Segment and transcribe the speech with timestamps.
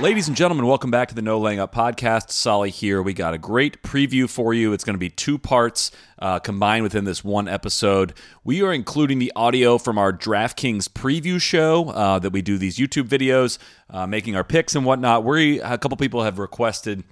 [0.00, 2.30] Ladies and gentlemen, welcome back to the No Laying Up podcast.
[2.30, 3.02] Solly here.
[3.02, 4.72] We got a great preview for you.
[4.72, 8.14] It's going to be two parts uh, combined within this one episode.
[8.42, 12.78] We are including the audio from our DraftKings preview show uh, that we do these
[12.78, 13.58] YouTube videos,
[13.90, 15.22] uh, making our picks and whatnot.
[15.22, 17.04] We a couple people have requested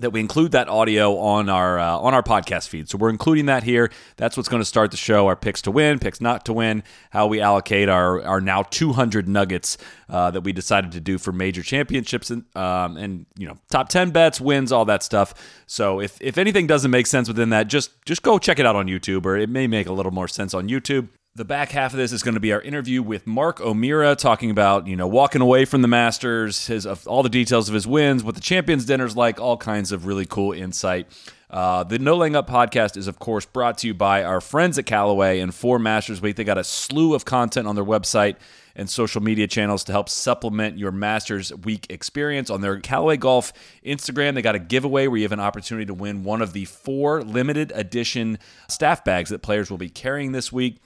[0.00, 2.88] that we include that audio on our uh, on our podcast feed.
[2.88, 3.90] So we're including that here.
[4.16, 5.26] That's what's going to start the show.
[5.26, 9.28] Our picks to win, picks not to win, how we allocate our our now 200
[9.28, 13.58] nuggets uh, that we decided to do for major championships and um, and you know
[13.70, 15.34] top 10 bets, wins, all that stuff.
[15.66, 18.76] So if if anything doesn't make sense within that, just just go check it out
[18.76, 21.08] on YouTube, or it may make a little more sense on YouTube.
[21.38, 24.50] The back half of this is going to be our interview with Mark O'Meara, talking
[24.50, 28.24] about you know walking away from the Masters, his all the details of his wins,
[28.24, 31.06] what the Champions Dinner's like, all kinds of really cool insight.
[31.48, 34.78] Uh, the No Laying Up podcast is, of course, brought to you by our friends
[34.78, 36.34] at Callaway and for Masters Week.
[36.34, 38.34] They got a slew of content on their website
[38.74, 42.50] and social media channels to help supplement your Masters Week experience.
[42.50, 43.52] On their Callaway Golf
[43.86, 46.64] Instagram, they got a giveaway where you have an opportunity to win one of the
[46.64, 50.78] four limited edition staff bags that players will be carrying this week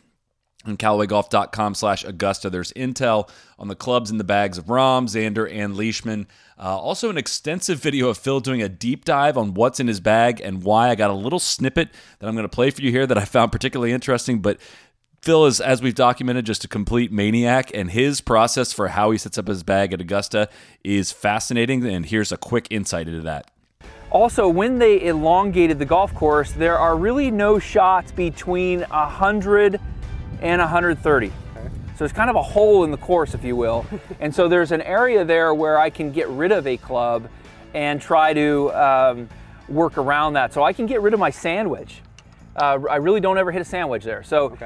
[0.65, 2.51] on CallawayGolf.com slash Augusta.
[2.51, 6.27] There's intel on the clubs in the bags of Rahm, Xander, and Leishman.
[6.59, 10.01] Uh, also, an extensive video of Phil doing a deep dive on what's in his
[10.01, 10.91] bag and why.
[10.91, 11.89] I got a little snippet
[12.19, 14.41] that I'm going to play for you here that I found particularly interesting.
[14.41, 14.59] But
[15.23, 19.19] Phil is, as we've documented, just a complete maniac, and his process for how he
[19.19, 20.49] sets up his bag at Augusta
[20.85, 21.85] is fascinating.
[21.87, 23.51] And here's a quick insight into that.
[24.11, 29.81] Also, when they elongated the golf course, there are really no shots between 100
[30.43, 31.33] and 130.
[31.97, 33.87] So it's kind of a hole in the course, if you will.
[34.21, 37.29] and so there's an area there where I can get rid of a club
[37.75, 39.29] and try to um,
[39.69, 40.53] work around that.
[40.53, 42.03] So I can get rid of my sandwich.
[42.57, 44.23] Uh, I really don't ever hit a sandwich there.
[44.23, 44.57] So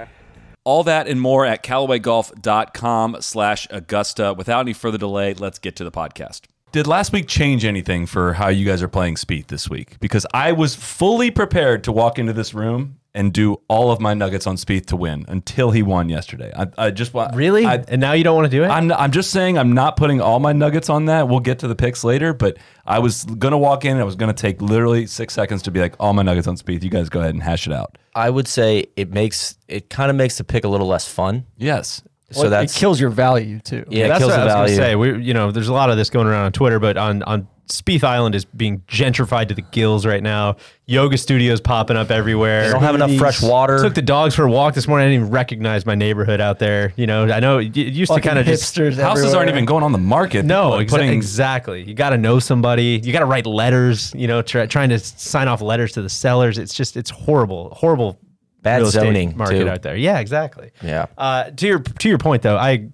[0.65, 4.35] All that and more at CallawayGolf.com slash Augusta.
[4.35, 6.43] Without any further delay, let's get to the podcast.
[6.73, 9.99] Did last week change anything for how you guys are playing Spieth this week?
[10.01, 14.15] Because I was fully prepared to walk into this room and do all of my
[14.15, 16.53] nuggets on Spieth to win until he won yesterday.
[16.57, 17.65] I, I just want Really?
[17.67, 18.69] I, and now you don't want to do it?
[18.69, 21.27] I'm, I'm just saying I'm not putting all my nuggets on that.
[21.29, 23.93] We'll get to the picks later, but I was gonna walk in.
[23.93, 26.57] and I was gonna take literally six seconds to be like, all my nuggets on
[26.57, 26.85] Spieth.
[26.85, 27.99] You guys go ahead and hash it out.
[28.15, 31.47] I would say it makes it kind of makes the pick a little less fun.
[31.57, 32.03] Yes.
[32.33, 33.85] So Well, that's it kills your value too.
[33.89, 34.77] yeah, it That's kills what the I was value.
[34.77, 34.97] gonna say.
[35.19, 37.47] We, you know, there's a lot of this going around on Twitter, but on on
[37.69, 40.57] Spieth Island is being gentrified to the gills right now.
[40.87, 42.67] Yoga studios popping up everywhere.
[42.67, 43.79] They don't have enough fresh water.
[43.83, 45.07] Took the dogs for a walk this morning.
[45.07, 46.93] I didn't even recognize my neighborhood out there.
[46.97, 49.37] You know, I know it used to Fucking kind of just Houses everywhere.
[49.37, 50.45] aren't even going on the market.
[50.45, 51.83] no, exa- putting- exactly.
[51.83, 53.01] You got to know somebody.
[53.03, 54.15] You got to write letters.
[54.15, 56.59] You know, try, trying to sign off letters to the sellers.
[56.59, 58.19] It's just it's horrible, horrible.
[58.63, 59.69] Bad real zoning, market too.
[59.69, 59.95] out there.
[59.97, 60.73] Yeah, exactly.
[60.83, 61.07] Yeah.
[61.17, 62.89] Uh, to your to your point though, I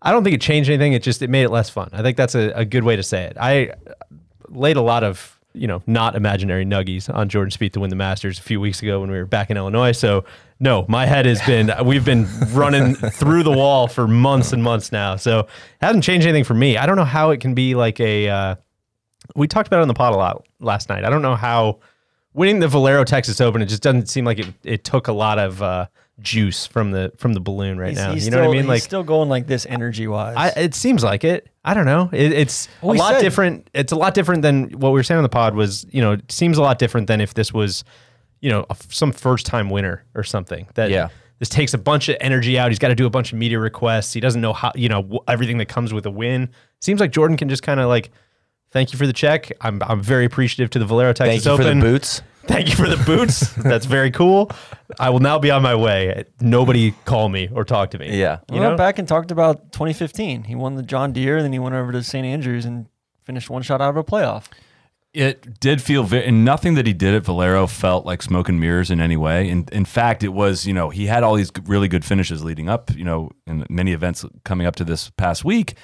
[0.00, 0.92] I don't think it changed anything.
[0.92, 1.90] It just it made it less fun.
[1.92, 3.36] I think that's a, a good way to say it.
[3.38, 3.72] I
[4.48, 7.96] laid a lot of you know not imaginary nuggies on Jordan Spieth to win the
[7.96, 9.92] Masters a few weeks ago when we were back in Illinois.
[9.92, 10.24] So
[10.60, 14.92] no, my head has been we've been running through the wall for months and months
[14.92, 15.16] now.
[15.16, 15.48] So it
[15.80, 16.76] hasn't changed anything for me.
[16.76, 18.28] I don't know how it can be like a.
[18.28, 18.54] Uh,
[19.34, 21.04] we talked about it on the pod a lot last night.
[21.04, 21.80] I don't know how
[22.32, 23.60] winning the Valero Texas Open.
[23.60, 24.46] It just doesn't seem like it.
[24.64, 25.86] It took a lot of uh,
[26.20, 28.12] juice from the from the balloon right He's, now.
[28.12, 28.62] he's you know still, what I mean?
[28.62, 30.34] He's Like still going like this energy wise.
[30.36, 31.48] I, it seems like it.
[31.64, 32.08] I don't know.
[32.12, 33.70] It, it's Well, a lot said- different.
[33.74, 35.54] It's a lot different than what we were saying on the pod.
[35.54, 37.84] Was you know, it seems a lot different than if this was,
[38.40, 40.66] you know, a f some first time winner or something.
[40.74, 41.08] That Yeah.
[41.38, 42.72] This takes a bunch of energy out.
[42.72, 44.12] He's got to do a bunch of media requests.
[44.12, 46.48] He doesn't know how, you know, everything that comes with a win.
[46.80, 48.10] Seems like Jordan can just kind of like,
[48.72, 49.52] thank you for the check.
[49.60, 51.80] I'm, I'm very appreciative to the Valero Texas Thank you Open.
[51.80, 52.22] for the boots.
[52.48, 53.52] Thank you for the boots.
[53.52, 54.50] That's very cool.
[54.98, 56.24] I will now be on my way.
[56.40, 58.18] Nobody call me or talk to me.
[58.18, 58.40] Yeah.
[58.48, 58.76] we you went know?
[58.76, 60.44] back and talked about 2015.
[60.44, 62.26] He won the John Deere, and then he went over to St.
[62.26, 62.86] Andrews and
[63.22, 64.46] finished one shot out of a playoff.
[65.14, 68.60] It did feel very, and nothing that he did at Valero felt like smoke and
[68.60, 69.48] mirrors in any way.
[69.48, 72.68] And in fact, it was, you know, he had all these really good finishes leading
[72.68, 75.74] up, you know, in many events coming up to this past week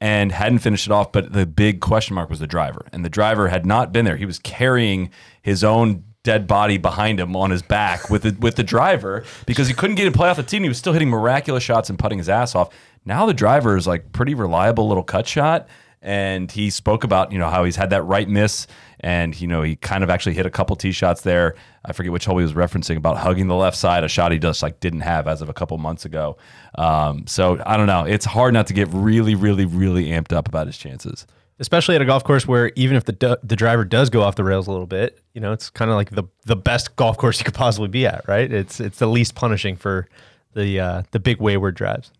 [0.00, 1.12] and hadn't finished it off.
[1.12, 2.86] But the big question mark was the driver.
[2.92, 4.16] And the driver had not been there.
[4.16, 5.10] He was carrying
[5.42, 9.68] his own dead body behind him on his back with the, with the driver because
[9.68, 10.56] he couldn't get him play off the tee.
[10.56, 12.72] And he was still hitting miraculous shots and putting his ass off.
[13.04, 15.68] Now the driver is like pretty reliable little cut shot
[16.02, 18.66] and he spoke about you know how he's had that right miss,
[19.00, 21.54] and you know he kind of actually hit a couple tee shots there.
[21.84, 24.38] I forget which hole he was referencing about hugging the left side, a shot he
[24.38, 26.36] just like didn't have as of a couple months ago.
[26.74, 28.04] Um, so I don't know.
[28.04, 31.26] It's hard not to get really, really, really amped up about his chances.
[31.62, 34.44] Especially at a golf course where even if the the driver does go off the
[34.44, 37.38] rails a little bit, you know, it's kind of like the the best golf course
[37.38, 38.52] you could possibly be at, right?
[38.52, 40.08] It's it's the least punishing for
[40.54, 42.10] the uh, the big wayward drives.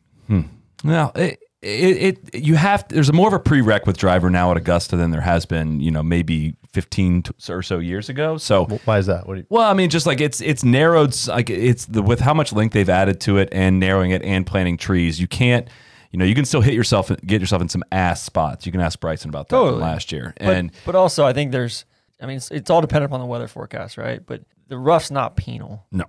[0.84, 4.56] No, it, it, it you have there's more of a prereq with driver now at
[4.56, 8.38] Augusta than there has been, you know, maybe 15 or so years ago.
[8.38, 9.26] So Why is that?
[9.26, 12.34] What you, Well, I mean, just like it's it's narrowed, like it's the with how
[12.34, 15.20] much length they've added to it and narrowing it and planting trees.
[15.20, 15.68] You can't,
[16.12, 18.66] you know, you can still hit yourself, get yourself in some ass spots.
[18.66, 19.80] You can ask Bryson about that Totally.
[19.82, 21.84] last year, But, and but also, I think there's,
[22.20, 24.20] I mean, it's, it's all dependent upon the weather forecast, right?
[24.24, 25.84] But the rough's not penal.
[25.90, 26.04] no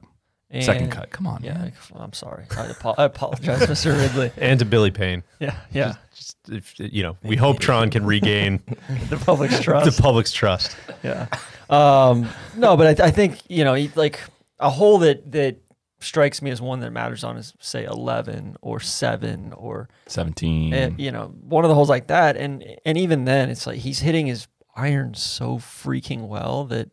[0.61, 1.09] second cut.
[1.09, 1.73] Come on, Yeah, man.
[1.95, 2.45] I'm sorry.
[2.55, 3.97] I, apo- I apologize, Mr.
[3.99, 4.31] Ridley.
[4.37, 5.23] and to Billy Payne.
[5.39, 5.95] Yeah, yeah.
[6.13, 8.61] Just, if, you know, we hope Tron can regain
[9.09, 9.95] The public's trust.
[9.95, 10.75] the public's trust.
[11.01, 11.25] yeah.
[11.71, 14.19] Um, no, but I, I think you know, like
[14.59, 15.55] a hole that that
[16.03, 20.73] strikes me as one that matters on is say 11 or seven or Seventeen.
[20.73, 23.79] uh, you know one of the holes like that, and and even then, it's like
[23.79, 26.89] he's hitting his iron so freaking well that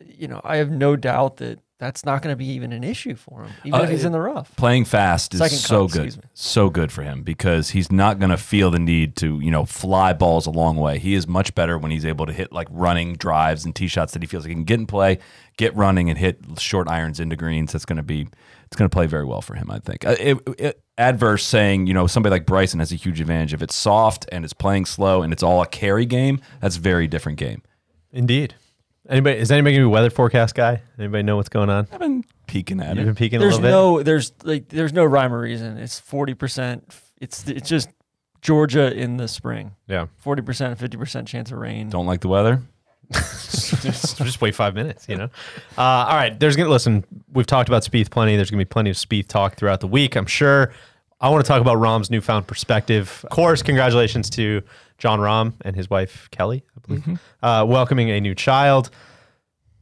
[0.00, 3.16] you know I have no doubt that that's not going to be even an issue
[3.16, 4.54] for him, even Uh, if he's in the rough.
[4.54, 6.22] playing fast is Second so cut, good, me.
[6.32, 9.64] so good for him because he's not going to feel the need to, you know,
[9.64, 11.00] fly balls a long way.
[11.00, 14.12] He is much better when he's able to hit like running drives and tee shots
[14.12, 15.18] that he feels like he can get in play,
[15.56, 17.72] get running, and hit short irons into greens.
[17.72, 18.28] That's going to be,
[18.66, 19.68] it's going to play very well for him.
[19.68, 20.06] I think.
[20.06, 23.60] Uh, it, it, adverse saying, you know, somebody like Bryson has a huge advantage if
[23.62, 26.40] it's soft and it's playing slow and it's all a carry game.
[26.60, 27.62] That's a very different game.
[28.12, 28.54] Indeed.
[29.12, 30.80] Anybody is anybody gonna be a weather forecast guy?
[30.98, 31.86] Anybody know what's going on?
[31.92, 32.96] I've been peeking at it.
[32.96, 33.06] You've it.
[33.10, 33.70] been peeking a There's little bit.
[33.70, 35.76] no, there's like, there's no rhyme or reason.
[35.76, 36.96] It's 40 percent.
[37.20, 37.90] It's it's just
[38.40, 39.72] Georgia in the spring.
[39.86, 40.06] yeah.
[40.16, 41.90] 40 percent, 50 percent chance of rain.
[41.90, 42.62] Don't like the weather.
[43.12, 43.82] just,
[44.16, 45.28] just wait five minutes, you know.
[45.76, 47.04] Uh, all right, there's gonna listen.
[47.34, 48.36] We've talked about Spieth plenty.
[48.36, 50.16] There's gonna be plenty of Spieth talk throughout the week.
[50.16, 50.72] I'm sure.
[51.20, 53.20] I want to talk about Rahm's newfound perspective.
[53.22, 54.62] Of course, congratulations to
[55.02, 58.88] Jon Rahm and his wife Kelly, I believe, uh, welcoming a new child.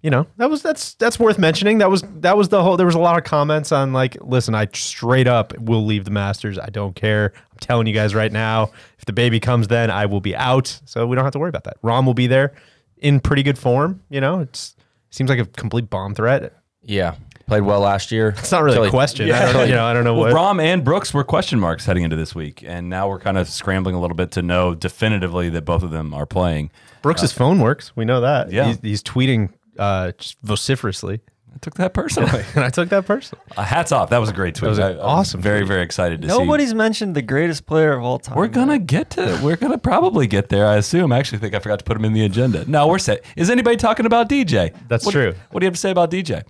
[0.01, 1.77] You know that was that's that's worth mentioning.
[1.77, 2.79] That was that was the whole.
[2.79, 6.11] There was a lot of comments on like, listen, I straight up will leave the
[6.11, 6.59] Masters.
[6.59, 7.35] I don't care.
[7.35, 8.71] I'm telling you guys right now.
[8.99, 10.81] If the baby comes, then I will be out.
[10.87, 11.83] So we don't have to worry about that.
[11.83, 12.55] Rahm will be there
[12.97, 14.03] in pretty good form.
[14.09, 14.75] You know, it's
[15.11, 16.55] seems like a complete bomb threat.
[16.83, 17.17] Yeah,
[17.51, 18.29] played well last year.
[18.39, 19.31] It's not really a Kelly- question.
[19.31, 20.57] I don't, you know, I don't know Well, what.
[20.57, 23.49] Rahm and Brooks were question marks heading into this week, and now we're kind of
[23.49, 26.71] scrambling a little bit to know definitively that both of them are playing.
[27.03, 27.93] Brooks's phone works.
[27.97, 28.53] We know that.
[28.53, 28.67] Yeah.
[28.69, 30.13] he's, he's tweeting uh,
[30.45, 31.21] vociferously,
[31.53, 32.45] I took that personally.
[32.55, 33.43] and I took that personally.
[33.57, 34.11] uh, hats off.
[34.11, 34.69] That was a great tweet.
[34.69, 36.45] was an I- I was awesome Very, very excited to Nobody's see.
[36.47, 38.37] Nobody's mentioned the greatest player of all time.
[38.37, 39.41] We're gonna get to.
[39.43, 40.67] We're gonna probably get there.
[40.67, 41.11] I assume.
[41.13, 42.65] I actually think I forgot to put him in the agenda.
[42.71, 43.25] No, we're set.
[43.37, 44.73] Is anybody talking about DJ?
[44.89, 45.35] That's What- true.
[45.51, 46.45] What do you have to say about DJ?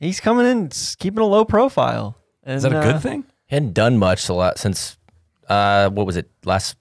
[0.00, 2.16] He's coming in, keeping a low profile.
[2.42, 3.24] And, Is that a uh, good thing?
[3.46, 4.96] He hadn't done much a lot since
[5.48, 6.76] uh, what was it last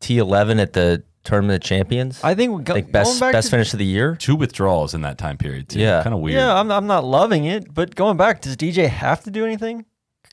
[0.00, 2.22] T11 at the Tournament of Champions?
[2.24, 4.16] I think, go, I think best going back best to, finish of the year.
[4.16, 5.68] Two withdrawals in that time period.
[5.68, 5.78] Too.
[5.78, 6.02] Yeah.
[6.02, 6.36] kind of weird.
[6.36, 9.86] Yeah, I'm, I'm not loving it, but going back, does DJ have to do anything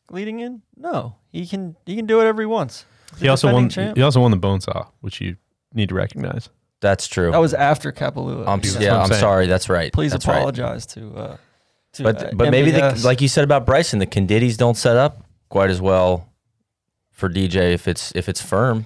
[0.09, 0.63] leading in?
[0.75, 1.77] No, he can.
[1.85, 2.85] He can do whatever he wants.
[3.11, 3.69] He's He also won.
[3.69, 3.95] champ.
[3.95, 5.37] He also won the bone saw, which you
[5.73, 6.49] need to recognize.
[6.79, 7.31] That's true.
[7.31, 8.47] That was after Kapalua.
[8.47, 9.45] I'm, yeah, I'm I'm sorry.
[9.45, 9.93] That's right.
[9.93, 10.37] Please That's right.
[10.37, 11.13] apologize to.
[11.15, 11.39] Uh, to
[11.99, 15.25] But uh, but maybe the, like you said about Bryson, the conditties don't set up
[15.49, 16.29] quite as well
[17.11, 18.85] for DJ if it's if it's firm.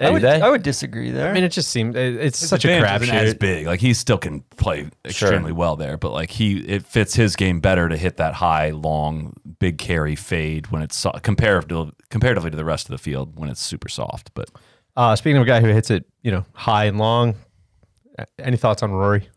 [0.00, 0.24] I would.
[0.24, 1.30] I would disagree there.
[1.30, 3.66] I mean, it just seemed it, it's His such a advantage isn't as big.
[3.66, 7.60] Like he still can play extremely well there, but like he, it fits his game
[7.60, 12.56] better to hit that high, long, big carry fade when it's so, comparatively comparatively to
[12.56, 14.32] the rest of the field when it's super soft.
[14.34, 14.50] But
[14.96, 17.36] Uh, speaking of a guy who hits it, you know, high and long.
[18.38, 19.28] Any thoughts on Rory?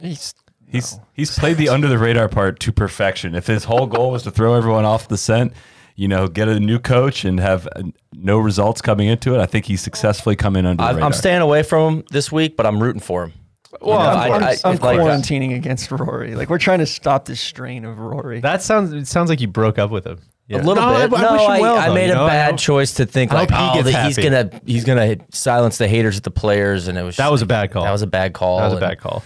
[0.00, 0.34] he's
[0.74, 3.34] he's he's played the under the radar part to perfection.
[3.34, 5.52] If his whole goal was to throw everyone off the scent,
[5.96, 9.46] you know, get a new coach and have uh, no results coming into it, I
[9.46, 11.06] think he's successfully come in under I've, radar.
[11.06, 13.32] I'm staying away from him this week, but I'm rooting for him.
[13.80, 16.34] Well, know, I'm, I- I'm, I- I'm like- quarantining against Rory.
[16.34, 18.40] Like we're trying to stop this strain of Rory.
[18.40, 18.92] That sounds.
[18.92, 20.20] It sounds like you broke up with him.
[20.50, 21.18] A little No, bit.
[21.18, 22.26] I no, wish him I, well, I though, made a know?
[22.26, 25.78] bad choice to think I like, hope he oh, that he's gonna he's gonna silence
[25.78, 27.82] the haters at the players, and it was That was a bad call.
[27.84, 28.58] That was a bad call.
[28.58, 29.24] That was a bad call.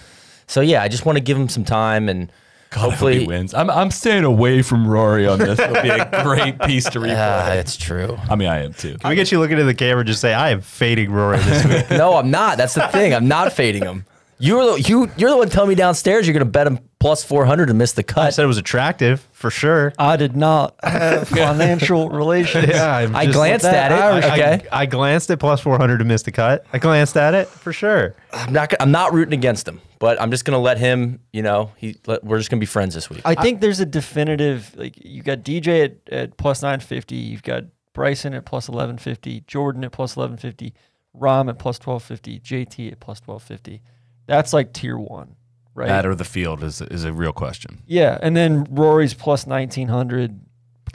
[0.49, 2.33] So yeah, I just want to give him some time and
[2.71, 3.55] God, I hope hopefully he wins.
[3.55, 5.59] I'm I'm staying away from Rory on this.
[5.59, 7.17] It'll be a great piece to replay.
[7.17, 8.19] Ah, it's true.
[8.29, 8.99] I mean, I am too.
[8.99, 11.39] Can we get you looking at the camera and just say, I am fading Rory
[11.39, 11.91] this week?
[11.99, 12.59] no, I'm not.
[12.59, 13.15] That's the thing.
[13.15, 14.05] I'm not fading him.
[14.39, 17.67] You're the you you're the one telling me downstairs you're gonna bet him plus 400
[17.67, 18.27] to miss the cut.
[18.27, 19.93] I said it was attractive for sure.
[19.99, 22.69] I did not have financial relations.
[22.69, 23.95] Yeah, I'm I just- glanced at it.
[24.25, 24.69] I, okay.
[24.73, 26.65] I, I glanced at plus 400 to miss the cut.
[26.73, 28.15] I glanced at it for sure.
[28.33, 28.71] I'm not.
[28.71, 31.21] gonna- I'm not rooting against him, but I'm just gonna let him.
[31.33, 31.97] You know, he.
[32.07, 33.23] Let, we're just gonna be friends this week.
[33.25, 37.43] I think there's a definitive like you got DJ at, at plus nine fifty, you've
[37.43, 40.75] got Bryson at plus eleven fifty, Jordan at plus eleven fifty,
[41.17, 43.83] Rahm at plus twelve fifty, JT at plus twelve fifty.
[44.27, 45.37] That's like tier one,
[45.79, 45.89] right?
[45.89, 47.79] That or the field is is a real question.
[47.87, 50.41] Yeah, and then Rory's plus nineteen hundred,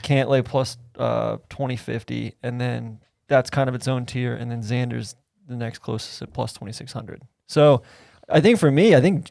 [0.02, 4.62] Cantlay plus uh twenty fifty, and then that's kind of its own tier, and then
[4.62, 5.16] Xander's
[5.48, 7.22] the next closest at plus twenty six hundred.
[7.46, 7.82] So,
[8.28, 9.30] I think for me, I think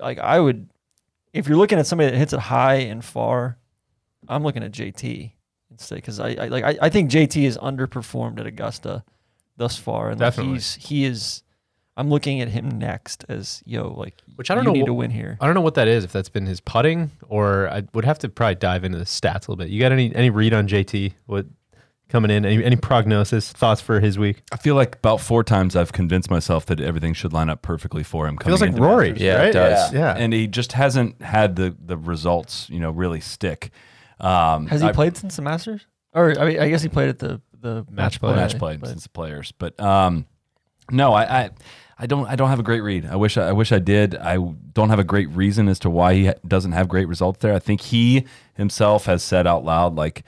[0.00, 0.68] like I would,
[1.32, 3.58] if you're looking at somebody that hits it high and far,
[4.28, 5.32] I'm looking at JT
[5.70, 9.04] instead because I, I like I, I think JT is underperformed at Augusta
[9.56, 11.42] thus far, and like, he's he is.
[11.96, 14.86] I'm looking at him next as yo like Which I don't you know need wh-
[14.86, 15.36] to win here.
[15.40, 16.02] I don't know what that is.
[16.04, 19.34] If that's been his putting, or I would have to probably dive into the stats
[19.46, 19.68] a little bit.
[19.68, 21.12] You got any any read on JT?
[21.26, 21.46] What
[22.08, 22.44] coming in?
[22.44, 24.42] Any, any prognosis thoughts for his week?
[24.52, 28.02] I feel like about four times I've convinced myself that everything should line up perfectly
[28.02, 28.36] for him.
[28.38, 29.10] Feels like into Rory.
[29.10, 29.24] Masters.
[29.24, 29.92] Yeah, it does.
[29.92, 30.14] Yeah.
[30.16, 33.70] and he just hasn't had the the results, you know, really stick.
[34.20, 35.86] Um, Has he I- played since the Masters?
[36.12, 38.34] Or I mean, I guess he played at the the Match play.
[38.34, 39.52] match play but- since the players?
[39.58, 40.26] But um,
[40.90, 41.50] no, I, I
[41.98, 43.06] I don't I don't have a great read.
[43.06, 44.16] I wish I, I wish I did.
[44.16, 44.36] I
[44.72, 47.54] don't have a great reason as to why he ha- doesn't have great results there.
[47.54, 50.24] I think he himself has said out loud like.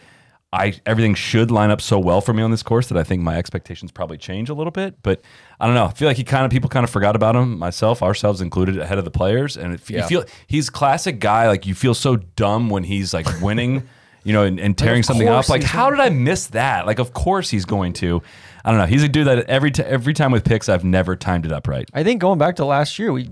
[0.53, 3.21] I everything should line up so well for me on this course that I think
[3.21, 4.95] my expectations probably change a little bit.
[5.03, 5.21] But
[5.59, 5.87] I don't know.
[5.87, 8.79] I feel like he kind of people kind of forgot about him, myself, ourselves included,
[8.79, 9.57] ahead of the players.
[9.59, 13.27] And if you feel he's classic guy, like you feel so dumb when he's like
[13.43, 13.89] winning,
[14.23, 15.49] you know, and, and tearing of something up.
[15.49, 16.87] Like how did I miss that?
[16.87, 18.23] Like of course he's going to.
[18.67, 18.87] I don't know.
[18.87, 21.69] He's a dude that every t- every time with picks, I've never timed it up
[21.69, 21.89] right.
[21.95, 23.31] I think going back to last year, we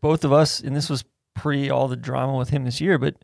[0.00, 3.16] both of us, and this was pre all the drama with him this year, but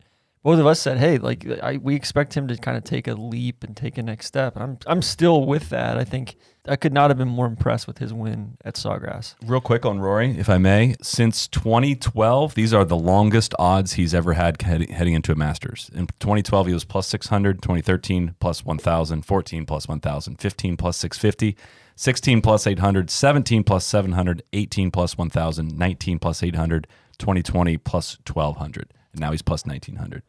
[0.42, 3.14] both of us said, "Hey, like I, we expect him to kind of take a
[3.14, 5.96] leap and take a next step." I'm I'm still with that.
[5.96, 9.34] I think I could not have been more impressed with his win at Sawgrass.
[9.44, 14.14] Real quick on Rory, if I may, since 2012, these are the longest odds he's
[14.14, 15.90] ever had heading, heading into a Masters.
[15.92, 21.56] In 2012, he was plus 600, 2013 plus 1,000, 14 plus 1,000, 15 plus 650,
[21.96, 26.87] 16 plus 800, 17 plus 700, 18 plus 1,000, 19 plus 800,
[27.18, 28.92] 2020 plus 1,200.
[29.12, 30.22] And now he's plus 1,900.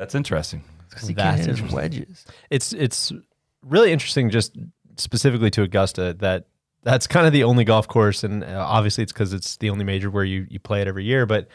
[0.00, 0.64] That's interesting.
[0.88, 2.24] Because he That's can't hit his wedges.
[2.48, 3.12] it's it's
[3.62, 4.56] really interesting just
[4.96, 6.46] specifically to Augusta that
[6.82, 9.84] that's kind of the only golf course and uh, obviously it's because it's the only
[9.84, 11.46] major where you you play it every year but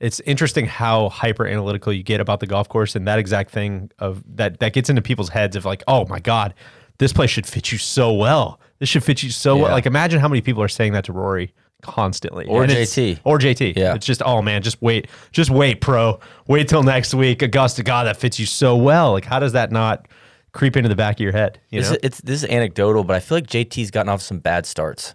[0.00, 3.90] it's interesting how hyper analytical you get about the golf course and that exact thing
[4.00, 6.52] of that that gets into people's heads of like oh my god
[6.98, 8.60] this place should fit you so well.
[8.78, 9.72] This should fit you so well.
[9.72, 13.18] Like imagine how many people are saying that to Rory constantly Or And JT.
[13.24, 13.94] or JT Yeah.
[13.94, 18.04] it's just oh man just wait just wait pro wait till next week Augusta god
[18.04, 20.06] that fits you so well like how does that not
[20.52, 23.04] creep into the back of your head you This know is, it's this is anecdotal,
[23.04, 25.14] but I feel like JT's gotten off some bad starts.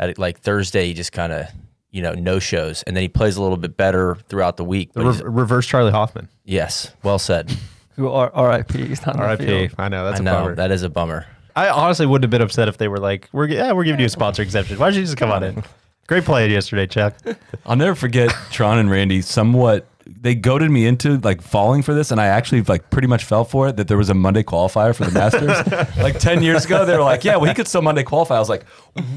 [0.00, 1.46] At like Thursday, he just kind of
[1.90, 4.90] you know no shows, and then he plays a little bit better throughout the week.
[4.94, 6.28] But Re- reverse Charley Hoffman.
[6.44, 7.52] yes, well said.
[7.96, 8.86] Who are R.I.P.
[8.86, 9.70] He's not on R.I.P.
[9.76, 10.54] I know that's I a know bummer.
[10.54, 11.26] that is a bummer.
[11.56, 14.06] I honestly wouldn't have been upset if they were like, "We're yeah, we're giving you
[14.06, 14.78] a sponsor exemption.
[14.78, 15.64] Why don't you just come on in?"
[16.08, 17.14] Great play yesterday, Chuck.
[17.66, 19.86] I'll never forget Tron and Randy somewhat
[20.20, 23.44] they goaded me into like falling for this and I actually like pretty much fell
[23.44, 25.96] for it that there was a Monday qualifier for the Masters.
[26.02, 28.38] like 10 years ago they were like, "Yeah, well he could still Monday qualify." I
[28.38, 28.66] was like,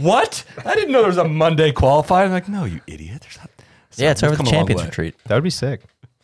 [0.02, 0.44] "What?
[0.66, 3.22] I didn't know there was a Monday qualifier." I'm like, "No, you idiot.
[3.22, 3.50] There's not
[3.96, 4.84] Yeah, it's over the come a long Champions.
[4.84, 5.16] Retreat.
[5.28, 5.82] That would be sick.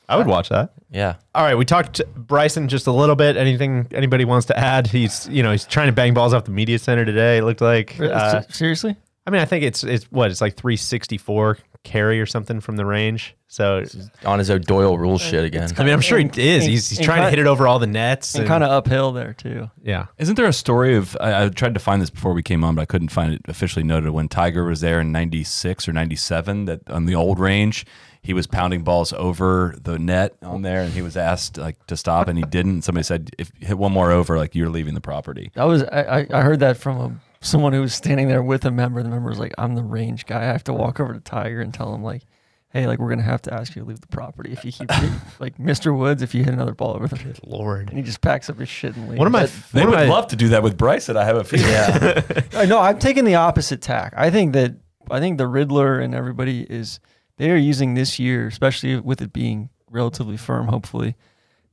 [0.10, 0.72] I would watch that.
[0.90, 3.36] Yeah, All right, we talked to Bryson just a little bit.
[3.36, 4.88] Anything anybody wants to add?
[4.88, 7.38] He's you know he's trying to bang balls off the media center today.
[7.38, 8.00] It looked like.
[8.00, 8.96] Uh, Seriously?
[9.28, 12.86] I mean, I think it's it's what it's like 364 carry or something from the
[12.86, 13.36] range.
[13.48, 13.84] So
[14.26, 15.70] on his O'Doyle rules shit again.
[15.78, 16.66] I mean, I'm sure he is.
[16.66, 19.34] He's, he's trying to hit it over all the nets And kind of uphill there
[19.34, 19.70] too.
[19.84, 20.08] yeah.
[20.18, 22.76] Isn't there a story of I, I tried to find this before we came on,
[22.76, 26.66] but I couldn't find it officially noted when Tiger was there in '96 or '97
[26.66, 27.86] that on the old range
[28.22, 31.96] he was pounding balls over the net on there, and he was asked like to
[31.96, 32.82] stop, and he didn't.
[32.82, 35.52] Somebody said if you hit one more over, like you're leaving the property.
[35.54, 38.66] That was I, I I heard that from a, someone who was standing there with
[38.66, 39.02] a member.
[39.04, 40.42] The member was like, "I'm the range guy.
[40.42, 42.24] I have to walk over to Tiger and tell him like,
[42.70, 44.90] hey, like we're gonna have to ask you to leave the property if you keep
[45.40, 45.98] like Mr.
[45.98, 47.90] Woods if you hit another ball over the Lord.
[47.90, 50.10] and he just packs up his shit and leaves." One of my They would of
[50.10, 51.18] love to do that with Bryson.
[51.18, 51.68] I have a feeling.
[51.70, 52.22] Yeah,
[52.54, 54.14] I know I'm taking the opposite tack.
[54.16, 54.76] I think that
[55.10, 57.00] I think the Riddler and everybody is
[57.38, 60.68] they are using this year, especially with it being relatively firm.
[60.68, 61.16] Hopefully,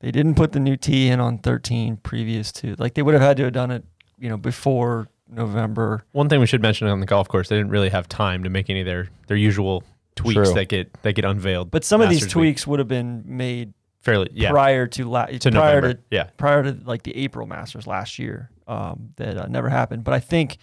[0.01, 3.23] they didn't put the new tee in on 13 previous to like they would have
[3.23, 3.85] had to have done it,
[4.19, 6.05] you know, before November.
[6.13, 8.51] One thing we should mention on the golf course, they didn't really have time to
[8.51, 9.83] make any of their their usual
[10.17, 10.55] tweaks True.
[10.55, 11.71] that get that get unveiled.
[11.71, 12.43] But some of these Masters week.
[12.43, 15.95] tweaks would have been made fairly yeah prior to la- to prior November.
[15.95, 16.25] to yeah.
[16.37, 20.05] prior to like the April Masters last year um, that uh, never happened.
[20.05, 20.59] But I think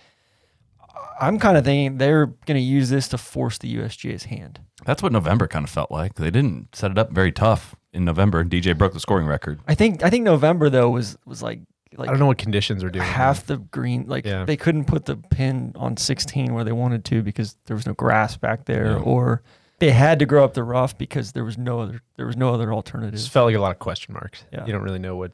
[1.20, 4.60] I'm kind of thinking they're going to use this to force the USGA's hand.
[4.86, 6.16] That's what November kind of felt like.
[6.16, 8.44] They didn't set it up very tough in November.
[8.44, 9.60] DJ broke the scoring record.
[9.68, 11.60] I think I think November though was was like
[11.98, 13.06] like I don't know what conditions are doing.
[13.06, 14.46] half the green like Yeah.
[14.46, 17.94] they couldn't put the pin on 16 where they wanted to because there was no
[17.94, 18.98] grass back there Yeah.
[19.04, 19.42] or
[19.80, 22.54] they had to grow up the rough because there was no other there was no
[22.54, 23.14] other It alternative.
[23.14, 24.44] just felt like a lot of question marks.
[24.54, 24.66] Yeah.
[24.66, 25.32] You don't really know what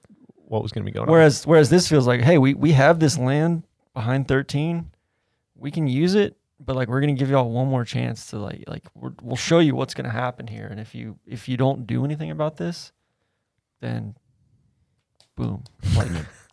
[0.48, 1.12] what was going to be going on.
[1.12, 4.90] Whereas whereas this feels like, hey, we we have this land behind 13,
[5.56, 8.64] we can use it, but like we're gonna give y'all one more chance to like
[8.68, 11.86] like we're, we'll show you what's gonna happen here, and if you if you don't
[11.86, 12.94] do anything about this,
[13.82, 14.16] then
[15.36, 15.64] boom,
[15.96, 16.08] like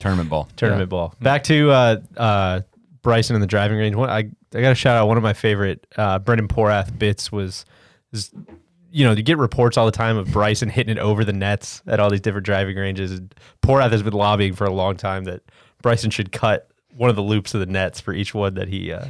[0.05, 0.43] Tournament ball.
[0.43, 0.49] on.
[0.57, 1.15] Tournament ball.
[1.21, 2.61] Back to uh, uh,
[3.01, 3.97] Bryson in the driving range.
[3.97, 7.33] One, I I got to shout out one of my favorite uh, Brendan Porath bits
[7.33, 7.65] was,
[8.13, 8.31] is,
[8.93, 11.83] you know, you get reports all the time of Bryson hitting it over the nets
[11.87, 13.13] at all these different driving ranges.
[13.13, 15.41] And Porath has been lobbying for a long time that
[15.83, 18.93] Bryson should cut one of the loops of the nets for each one that he
[18.93, 19.07] uh,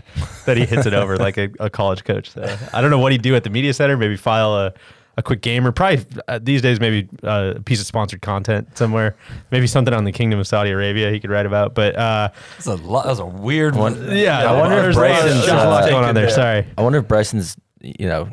[0.46, 2.30] that he hits it over like a, a college coach.
[2.30, 3.96] So I don't know what he'd do at the media center.
[3.96, 4.72] Maybe file a,
[5.16, 8.76] a quick game or probably uh, these days maybe uh, a piece of sponsored content
[8.76, 9.16] somewhere.
[9.50, 11.74] Maybe something on the Kingdom of Saudi Arabia he could write about.
[11.74, 13.06] But uh, That's a lot.
[13.06, 14.16] That's a weird one.
[14.16, 16.30] yeah, I wonder if there's a lot, of- Bryson's, a lot uh, going on there.
[16.30, 18.28] Sorry, I wonder if Bryson's, you know,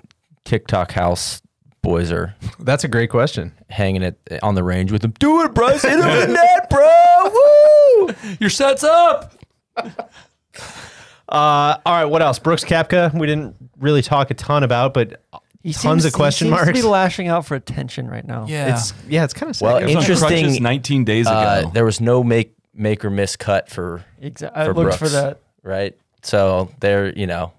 [0.45, 1.41] TikTok house
[1.83, 3.51] boys are that's a great question.
[3.69, 5.11] hanging it on the range with him.
[5.19, 5.89] Do it, Bryson.
[5.89, 6.89] Hit him in net, bro.
[7.33, 8.09] Woo!
[8.39, 9.33] Your set's up.
[9.77, 9.89] Uh,
[11.29, 12.39] all right, what else?
[12.39, 15.23] Brooks Koepka, we didn't really talk a ton about, but
[15.63, 16.79] he tons seems- of question he seems marks.
[16.79, 18.45] To be lashing out for attention right now.
[18.47, 18.73] Yeah.
[18.75, 19.83] It's yeah, it's kind of Well, sad.
[19.83, 21.35] It was on Interesting, crutches 19 days ago.
[21.35, 24.61] Uh, there was no make make or miss cut for exactly.
[24.61, 25.13] I For looked for Brooks.
[25.13, 25.39] that.
[25.63, 25.97] right.
[26.23, 27.51] So they're you know,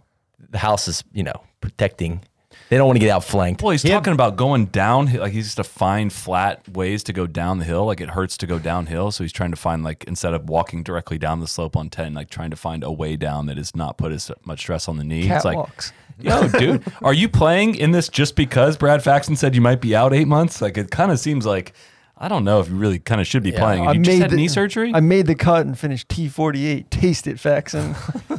[0.50, 2.20] the house is you know protecting.
[2.68, 3.60] They don't want to get outflanked.
[3.62, 5.12] Well, he's talking about going down.
[5.12, 7.84] Like he's just to find flat ways to go down the hill.
[7.84, 10.82] Like it hurts to go downhill, so he's trying to find like instead of walking
[10.82, 13.76] directly down the slope on ten, like trying to find a way down that is
[13.76, 15.28] not put as much stress on the knee.
[15.30, 15.92] It's like, Catwalks.
[16.20, 19.94] yo, dude, are you playing in this just because Brad Faxon said you might be
[19.96, 20.60] out eight months?
[20.62, 21.72] Like it kind of seems like
[22.18, 23.82] I don't know if you really kind of should be playing.
[23.84, 24.92] Have you just had the, knee surgery?
[24.94, 26.88] I made the cut and finished T48.
[26.90, 27.96] Taste it, Faxon.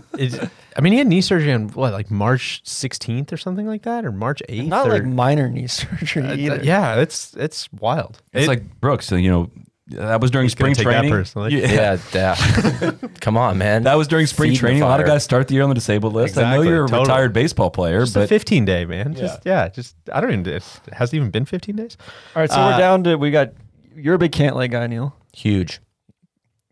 [0.76, 4.06] I mean, he had knee surgery on what, like March 16th or something like that,
[4.06, 4.68] or March 8th.
[4.68, 6.60] Not or, like minor knee surgery Uh, either.
[6.64, 8.22] yeah, it's it's wild.
[8.32, 9.12] it's It- like Brooks.
[9.12, 9.52] You know,
[9.88, 11.12] that was during spring couldn't take that training.
[11.12, 11.62] personally.
[11.62, 11.98] Yeah.
[12.14, 12.36] Yeah,
[12.82, 12.92] yeah.
[13.22, 13.84] Come on, man.
[13.84, 14.82] That was during spring Feeding the training.
[14.84, 16.38] A lot of guys start the year on the disabled list.
[16.38, 17.02] I know you're a totally.
[17.02, 19.14] retired baseball player, just a but 15 day man.
[19.14, 20.48] Just yeah, just I don't even.
[20.48, 21.98] It hasn't even been 15 days.
[22.36, 23.50] All right, so Uh, we're down to we got.
[23.96, 25.16] You're a big Cantlay guy, Neil.
[25.36, 25.80] Huge.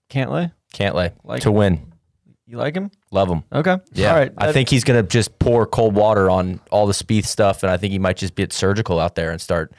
[0.10, 1.92] Cantlay, Can't lay Like- to win.
[2.48, 2.92] you like him?
[3.12, 3.44] Love him.
[3.54, 3.78] Okay.
[3.94, 4.32] Yeah, All right.
[4.38, 7.78] I think he's gonna just pour cold water on all the Spieth stuff, and I
[7.78, 9.74] think he might just get surgical out there and start,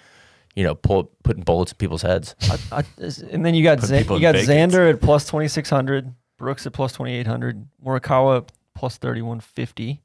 [0.54, 2.34] you know, pull, putting bullets in people's heads.
[2.42, 2.84] I, I,
[3.30, 4.48] and then you got Put Zan- you got vacates.
[4.48, 9.22] Xander at plus twenty six hundred, Brooks at plus twenty eight hundred, Morikawa plus thirty
[9.22, 10.02] one fifty,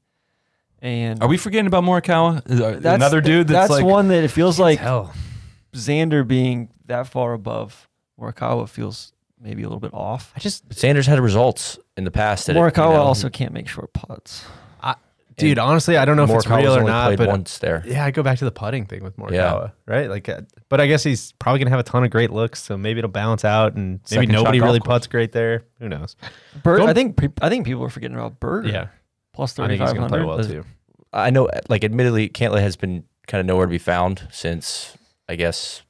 [0.80, 2.42] and are we forgetting about Morikawa?
[2.44, 5.12] That's Another dude that's, that's like one that it feels like Hell,
[5.72, 10.32] Xander being that far above Morikawa feels maybe a little bit off.
[10.34, 12.46] I just Xander's had results in the past.
[12.46, 14.44] That it- you Morikawa know, also can't make short putts.
[15.38, 17.58] Dude, honestly, I don't know if it's Morikawa's real or only not, played but once
[17.58, 17.82] there.
[17.86, 19.68] yeah, I go back to the putting thing with Morikawa, Yeah.
[19.86, 20.08] right?
[20.10, 22.76] Like, uh, but I guess he's probably gonna have a ton of great looks, so
[22.76, 24.96] maybe it'll balance out, and maybe Second nobody golf really course.
[24.98, 25.62] puts great there.
[25.78, 26.16] Who knows?
[26.62, 28.68] Berg, I think I think people are forgetting about Berger.
[28.68, 28.86] Yeah,
[29.32, 30.64] plus I he's gonna play well too.
[31.12, 34.96] I know, like, admittedly, Cantlay has been kind of nowhere to be found since,
[35.28, 35.82] I guess,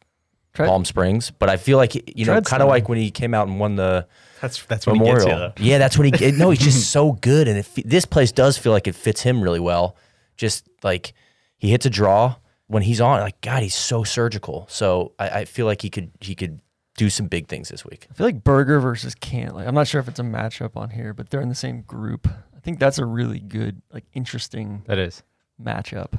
[0.54, 1.30] Palm Springs.
[1.32, 3.74] But I feel like, you know, kind of like when he came out and won
[3.74, 4.06] the
[4.40, 5.52] That's that's what he gets Memorial.
[5.58, 6.30] you yeah, that's what he.
[6.32, 9.42] no, he's just so good, and it, this place does feel like it fits him
[9.42, 9.96] really well.
[10.36, 11.12] Just like
[11.56, 12.36] he hits a draw
[12.68, 13.20] when he's on.
[13.20, 14.66] Like God, he's so surgical.
[14.70, 16.60] So I, I feel like he could he could
[16.96, 18.06] do some big things this week.
[18.10, 19.66] I feel like Berger versus Cantlay.
[19.66, 22.26] I'm not sure if it's a matchup on here, but they're in the same group.
[22.56, 25.22] I think that's a really good, like, interesting That is.
[25.62, 26.18] matchup.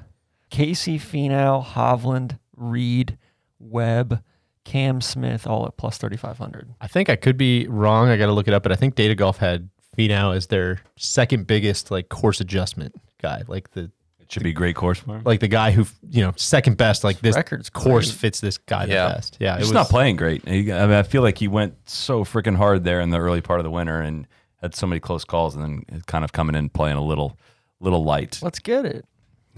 [0.50, 3.18] Casey, Finau, Hovland, Reed,
[3.60, 4.24] Webb,
[4.66, 6.70] Cam Smith, all at plus 3,500.
[6.82, 8.10] I think I could be wrong.
[8.10, 10.82] I got to look it up, but I think Data Golf had Finau as their
[10.98, 15.16] second biggest like course adjustment guy, like the it should be a great course for
[15.16, 15.24] him.
[15.26, 17.04] like the guy who you know second best.
[17.04, 18.20] Like this record's course great.
[18.20, 19.08] fits this guy Yeah.
[19.08, 19.38] the best.
[19.40, 20.48] Yeah, it He's was not playing great.
[20.48, 23.42] He- I mean, I feel like he went so freaking hard there in the early
[23.42, 24.28] part of the winter and
[24.62, 27.38] had so many close calls, and then kind of coming in playing a little,
[27.80, 28.40] little light.
[28.44, 29.06] Let's get it.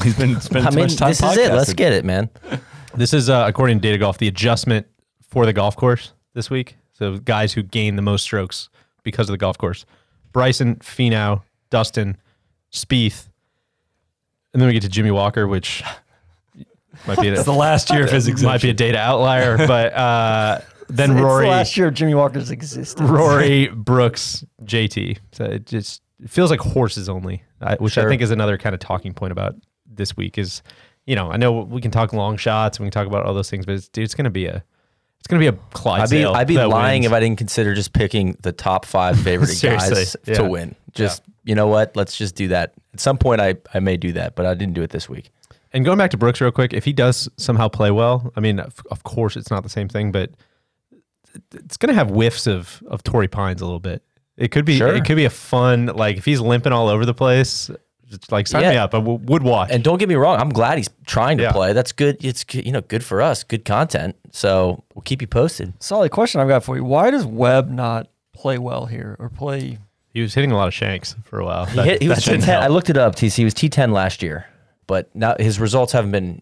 [0.04, 1.10] He's been spending I too mean, much time.
[1.12, 1.54] this is it.
[1.54, 2.30] Let's get it, man.
[2.96, 4.88] This is uh, according to Data Golf the adjustment
[5.30, 6.78] for the golf course this week.
[6.94, 8.70] So guys who gain the most strokes
[9.04, 9.86] because of the golf course:
[10.34, 12.18] Bryson, Finau, Dustin,
[12.72, 13.28] Spieth,
[14.54, 15.84] and then we get to Jimmy Walker, which
[17.08, 20.60] might be It's the last year of his might be a data outlier, but uh,
[20.90, 23.10] then It's the Rory, last year of Jimmy Walker's existence.
[23.10, 25.18] Rory Brooks, JT.
[25.32, 28.10] So it just it feels like horses only, I, which I Sure.
[28.10, 29.56] think is another kind of talking point about
[29.94, 30.38] this week.
[30.38, 30.62] Is
[31.06, 33.50] you know I know we can talk long shots, we can talk about all those
[33.50, 34.64] things, but it's, dude, it's gonna be a
[35.20, 36.34] it's gonna be a Clydesdale.
[36.34, 37.12] I'd be I'd be lying wins.
[37.12, 40.34] if I didn't consider just picking the top five favorite guys yeah.
[40.36, 40.76] to win.
[40.94, 41.96] Just you know what?
[41.96, 42.74] Let's just do that.
[42.94, 45.32] At some point, I I may do that, but I didn't do it this week.
[45.74, 48.60] And going back to Brooks real quick, if he does somehow play well, I mean,
[48.60, 50.32] of, of course it's not the same thing, but
[51.54, 54.04] it's going to have whiffs of of Torrey Pines a little bit.
[54.38, 54.94] It could be Sure.
[54.94, 57.70] it could be a fun like if he's limping all over the place,
[58.32, 58.84] like sign me Yeah.
[58.84, 58.94] up.
[58.94, 59.70] I w- would watch.
[59.72, 61.52] And don't get me wrong, I'm glad he's trying to Yeah.
[61.52, 61.74] play.
[61.74, 62.18] That's good.
[62.24, 64.16] It's good- you know good for us, good content.
[64.32, 65.74] So we'll keep you posted.
[65.80, 66.84] Solid question I've got for you.
[66.84, 69.78] Why does Webb not play well here or play?
[70.14, 71.66] he was hitting a lot of shanks for a while.
[71.66, 72.62] He, hit, he was T10.
[72.62, 73.16] I looked it up.
[73.16, 74.46] TC he was T10 last year,
[74.88, 76.42] but now his results haven't been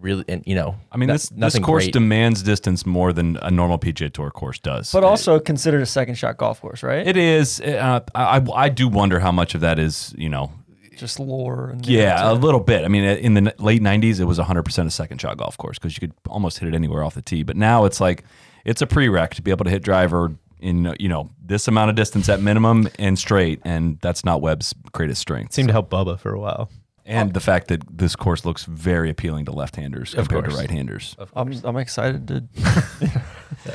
[0.00, 0.24] really.
[0.28, 1.92] And you know, I mean, no- this this course great.
[1.92, 4.92] demands distance more than a normal PGA Tour course does.
[4.92, 7.06] But also considered a second shot golf course, right?
[7.06, 7.60] it is.
[7.60, 10.52] Uh, I I do wonder how much of that is you know.
[10.96, 12.84] Just lore and Yeah, a little bit.
[12.84, 15.96] I mean, in the late '90s, it was 100% a second shot golf course because
[15.96, 17.44] you could almost hit it anywhere off the tee.
[17.44, 18.24] But now it's like
[18.64, 21.94] it's a prereq to be able to hit driver in you know this amount of
[21.94, 25.52] distance at minimum and straight, and that's not Webb's greatest strength.
[25.52, 26.68] seemed to help Bubba for a while.
[27.08, 27.32] And oh.
[27.32, 30.60] the fact that this course looks very appealing to left-handers compared to course.
[30.60, 31.16] right-handers.
[31.34, 32.44] I'm I'm excited to.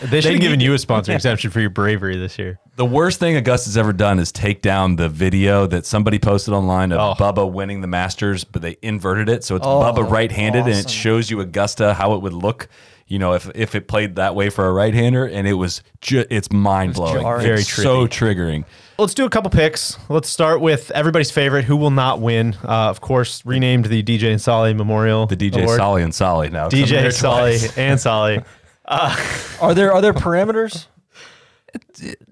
[0.04, 2.60] They should have given you a sponsor exemption for your bravery this year.
[2.78, 6.92] The worst thing Augusta's ever done is take down the video that somebody posted online
[6.92, 7.22] of Oh.
[7.22, 9.44] Bubba winning the Masters, but they inverted it.
[9.44, 10.90] So it's Oh, Bubba right-handed and it awesome.
[10.90, 12.70] shows you Augusta how it would look,
[13.14, 16.26] you know, if if it played that way for a right-hander and it was ju-
[16.32, 17.22] it's mind-blowing.
[17.22, 17.44] jarring.
[17.46, 18.66] Very It's so triggering.
[18.98, 20.00] Let's do a couple picks.
[20.10, 22.56] Let's start with everybody's favorite, who will not win.
[22.64, 25.28] Uh, of course, renamed the DJ and Solly Memorial.
[25.28, 25.78] The DJ Award.
[25.78, 26.70] Solly and Solly now.
[26.70, 28.42] DJ here Solly and Solly.
[28.88, 30.88] Are there are there parameters?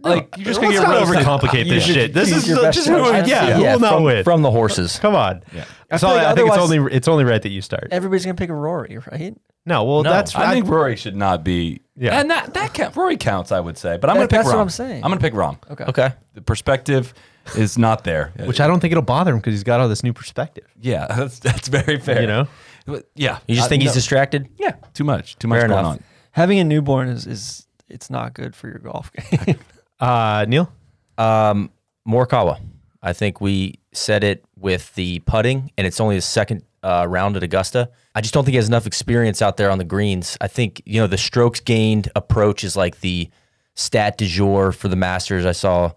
[0.01, 1.25] Like you're just gonna get not roasted.
[1.25, 2.13] overcomplicate this Use- shit.
[2.13, 3.27] This use is your the- best just who, judgment.
[3.27, 4.23] yeah, who will not from, win?
[4.23, 4.97] from the horses.
[4.99, 5.43] Come on.
[5.53, 5.65] Yeah.
[5.91, 7.87] I feel like I think it's otherwise- only it's only right that you start.
[7.91, 9.35] Everybody's gonna pick a Rory, right?
[9.65, 11.81] No, well, No, that's I think Rory should not be.
[11.95, 12.19] Yeah.
[12.19, 13.51] and that that count, Rory counts.
[13.51, 15.03] I would say, but I'm going to pick that's what I'm saying.
[15.03, 15.57] I'm going to pick Rahm.
[15.69, 15.83] Okay.
[15.83, 16.09] Okay.
[16.33, 17.13] The perspective
[17.55, 18.33] is not there.
[18.45, 20.65] which I don't think it'll bother him because he's got all this new perspective.
[20.79, 22.21] Yeah, that's that's very fair.
[22.21, 22.47] You know,
[22.87, 23.37] But, yeah.
[23.47, 23.95] You just I- think he's no.
[23.95, 24.49] distracted?
[24.57, 25.37] Yeah, too much.
[25.37, 25.91] Too much Fair going enough.
[25.97, 26.03] on.
[26.31, 29.11] Having a newborn is is it's not good for your golf
[29.45, 29.59] game.
[29.99, 30.71] uh, Neil.
[31.17, 31.69] Um,
[32.07, 32.59] Morikawa.
[33.03, 37.35] I think we said it with the putting, and it's only his second uh, round
[37.35, 37.89] at Augusta.
[38.13, 40.37] I just don't think he has enough experience out there on the greens.
[40.39, 43.29] I think you know the strokes gained approach is like the
[43.75, 45.45] stat du jour for the Masters.
[45.45, 45.91] I saw,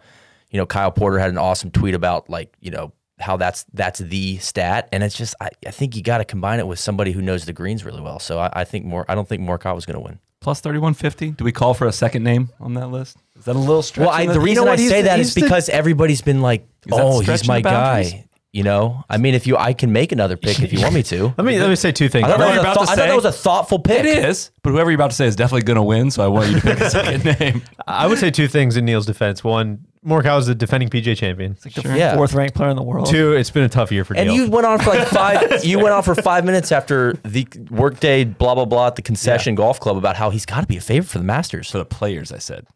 [0.50, 3.98] you know, Kyle Porter had an awesome tweet about like you know how that's that's
[4.00, 7.12] the stat, and it's just I, I think you got to combine it with somebody
[7.12, 8.18] who knows the greens really well.
[8.18, 9.04] So I, I think more.
[9.08, 10.18] I don't think Morikawa was going to win.
[10.44, 11.30] Plus 3150.
[11.30, 13.16] Do we call for a second name on that list?
[13.38, 14.06] Is that a little stretch?
[14.06, 16.42] Well, I, in the you reason know I say the- that the- because everybody's been
[16.42, 20.36] like, "Oh, he's my guy." You know, I mean, if you, I can make another
[20.36, 21.34] pick if you want me to.
[21.38, 22.26] Let me let me say two things.
[22.26, 23.78] I thought, that was, a about thought- to I thought say- that was a thoughtful
[23.78, 24.00] pick.
[24.04, 26.10] It is, but whoever you're about to say is definitely going to win.
[26.10, 27.62] So I want you to pick a second name.
[27.86, 29.42] I would say two things in Neil's defense.
[29.42, 31.52] One, Morikawa is the defending PJ champion.
[31.52, 32.14] It's like the Yeah.
[32.16, 33.06] fourth ranked player in the world.
[33.06, 34.44] Two, it's been a tough year for And Neil.
[34.44, 35.64] you went on for like five.
[35.64, 39.54] you went on for five minutes after the workday, blah blah blah, at the concession
[39.54, 41.70] golf club about how he's got to be a favorite for the Masters.
[41.70, 42.66] For the players, I said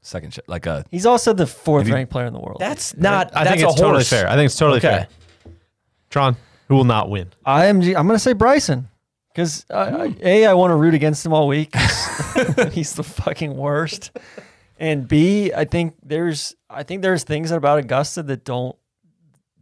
[0.00, 2.56] second shot, like a He's also the fourth ranked player in the world.
[2.58, 3.30] That's not.
[3.36, 4.08] I that's think it's a totally horse.
[4.08, 4.28] fair.
[4.28, 4.88] I think it's totally Okay.
[4.88, 5.06] fair.
[6.10, 6.36] Tron,
[6.68, 7.28] who will not win?
[7.46, 7.94] IMG.
[7.96, 8.88] I'm gonna say Bryson
[9.34, 11.72] because a I want to root against him all week.
[11.72, 12.08] 'cause
[12.72, 14.10] He's the fucking worst.
[14.82, 18.74] And B, I think there's I think there's things about Augusta that don't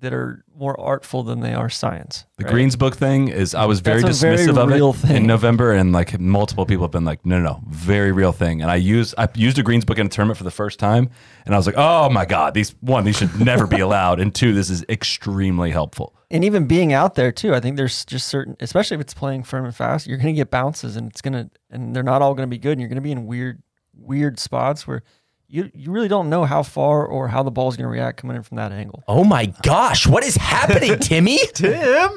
[0.01, 2.25] that are more artful than they are science.
[2.39, 2.55] The right?
[2.55, 5.17] Greens book thing is I was very a very dismissive of it thing.
[5.17, 8.63] in November, and like multiple people have been like, no, no, no, very real thing.
[8.63, 11.11] And I used I used a Greens book in a tournament for the first time,
[11.45, 14.35] and I was like, oh my god, these one these should never be allowed, and
[14.35, 16.15] two, this is extremely helpful.
[16.31, 19.43] and even being out there too, I think there's just certain, especially if it's playing
[19.43, 22.47] firm and fast, you're gonna get bounces, and it's gonna, and they're not all gonna
[22.47, 23.63] be good, and you're gonna be in weird,
[24.01, 25.03] weird spots where
[25.51, 28.43] you you really don't know how far or how the ball's gonna react coming in
[28.43, 29.03] from that angle.
[29.09, 31.39] Oh my gosh, what is happening, Timmy?
[31.55, 32.11] Tim,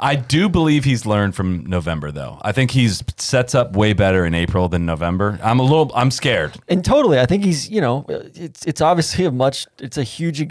[0.00, 2.38] I do believe he's learned from November though.
[2.42, 5.38] I think he's sets up way better in April than November.
[5.42, 6.54] I'm a little I'm scared.
[6.68, 10.42] And totally, I think he's, you know, it's it's obviously a much, it's a huge,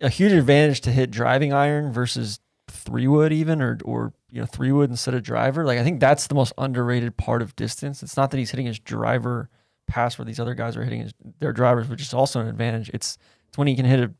[0.00, 4.46] a huge advantage to hit driving iron versus three wood even, or or you know
[4.46, 5.64] three wood instead of driver.
[5.64, 8.02] Like I think that's the most underrated part of distance.
[8.04, 9.50] It's not that he's hitting his driver
[9.90, 12.90] past where these other guys are hitting their drivers, which is also an advantage.
[12.94, 14.12] It's it's when he can hit a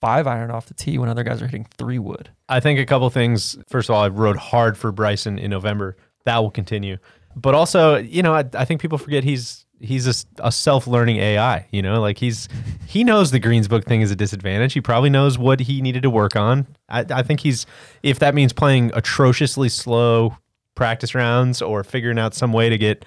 [0.00, 2.30] five iron off the tee when other guys are hitting three wood.
[2.48, 3.58] I think a couple things.
[3.68, 5.96] First of all, I rode hard for Bryson in November.
[6.24, 6.96] That will continue.
[7.36, 11.66] But also, you know, I, I think people forget he's he's a, a self-learning AI.
[11.70, 12.48] You know, like he's
[12.86, 14.72] he knows the Greens book thing is a disadvantage.
[14.72, 16.66] He probably knows what he needed to work on.
[16.88, 17.66] I, I think he's
[18.02, 20.36] if that means playing atrociously slow
[20.74, 23.04] practice rounds or figuring out some way to get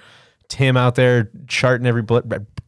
[0.49, 2.19] Tim out there charting every bl-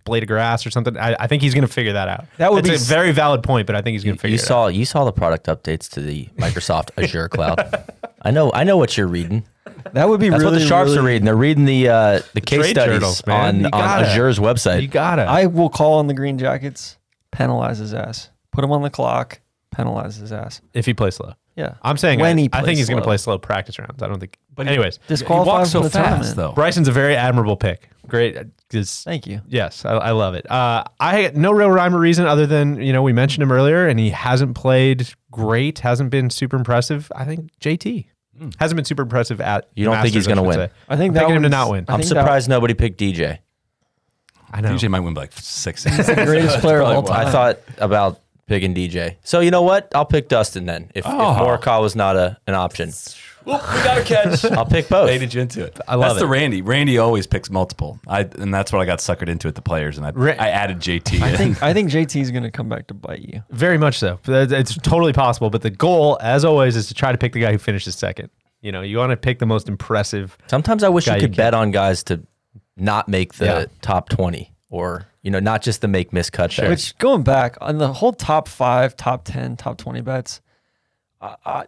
[0.03, 0.97] blade of grass or something.
[0.97, 2.25] I, I think he's going to figure that out.
[2.38, 4.21] That would It's be a s- very valid point, but I think he's going to
[4.21, 4.47] figure You it out.
[4.47, 7.83] saw you saw the product updates to the Microsoft Azure cloud.
[8.21, 9.45] I know I know what you're reading.
[9.93, 11.25] That would be That's really what the sharps really, are reading.
[11.25, 13.65] They're reading the uh, the case trade studies journals, man.
[13.67, 14.03] on, on.
[14.03, 14.81] Azure's website.
[14.81, 15.23] You got it.
[15.27, 16.97] I will call on the green jackets,
[17.31, 20.61] penalize his ass, put him on the clock, penalize his ass.
[20.73, 21.33] if he plays slow.
[21.56, 23.08] Yeah, I'm saying when I, he I think he's going to slow.
[23.10, 24.04] play slow practice rounds.
[24.04, 24.38] I don't think.
[24.54, 26.36] But But anyways, he disqualified walks so from the fast tournament.
[26.36, 26.52] though.
[26.52, 27.89] Bryson's a very admirable pick.
[28.08, 28.38] Great.
[28.38, 29.41] uh, 'cause- Thank you.
[29.48, 30.50] Yes, I, I love it.
[30.52, 33.52] Uh, I had no real rhyme or reason other than you know we mentioned him
[33.52, 37.10] earlier, and he hasn't played great, hasn't been super impressive.
[37.15, 38.06] I think JT
[38.60, 39.70] hasn't been super impressive at.
[39.76, 40.56] You don't think he's gonna win?
[40.56, 40.70] say.
[40.89, 41.86] I think I'm that picking him to one's- not win.
[41.88, 43.39] I I'm think that- surprised nobody picked DJ.
[44.52, 44.70] I know.
[44.70, 45.84] DJ might win by like six.
[45.86, 47.28] He's the greatest player of all time.
[47.28, 49.15] I thought about picking DJ.
[49.23, 49.91] So you know what?
[49.95, 50.91] I'll pick Dustin then.
[50.95, 51.10] If, Oh.
[51.31, 52.91] if Morikawa was not a, an option,
[53.45, 54.43] Well, we got a catch.
[54.51, 55.08] I'll pick both.
[55.08, 55.79] Baited you into it.
[55.88, 56.27] I love that's the.
[56.27, 56.62] Randy.
[56.62, 57.99] Randy always picks multiple.
[58.08, 60.49] I and that's what I got suckered into at the players, and I Ra- I
[60.49, 61.21] added JT.
[61.21, 61.38] I in.
[61.38, 63.43] think I think JT is going to come back to bite you.
[63.51, 64.19] Very much so.
[64.27, 65.49] It's totally possible.
[65.49, 68.29] But the goal, as always, is to try to pick the guy who finishes second.
[68.62, 70.36] You know, you want to pick the most impressive.
[70.47, 72.21] Sometimes I wish Guy you you could can- bet on guys to
[72.77, 73.65] not make the Yeah.
[73.81, 76.69] top 20 or, you know, not just the make miscut bets.
[76.69, 80.39] Which going back on the whole top five, top ten, top twenty bets,
[81.19, 81.65] I, I,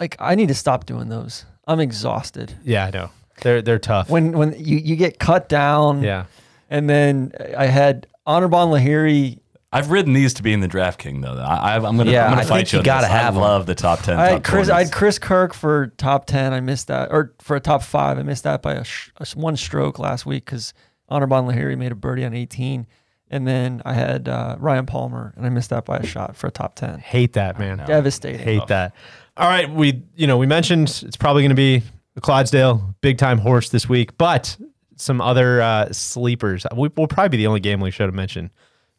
[0.00, 1.44] like I need to stop doing those.
[1.68, 2.54] I'm exhausted.
[2.64, 3.10] Yeah, I know.
[3.42, 4.10] They're they're tough.
[4.10, 6.24] When when you, you get cut down, yeah.
[6.70, 9.38] and then I had Anirban Lahiri.
[9.74, 11.34] I've ridden these to be in the Draft King though.
[11.34, 12.78] I, I'm gonna Yeah, I'm gonna I fight think you.
[12.80, 13.12] you gotta this.
[13.12, 13.42] have I 'em.
[13.42, 14.18] love the top ten.
[14.18, 14.68] I top had Chris.
[14.68, 16.52] I had Chris Kirk for top ten.
[16.52, 18.18] I missed that, or for a top five.
[18.18, 20.74] I missed that by a, sh- a s- one stroke last week because
[21.12, 22.86] Anirban Lahiri made a birdie on 18,
[23.30, 26.46] and then I had uh, Ryan Palmer, and I missed that by a shot for
[26.48, 26.98] a top ten.
[26.98, 27.78] Hate that, man.
[27.78, 28.40] Devastating.
[28.40, 28.94] Hate that.
[29.36, 31.82] All right, we you know we mentioned it's probably going to be
[32.14, 34.56] the Clydesdale big time horse this week, but
[34.96, 36.66] some other uh, sleepers.
[36.76, 38.50] We, we'll probably be the only gambling show to mention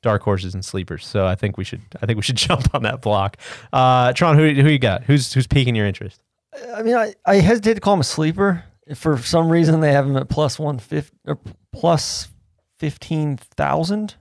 [0.02, 1.06] dark horses and sleepers.
[1.06, 3.38] So I think we should I think we should jump on that block.
[3.72, 5.04] Uh, Tron, who who you got?
[5.04, 6.22] Who's who's piquing your interest?
[6.76, 8.64] I mean, I, I hesitate to call him a sleeper.
[8.88, 11.40] If for some reason they have him at plus one fifty or
[11.72, 12.30] plus
[12.78, 14.16] fifteen thousand.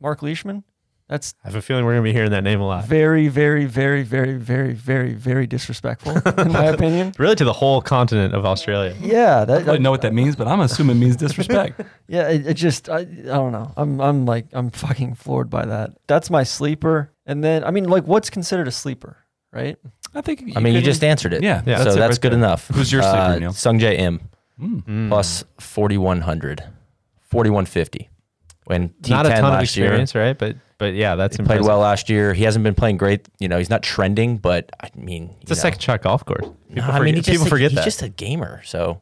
[0.00, 0.64] Mark Leishman.
[1.08, 2.86] That's I have a feeling we're going to be hearing that name a lot.
[2.86, 7.12] very, very, very, very, very, very, very disrespectful, in my opinion.
[7.18, 8.96] Really, to the whole continent of Australia.
[9.00, 11.80] Yeah, that, I don't know what that means, but I'm assuming it means disrespect.
[12.08, 13.72] Yeah, it, it just I, I don't know.
[13.76, 15.92] I'm I'm like I'm fucking floored by that.
[16.06, 17.10] That's my sleeper.
[17.26, 19.18] And then I mean like what's considered a sleeper,
[19.52, 19.76] right?
[20.14, 20.52] I think.
[20.56, 21.42] I mean, you could- just answered it.
[21.42, 21.78] Yeah, Yeah.
[21.78, 22.38] so that's that's, right good there.
[22.38, 22.68] enough.
[22.68, 23.50] Who's your sleeper, uh, Neil?
[23.52, 24.20] Sungjae Im
[24.60, 25.08] Mm.
[25.08, 26.62] plus 4,100,
[27.22, 28.08] 4,150.
[28.66, 30.38] When T10 Not a ton of last year, experience, right?
[30.38, 31.66] But but yeah, that's he played impressive.
[31.68, 32.32] well last year.
[32.34, 33.28] He hasn't been playing great.
[33.38, 36.46] You know, he's not trending, but I mean, It's a second shot golf course.
[36.68, 37.84] People I forget, mean, he just, people forget he's that.
[37.84, 38.62] just a gamer.
[38.64, 39.00] So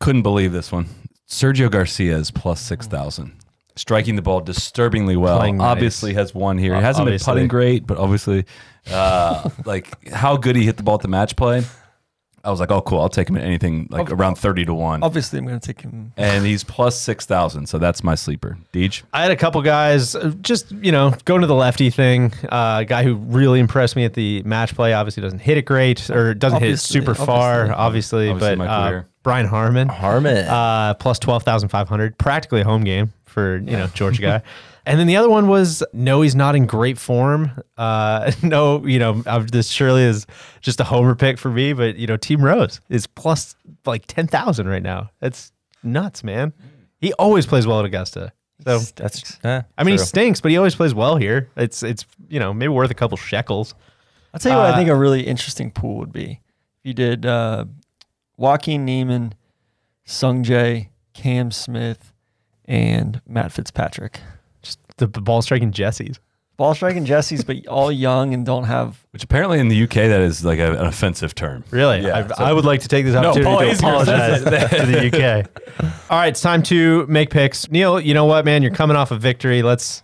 [0.00, 0.86] couldn't believe this one.
[1.28, 3.34] Sergio Garcia is plus six thousand.
[3.76, 5.38] Striking the ball disturbingly well.
[5.38, 5.66] Playing nice.
[5.66, 6.74] Obviously has one here.
[6.74, 7.30] He hasn't obviously.
[7.30, 8.46] been putting great, but obviously,
[8.90, 11.62] uh, like how good he hit the ball at the match play.
[12.46, 13.00] I was like, oh, cool.
[13.00, 15.02] I'll take him at anything like Ob- around thirty to one.
[15.02, 17.66] Obviously I'm gonna take him and he's plus six thousand.
[17.66, 18.56] So that's my sleeper.
[18.72, 19.02] Deej.
[19.12, 22.32] I had a couple guys, uh, just you know, going to the lefty thing.
[22.44, 24.92] Uh, a guy who really impressed me at the match play.
[24.92, 27.72] Obviously, doesn't hit it great or doesn't hit it Obviously, super far.
[27.72, 28.30] Obviously, obviously.
[28.30, 29.08] Obviously but my uh, career.
[29.26, 30.46] Brian Harman, Harman.
[30.46, 34.42] uh, plus twelve thousand five hundred, practically a home game for you know Georgia guy.
[34.88, 37.50] And then the other one was no, he's not in great form.
[37.76, 40.28] Uh, no, you know, I'm- this surely is
[40.60, 41.72] just a homer pick for me.
[41.72, 45.10] But you know, Team Rose is plus like ten thousand right now.
[45.18, 45.50] That's
[45.82, 46.52] nuts, man.
[47.00, 48.32] He always plays well at Augusta.
[48.62, 49.92] So that's, I mean, true.
[49.94, 51.50] he stinks, but he always plays well here.
[51.56, 53.74] It's it's you know maybe worth a couple shekels.
[54.32, 56.40] I'll tell you what Uh, I think a really interesting pool would be.
[56.78, 57.64] If you did uh,
[58.36, 59.34] Joaquin Niemann,
[60.04, 62.12] Sung Jae, Cam Smith,
[62.66, 64.20] and Matt Fitzpatrick.
[64.62, 66.18] Just the b- ball striking Jesse's.
[66.56, 70.20] Ball striking Jesse's, but all young and don't have Which apparently in the UK that
[70.22, 71.64] is like a, an offensive term.
[71.70, 74.86] Really, Yeah, I, so- I would like to take this opportunity Paul to apologize to
[74.86, 75.06] the
[75.42, 75.50] UK.
[76.10, 77.70] All right, it's time to make picks.
[77.70, 78.62] Neil, you know what, man?
[78.62, 79.62] You're coming off a victory.
[79.62, 80.02] Let's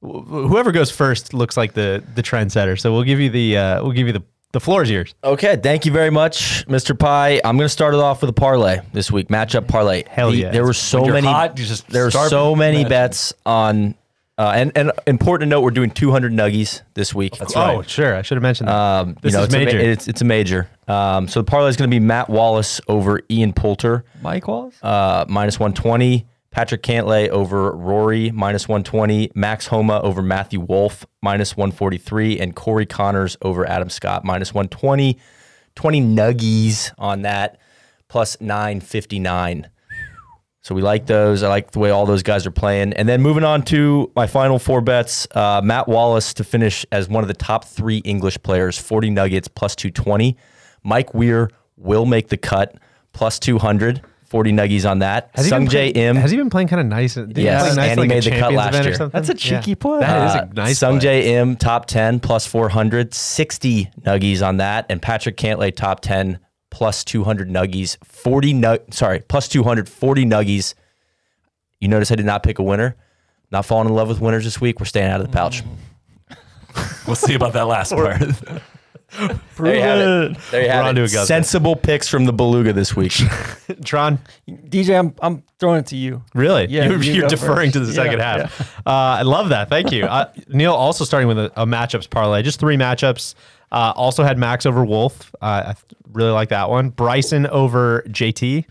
[0.00, 2.78] whoever goes first looks like the the trendsetter.
[2.80, 5.14] So we'll give you the uh, we'll give you the the floor is yours.
[5.24, 6.98] Okay, thank you very much, Mr.
[6.98, 7.40] Pie.
[7.44, 10.04] I'm going to start it off with a parlay this week, matchup parlay.
[10.08, 10.50] Hell The- yeah.
[10.50, 11.26] There were so many.
[11.26, 12.88] hot, just there were so many matching.
[12.88, 13.94] bets on
[14.38, 17.36] Uh, and and important to note, we're doing 200 nuggies this week.
[17.36, 18.16] That's Oh, sure.
[18.16, 18.74] I should have mentioned that.
[18.74, 19.78] Um, This you know, is it's major.
[19.78, 20.68] A, it's, it's a major.
[20.88, 24.74] Um, so the parlay is going to be Matt Wallace over Ian Poulter, Mike Wallace?
[24.82, 26.26] uh, minus 120.
[26.52, 29.32] Patrick Cantlay over Rory, minus 120.
[29.34, 32.38] Max Homa over Matthew Wolff, minus 143.
[32.38, 35.18] And Corey Conners over Adam Scott, minus 120.
[35.74, 37.58] 20 nuggies on that,
[38.08, 39.70] plus 959.
[40.60, 41.42] So we like those.
[41.42, 42.92] I like the way all those guys are playing.
[42.92, 47.08] And then moving on to my final four bets uh, Matt Wallace to finish as
[47.08, 50.36] one of the top three English players, 40 Nuggets plus 220.
[50.84, 52.76] Mike Weir will make the cut,
[53.12, 54.02] plus 200.
[54.32, 55.30] 40 Nuggies on that.
[55.34, 56.16] Has he been Sung J play- M.
[56.16, 57.16] Has he been playing kind of nice?
[57.16, 58.88] Did he Yes, play nice and he like a made the cut last event or
[58.88, 58.96] year.
[58.96, 59.20] something?
[59.20, 60.00] That's a cheeky play.
[60.00, 61.22] That is Uh, a nice Sung play.
[61.22, 64.86] J M top 10 plus 400, 60 nuggies on that.
[64.88, 66.38] And Patrick Cantlay top 10
[66.70, 70.72] plus 200 nuggies, 40 nug, sorry, plus 200, 40 nuggies.
[71.78, 72.96] You notice I did not pick a winner.
[73.50, 74.80] Not falling in love with winners this week.
[74.80, 75.62] We're staying out of the pouch.
[77.06, 78.22] We'll see about that last part.
[79.56, 79.98] There you have
[80.32, 80.38] it.
[80.50, 81.00] There you have on it.
[81.00, 81.26] Augusta.
[81.26, 83.12] Sensible picks from the Beluga this week.
[83.84, 86.22] Tron, DJ, I'm, I'm throwing it to you.
[86.34, 86.66] really?
[86.68, 87.74] Yeah, you're, you you're deferring first.
[87.74, 88.78] to the second Yeah, half.
[88.86, 89.68] Uh, I love that.
[89.68, 90.72] Thank you, uh, Neil.
[90.72, 93.34] Also starting with a, a matchups parlay, just three matchups.
[93.70, 95.34] Uh, also had Max over Wolff.
[95.40, 95.74] Uh, I
[96.12, 96.90] really like that one.
[96.90, 98.64] Bryson over JT.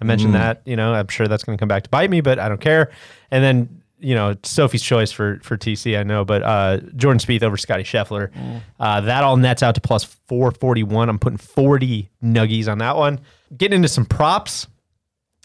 [0.00, 0.60] I mentioned that.
[0.66, 2.60] You know, I'm sure that's going to come back to bite me, but I don't
[2.60, 2.90] care.
[3.30, 7.42] And then you know, Sophie's choice for for TC, I know, but uh, Jordan Spieth
[7.42, 8.30] over Scotty Scheffler.
[8.78, 11.08] Uh, that all nets out to plus 441.
[11.08, 13.20] I'm putting 40 nuggies on that one.
[13.56, 14.66] Getting into some props.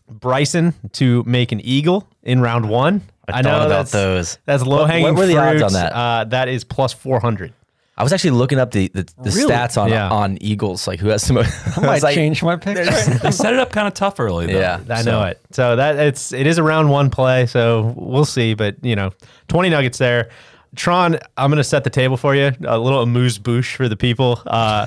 [0.10, 3.04] Bryson to make an eagle in round one.
[3.28, 4.40] I thought about that's, those.
[4.46, 5.94] That's low hanging what were the odds on that?
[5.94, 7.54] Uh, that is plus 400.
[8.00, 9.52] I was actually looking up the the, the Really?
[9.54, 10.10] stats on Yeah.
[10.10, 11.52] on Eagles, like who has the most.
[11.78, 12.76] I might change my pick.
[12.78, 12.86] they
[13.32, 14.60] set it up kind of tough early, though.
[14.60, 15.40] Yeah, I know it.
[15.52, 17.46] So that it's it is a round one play.
[17.46, 18.54] So we'll see.
[18.54, 19.12] But you know,
[19.50, 20.30] 20 nuggets there.
[20.76, 22.52] Tron, I'm gonna set the table for you.
[22.66, 24.42] A little amuse bouche for the people.
[24.48, 24.86] Uh,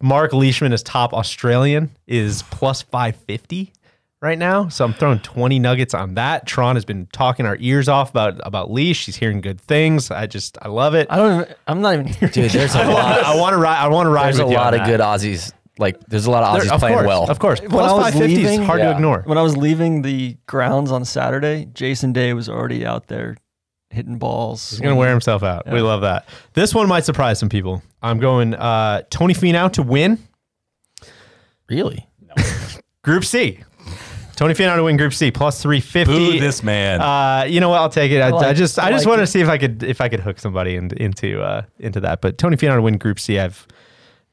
[0.00, 3.72] Mark Leishman is top Australian is plus 550
[4.22, 4.68] right now.
[4.68, 6.46] So I'm throwing 20 nuggets on that.
[6.46, 9.00] Tron has been talking our ears off about about Leash.
[9.00, 10.10] She's hearing good things.
[10.10, 11.08] I just I love it.
[11.10, 12.28] I don't even, I'm not even here.
[12.28, 12.50] dude.
[12.52, 13.24] There's a I lot.
[13.24, 13.78] I want to ride.
[13.78, 14.26] I want to ride.
[14.26, 14.90] There's a with you lot on of that.
[14.90, 15.52] good Aussies.
[15.78, 17.30] Like there's a lot of There- Aussies of playing course, well.
[17.30, 18.90] Of course, When plus I was 550 is hard Yeah.
[18.90, 19.22] to ignore.
[19.26, 23.36] When I was leaving the grounds on Saturday, Jason Day was already out there
[23.90, 24.70] hitting balls.
[24.70, 25.66] He's gonna wear himself out.
[25.70, 26.28] We love that.
[26.54, 27.82] This one might surprise some people.
[28.02, 30.18] I'm going uh, Tony Finau to win
[31.68, 32.06] Really?
[32.20, 32.34] No.
[33.02, 33.60] Group C.
[34.36, 36.32] Tony Finau to win Group C plus three fifty.
[36.32, 37.00] Boo this man.
[37.00, 37.80] Uh, you know what?
[37.80, 38.20] I'll take it.
[38.20, 38.84] I, I like just, it.
[38.84, 39.26] I I just like wanted it.
[39.26, 42.20] to see if I could, if I could hook somebody in, into, uh, into that.
[42.20, 43.66] But Tony Finau to win Group C, I've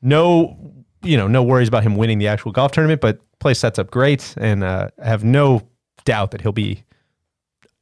[0.01, 0.57] no,
[1.03, 3.01] you know, no worries about him winning the actual golf tournament.
[3.01, 5.61] But play sets up great, and uh, I have no
[6.05, 6.83] doubt that he'll be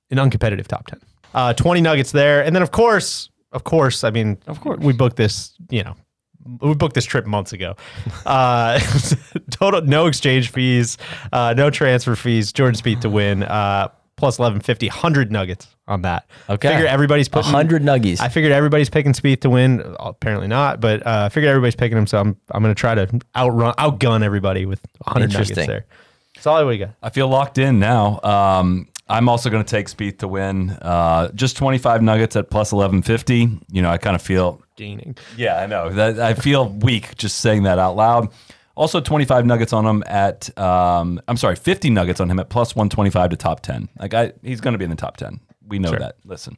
[0.10, 1.00] an uncompetitive top ten.
[1.34, 4.80] Uh, Twenty nuggets there, and then of course, of course, I mean, Of course.
[4.80, 5.54] we booked this.
[5.70, 5.96] You know,
[6.62, 7.76] we booked this trip months ago.
[8.26, 8.80] Uh,
[9.52, 10.98] total no exchange fees,
[11.32, 12.52] uh, no transfer fees.
[12.52, 13.44] Jordan Spieth to win.
[13.44, 16.28] Uh, plus 1150, 100 nuggets on that.
[16.50, 16.70] Okay.
[16.70, 18.20] Figure everybody's putting 100 nuggies.
[18.20, 19.96] I figured everybody's picking Spieth to win.
[20.00, 22.08] Apparently not, but uh, I figured everybody's picking him.
[22.08, 25.86] So I'm I'm going to try to outrun, outgun everybody with 100 nuggets there.
[26.36, 26.96] That's all we got.
[27.02, 28.20] I feel locked in now.
[28.22, 30.72] Um, I'm also going to take Spieth to win.
[30.72, 33.60] Uh, just 25 nuggets at plus 1150.
[33.72, 35.18] You know, I kind of feel Gaining.
[35.36, 35.90] Yeah, I know.
[35.90, 38.30] That I feel weak just saying that out loud.
[38.76, 42.76] Also, 25 nuggets on him at, um, I'm sorry, 50 nuggets on him at plus
[42.76, 43.90] 125 to top 10.
[44.00, 45.40] Like, I, he's going to be in the top 10.
[45.68, 46.18] We know that.
[46.26, 46.58] Listen,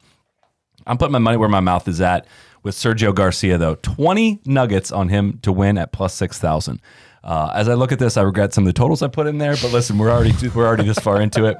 [0.85, 2.27] I'm putting my money where my mouth is at
[2.61, 3.75] with Sergio Garcia, though.
[3.75, 6.81] 20 nuggets on him to win at plus 6,000.
[7.23, 9.37] Uh, as I look at this, I regret some of the totals I put in
[9.37, 11.57] there, but listen, we're already we're already this far into it.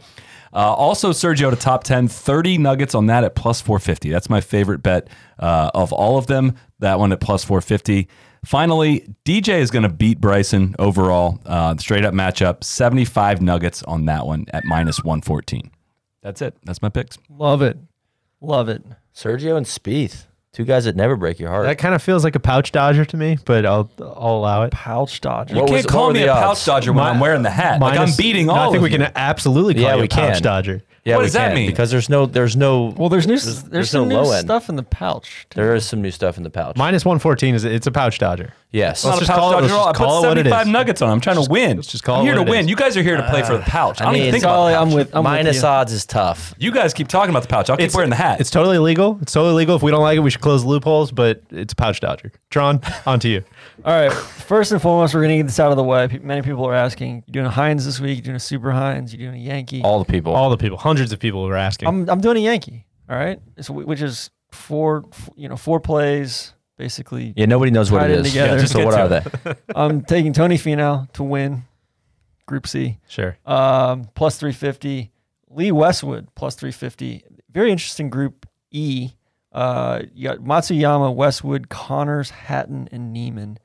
[0.53, 4.09] Uh, also, Sergio to top 10, 30 nuggets on that at plus 450.
[4.09, 5.07] That's my favorite bet
[5.38, 6.55] uh, of all of them.
[6.79, 8.07] That one at plus 450.
[8.45, 11.39] Finally, DJ is going to beat Bryson overall.
[11.45, 15.69] Uh, straight up matchup, 75 nuggets on that one at minus 114.
[16.21, 16.55] That's it.
[16.63, 17.17] That's my picks.
[17.29, 17.77] Love it.
[18.41, 18.83] Love it.
[19.13, 21.65] Sergio and Spieth, two guys that never break your heart.
[21.65, 24.71] That kind of feels like a pouch dodger to me, but I'll I'll allow it.
[24.71, 25.55] Pouch dodger.
[25.55, 26.65] What You was- can't call were me the a pouch odds?
[26.65, 27.79] dodger when Mi- I'm wearing the hat.
[27.81, 28.97] like I'm Minus- beating No, all I think of we you.
[28.97, 30.41] can absolutely call Yeah, you we a pouch can.
[30.43, 30.81] dodger.
[31.09, 31.67] Yeah, What we does that mean?
[31.69, 34.31] Because there's no there's no Well, there's new There's- there's, there's some no new low
[34.33, 34.45] end.
[34.45, 35.47] stuff in the pouch.
[35.49, 35.60] too.
[35.60, 36.77] there is some new stuff in the pouch.
[36.77, 38.53] Minus 114 is it's a pouch dodger.
[38.71, 38.99] yes.
[38.99, 39.87] It's Let's just call it- dodger let's at all.
[39.87, 41.10] I just call put it what it 75 nuggets on.
[41.10, 41.77] I'm trying to win.
[41.77, 42.60] let's just call I'm it here what to it win.
[42.65, 42.69] is.
[42.69, 44.01] You guys are here to play for the uh, pouch.
[44.01, 44.95] I, don't even think about the I'm pouch.
[44.95, 45.69] with I'm Minus with you.
[45.69, 46.53] odds is tough.
[46.57, 47.69] You guys keep talking about the pouch.
[47.69, 48.39] I'll keep wearing the hat.
[48.39, 49.17] It's totally legal.
[49.21, 49.75] It's totally legal.
[49.75, 52.31] If we don't like it, we should close the loopholes, but it's a pouch dodger.
[52.51, 53.43] Tron, on to you.
[53.85, 54.11] All right.
[54.11, 56.07] First and foremost, we're gonna get this out of the way.
[56.07, 58.17] Pe- Many people are asking, "You doing a Heinz this week?
[58.17, 59.13] You doing a Super Heinz?
[59.13, 60.33] You doing a Yankee?" All the people.
[60.33, 61.87] All the people, hundreds of people were asking.
[61.87, 62.85] I'm I'm doing a Yankee.
[63.09, 65.03] All right, so, which is four,
[65.35, 67.33] you know, four plays basically.
[67.35, 68.31] Yeah, nobody knows what Tied it in is.
[68.31, 68.67] together.
[68.67, 69.23] so what are they?
[69.75, 71.63] I'm taking Tony Finau to win
[72.45, 72.97] Group C.
[73.07, 73.37] Sure.
[73.45, 75.11] Um, plus 350.
[75.49, 77.23] Lee Westwood plus 350.
[77.51, 79.11] Very interesting Group E.
[79.52, 83.58] Uh, you got Matsuyama, Westwood, Conners, Hatton, and Niemann.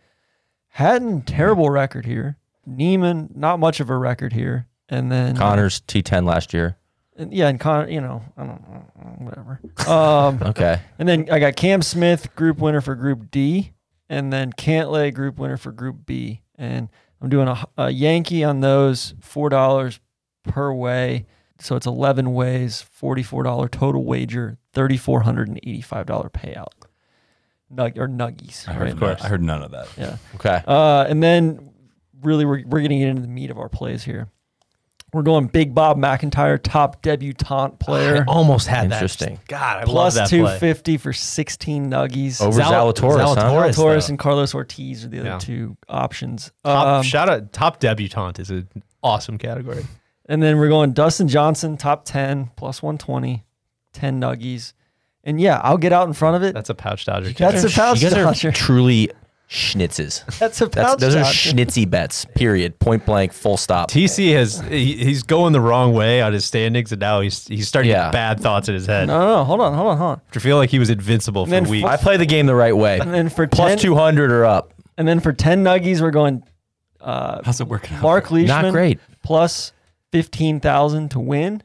[0.68, 2.36] Hatton, terrible record here.
[2.66, 4.66] Niemann, not much of a record here.
[4.88, 6.76] And then Conners T10 last year.
[7.16, 8.84] and yeah, and Connor, you know, I don't know,
[9.18, 9.60] whatever.
[9.88, 10.80] Um, Okay.
[10.98, 13.72] and then I got Cam Smith, group winner for Group D,
[14.08, 16.42] and then Cantlay, group winner for Group B.
[16.56, 16.88] And
[17.20, 20.00] I'm doing a, a Yankee on those, four dollars
[20.42, 21.26] per way.
[21.60, 26.66] So it's 11 ways, $44 total wager, $3,485 payout.
[27.72, 28.68] Nug or nuggies.
[28.68, 29.00] I heard, right?
[29.00, 29.88] none- I heard none of that.
[29.96, 30.16] Yeah.
[30.36, 30.62] Okay.
[30.66, 31.70] Uh, and then
[32.22, 34.28] really we're, we're getting into the meat of our plays here.
[35.12, 38.24] We're going Big Bob MacIntyre, top debutante player.
[38.28, 38.94] I almost had that.
[38.96, 39.38] Interesting.
[39.46, 40.38] God, I Plus love that play.
[40.38, 42.40] 250 for 16 nuggies.
[42.42, 43.36] Over Zal- Zalatoris, huh?
[43.36, 43.74] Zalatoris.
[43.76, 45.38] Torres and Carlos Ortiz are the other Yeah.
[45.38, 46.50] two options.
[46.64, 48.68] Top, Um, shout out top debutante is an
[49.04, 49.86] awesome category.
[50.28, 53.44] and then we're going Dustin Johnson, top 10, plus 120,
[53.94, 54.74] 10 nuggies.
[55.24, 56.52] And yeah, I'll get out in front of it.
[56.52, 57.30] That's a pouch dodger.
[57.32, 58.48] That's a pouch you guys dodger.
[58.48, 59.10] are truly
[59.48, 60.24] schnitzes.
[60.38, 61.50] That's a That's, pouch those are dodger.
[61.50, 62.24] schnitzy bets.
[62.34, 62.78] Period.
[62.78, 63.32] Point blank.
[63.32, 63.90] Full stop.
[63.90, 67.68] TC has he, he's going the wrong way on his standings, and now he's he's
[67.68, 68.06] starting to Yeah.
[68.08, 69.06] get bad thoughts in his head.
[69.08, 70.20] No, no, no, hold on, hold on, hold on.
[70.34, 71.86] I feel like he was invincible for then weeks.
[71.88, 72.98] I play the game the right way.
[72.98, 74.74] And then for Plus 10, two hundred or up.
[74.98, 76.42] and then for 10 nuggies, we're going
[77.00, 78.02] uh, How's it working out?
[78.02, 78.46] Mark Leishman.
[78.62, 78.98] Not great.
[79.22, 79.72] Plus
[80.12, 81.62] 15,000 to win.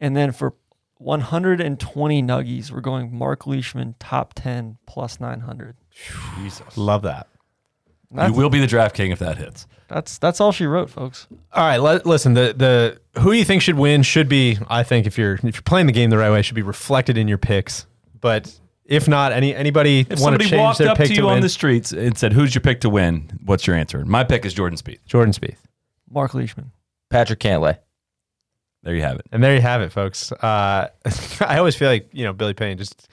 [0.00, 0.54] And then for
[0.98, 5.76] 120 nuggies, we're going Mark Leishman, top 10, plus 900.
[6.40, 6.76] Jesus.
[6.76, 7.28] Love that.
[8.10, 9.66] You will be the draft king if that hits.
[9.88, 11.26] that's that's all she wrote, folks.
[11.52, 12.32] All right, let, listen.
[12.32, 15.62] The the who you think should win should be, I think, if you're if you're
[15.62, 17.86] playing the game the right way, should be reflected in your picks.
[18.18, 21.14] But if not, any anybody If want to somebody change walked their up pick to
[21.14, 24.02] to, you on the streets and said, "Who's your pick to win?" What's your answer?
[24.06, 25.04] My pick is Jordan Spieth.
[25.04, 25.58] Jordan Spieth.
[26.10, 26.72] Mark Leishman.
[27.10, 27.76] Patrick Cantlay.
[28.88, 29.26] There you have it.
[29.32, 30.32] And there you have it, folks.
[30.32, 30.88] Uh,
[31.40, 32.78] I always feel like you know Billy Payne.
[32.78, 33.06] Just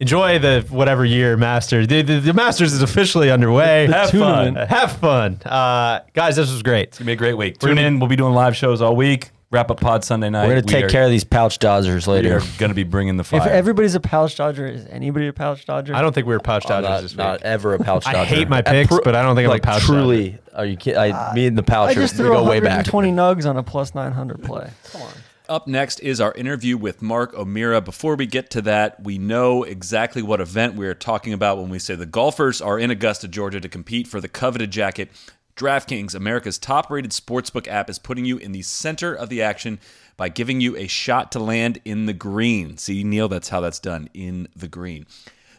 [0.00, 1.86] enjoy the whatever year Masters.
[1.86, 3.86] The, the, the Masters is officially underway.
[3.86, 4.56] Have fun.
[4.56, 6.34] Have fun, uh, guys.
[6.34, 6.88] This was great.
[6.88, 7.58] It's gonna be a great week.
[7.58, 8.00] Tune in.
[8.00, 9.30] We'll be doing live shows all week.
[9.52, 10.46] Wrap up pod Sunday night.
[10.46, 12.38] We're gonna We take are- care of these pouch dodgers later.
[12.38, 13.40] We're gonna be bringing the fire.
[13.40, 15.92] If everybody's a pouch dodger, is anybody a pouch dodger?
[15.92, 17.18] I don't think we were pouch dodgers not, this week.
[17.18, 19.54] not ever a pouch I hate my Uh, picks, but I don't think I'm a
[19.54, 20.38] like pouch truly.
[20.54, 21.00] Are you kidding?
[21.00, 22.86] I, me and the pouch I just threw go way back.
[22.92, 24.70] 120 nugs on a plus 900 play.
[24.92, 25.08] Come on.
[25.48, 27.80] Up next is our interview with Mark O'Meara.
[27.80, 31.70] Before we get to that, we know exactly what event we are talking about when
[31.70, 35.10] we say the golfers are in Augusta, Georgia to compete for the coveted jacket.
[35.56, 39.78] DraftKings, America's top rated sportsbook app, is putting you in the center of the action
[40.16, 42.76] by giving you a shot to land in the green.
[42.76, 45.06] See, Neil, that's how that's done in the green.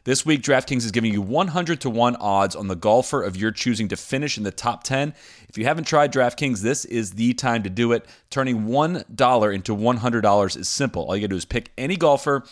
[0.03, 3.51] This week, DraftKings is giving you 100 to 1 odds on the golfer of your
[3.51, 5.13] choosing to finish in the top 10.
[5.47, 8.07] If you haven't tried DraftKings, this is the time to do it.
[8.31, 11.03] Turning $1 into $100 is simple.
[11.03, 12.43] All you got to do is pick any golfer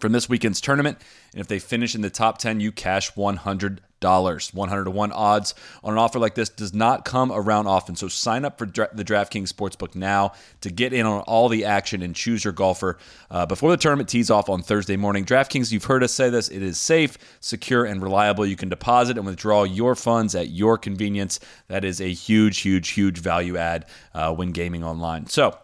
[0.00, 0.98] from this weekend's tournament,
[1.32, 3.78] and if they finish in the top 10, you cash $100.
[4.04, 7.96] 100 to 1 odds on an offer like this does not come around often.
[7.96, 11.64] So sign up for dra- the DraftKings Sportsbook now to get in on all the
[11.64, 12.98] action and choose your golfer
[13.30, 15.24] uh, before the tournament tees off on Thursday morning.
[15.24, 18.46] DraftKings, you've heard us say this, it is safe, secure, and reliable.
[18.46, 21.40] You can deposit and withdraw your funds at your convenience.
[21.68, 25.26] That is a huge, huge, huge value add uh, when gaming online.
[25.26, 25.58] So,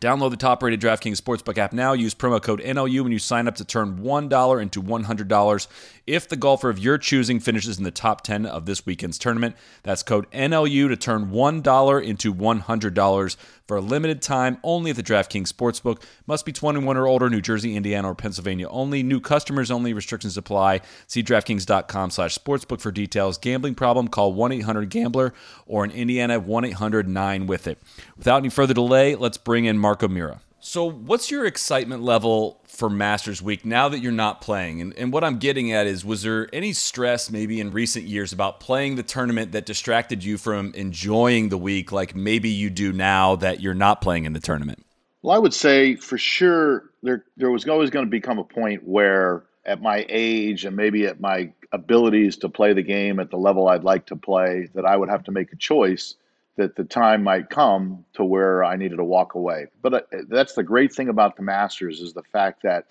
[0.00, 1.92] Download the top rated DraftKings Sportsbook app now.
[1.94, 5.66] Use promo code NLU when you sign up to turn $1 into $100
[6.06, 9.56] if the golfer of your choosing finishes in the top 10 of this weekend's tournament.
[9.82, 13.36] That's code NLU to turn $1 into $100
[13.66, 16.02] for a limited time only at the DraftKings Sportsbook.
[16.26, 19.02] Must be 21 or older, New Jersey, Indiana, or Pennsylvania only.
[19.02, 19.92] New customers only.
[19.92, 20.80] Restrictions apply.
[21.06, 23.38] See DraftKings.com slash sportsbook for details.
[23.38, 24.08] Gambling problem?
[24.08, 25.34] Call 1-800-GAMBLER
[25.66, 27.78] or in Indiana, 1-800-9-WITH-IT.
[28.16, 30.40] Without any further delay, let's bring in Mark O'Meara.
[30.68, 34.80] So, what's your excitement level for Masters Week now that you're not playing?
[34.80, 38.32] And, and what I'm getting at is, was there any stress maybe in recent years
[38.32, 42.92] about playing the tournament that distracted you from enjoying the week, like maybe you do
[42.92, 44.84] now that you're not playing in the tournament?
[45.22, 48.82] Well, I would say for sure there there was always going to become a point
[48.82, 53.38] where at my age and maybe at my abilities to play the game at the
[53.38, 56.16] level I'd like to play that I would have to make a choice
[56.56, 59.66] that the time might come to where I needed to walk away.
[59.82, 62.86] But uh, that's the great thing about the Masters is the fact that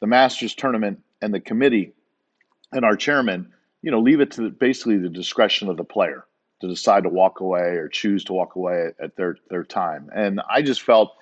[0.00, 1.92] the Masters tournament and the committee
[2.72, 6.24] and our chairman, you know, leave it to basically the discretion of the player
[6.60, 10.10] to decide to walk away or choose to walk away at their their time.
[10.14, 11.16] And I just felt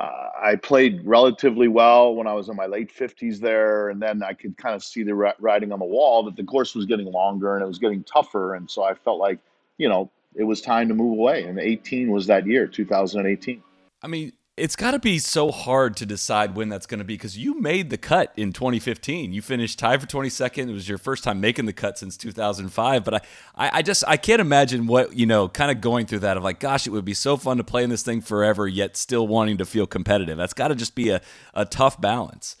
[0.00, 4.22] uh, I played relatively well when I was in my late 50s there, and then
[4.22, 7.10] I could kind of see the writing on the wall that the course was getting
[7.10, 9.38] longer and it was getting tougher, and so I felt like,
[9.78, 11.44] you know, it was time to move away.
[11.44, 13.62] And 18 was that year, 2018.
[14.02, 17.14] I mean, it's got to be so hard to decide when that's going to be
[17.14, 19.32] because you made the cut in 2015.
[19.32, 20.70] You finished tied for 22nd.
[20.70, 23.04] It was your first time making the cut since 2005.
[23.04, 23.20] But I,
[23.54, 26.42] I, I just I can't imagine what you know, kind of going through that of
[26.42, 29.28] like, gosh, it would be so fun to play in this thing forever, yet still
[29.28, 30.38] wanting to feel competitive.
[30.38, 31.20] That's got to just be a,
[31.52, 32.56] a tough balance.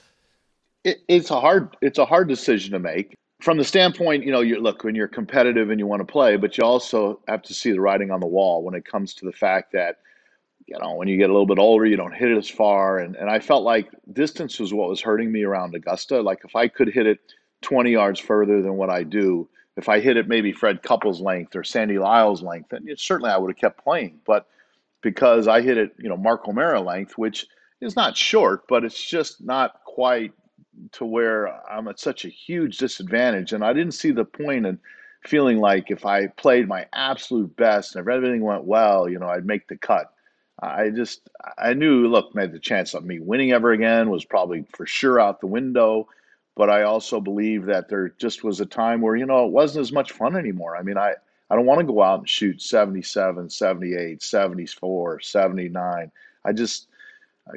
[0.84, 4.40] It, it's a hard it's a hard decision to make from the standpoint, you know,
[4.40, 7.54] you look when you're competitive and you want to play, but you also have to
[7.54, 9.98] see the writing on the wall when it comes to the fact that
[10.66, 12.98] you know, when you get a little bit older, you don't hit it as far.
[12.98, 16.20] And, and I felt like distance was what was hurting me around Augusta.
[16.20, 17.20] Like if I could hit it
[17.62, 21.54] 20 yards further than what I do, if I hit it maybe Fred Couples' length
[21.54, 24.18] or Sandy Lyle's length, then it, certainly I would have kept playing.
[24.26, 24.48] But
[25.02, 27.46] because I hit it, you know, Mark O'Meara length, which
[27.80, 30.32] is not short, but it's just not quite
[30.92, 33.52] to where I'm at such a huge disadvantage.
[33.52, 34.78] And I didn't see the point in
[35.24, 39.28] feeling like if I played my absolute best and if everything went well, you know,
[39.28, 40.12] I'd make the cut.
[40.60, 44.64] I just I knew look, man, the chance of me winning ever again was probably
[44.72, 46.08] for sure out the window.
[46.56, 49.82] But I also believe that there just was a time where, you know, it wasn't
[49.82, 50.74] as much fun anymore.
[50.74, 51.12] I mean, I,
[51.50, 56.12] I don't want to go out and shoot 77, 78, 74, 79.
[56.46, 56.88] I just,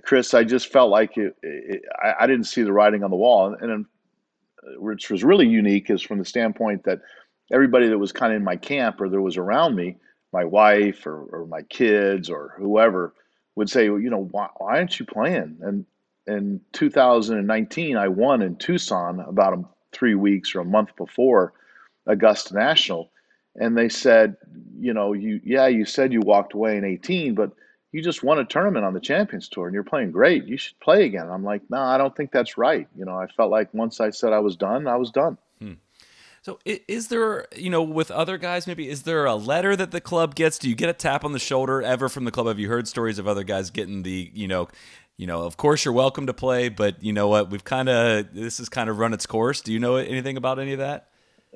[0.03, 3.15] Chris, I just felt like it, it I, I, didn't see the writing on the
[3.15, 3.55] wall.
[3.59, 3.85] And, and
[4.63, 7.01] uh, which was really unique is from the standpoint that
[7.51, 9.97] everybody that was kind of in my camp or that was around me
[10.31, 13.13] my wife or, or my kids or whoever
[13.55, 15.57] would say, well, you know, why, why aren't you playing?
[15.61, 15.85] And
[16.27, 21.53] in 2019, I won in Tucson about a, three weeks or a month before
[22.05, 23.11] Augusta National,
[23.55, 24.37] and they said,
[24.77, 27.51] you know, you yeah, you said you walked away in 18, but
[27.91, 30.45] you just won a tournament on the Champions Tour and you're playing great.
[30.45, 31.29] You should play again.
[31.29, 32.87] I'm like, no, I don't think that's right.
[32.95, 35.37] You know, I felt like once I said I was done, I was done.
[35.59, 35.73] Hmm.
[36.41, 39.99] So is there, you know, with other guys, maybe is there a letter that the
[39.99, 40.57] club gets?
[40.57, 42.47] Do you get a tap on the shoulder ever from the club?
[42.47, 44.69] Have you heard stories of other guys getting the, you know,
[45.17, 47.49] you know, of course you're welcome to play, but you know what?
[47.49, 49.59] We've kind of this has kind of run its course.
[49.59, 51.09] Do you know anything about any of that?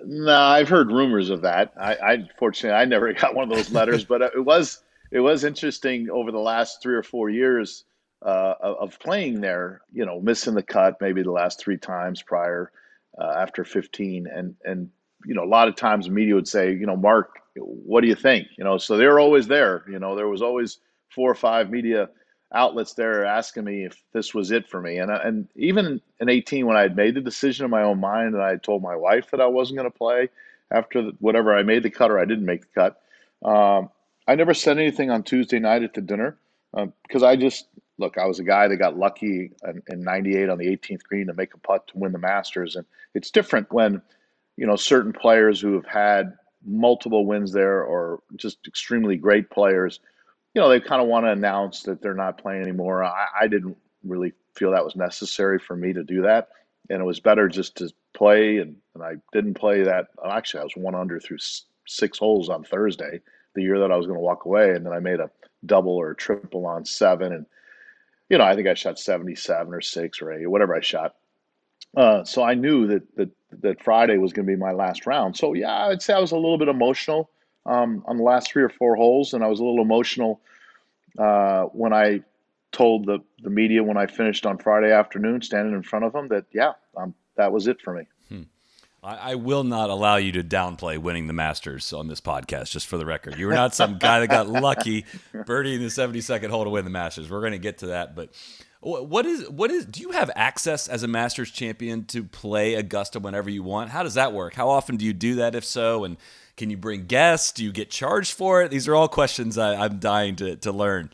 [0.03, 1.73] No, I've heard rumors of that.
[1.79, 5.43] I, I fortunately I never got one of those letters, but it was it was
[5.43, 7.85] interesting over the last three or four years
[8.25, 9.81] uh, of playing there.
[9.93, 12.71] You know, missing the cut maybe the last three times prior
[13.21, 14.27] uh, after 15.
[14.27, 14.89] And, and,
[15.23, 18.07] you know, a lot of times the media would say, you know, Mark, what do
[18.07, 18.47] you think?
[18.57, 19.85] You know, so they were always there.
[19.87, 22.09] You know, there was always four or five media
[22.51, 24.97] outlets there asking me if this was it for me.
[24.97, 28.33] And, and even in 18, when I had made the decision in my own mind
[28.33, 30.29] and I had told my wife that I wasn't going to play
[30.71, 33.01] after the, whatever I made the cut or I didn't make the cut,
[33.47, 33.89] um,
[34.27, 36.37] I never said anything on Tuesday night at the dinner
[36.71, 37.67] because um, I just
[37.97, 41.27] look, I was a guy that got lucky in, in 98 on the 18th green
[41.27, 42.75] to make a putt to win the Masters.
[42.75, 44.01] And it's different when,
[44.57, 46.33] you know, certain players who have had
[46.65, 49.99] multiple wins there or just extremely great players,
[50.53, 53.03] you know, they kind of want to announce that they're not playing anymore.
[53.03, 56.49] I, I didn't really feel that was necessary for me to do that.
[56.89, 58.57] And it was better just to play.
[58.57, 60.07] And, and I didn't play that.
[60.27, 61.39] Actually, I was one under through
[61.87, 63.21] six holes on Thursday,
[63.53, 64.71] the year that I was going to walk away.
[64.71, 65.29] And then I made a
[65.65, 67.33] double or a triple on seven.
[67.33, 67.45] And
[68.29, 71.15] you know, I think I shot 77 or six or eight, whatever I shot.
[71.95, 73.29] Uh, so I knew that, that
[73.61, 75.37] that Friday was going to be my last round.
[75.37, 77.29] So yeah, I'd say I was a little bit emotional
[77.65, 80.41] um, on the last three or four holes, and I was a little emotional
[81.17, 82.21] uh, when I
[82.71, 86.27] told the the media when I finished on Friday afternoon, standing in front of them,
[86.29, 88.07] that yeah, um, that was it for me.
[89.03, 92.87] I, I, will not allow you to downplay winning the Masters on this podcast, just
[92.87, 93.37] for the record.
[93.37, 95.05] You were not some guy that got lucky
[95.45, 97.29] birdie in the 72nd hole to win the Masters.
[97.29, 98.15] We're going to get to that.
[98.15, 98.29] But
[98.79, 103.19] what is, what is, do you have access as a Masters champion to play Augusta
[103.19, 103.89] whenever you want?
[103.89, 104.53] How does that work?
[104.53, 106.05] How often do you do that, if so?
[106.05, 106.17] And
[106.55, 107.51] can you bring guests?
[107.51, 108.71] Do you get charged for it?
[108.71, 111.11] These are all questions I, I'm dying to, to learn.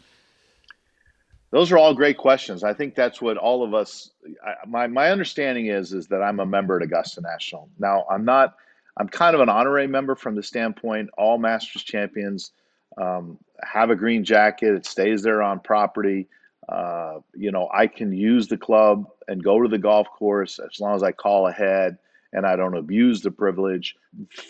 [1.51, 2.63] Those are all great questions.
[2.63, 4.11] I think that's what all of us.
[4.45, 7.69] I, my my understanding is is that I'm a member at Augusta National.
[7.79, 8.55] Now I'm not.
[8.97, 12.51] I'm kind of an honorary member from the standpoint all Masters champions
[12.97, 14.75] um, have a green jacket.
[14.75, 16.27] It stays there on property.
[16.67, 20.79] Uh, you know, I can use the club and go to the golf course as
[20.79, 21.97] long as I call ahead
[22.33, 23.95] and I don't abuse the privilege.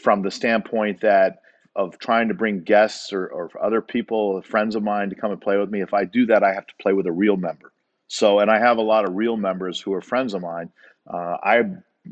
[0.02, 1.42] From the standpoint that
[1.76, 5.42] of trying to bring guests or, or other people, friends of mine, to come and
[5.42, 5.82] play with me.
[5.82, 7.72] If I do that, I have to play with a real member.
[8.08, 10.72] So, and I have a lot of real members who are friends of mine.
[11.12, 11.62] Uh, I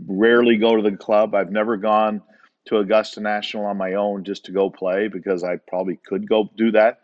[0.08, 1.36] rarely go to the club.
[1.36, 2.22] I've never gone
[2.68, 6.50] to Augusta National on my own just to go play because I probably could go
[6.58, 7.00] do that.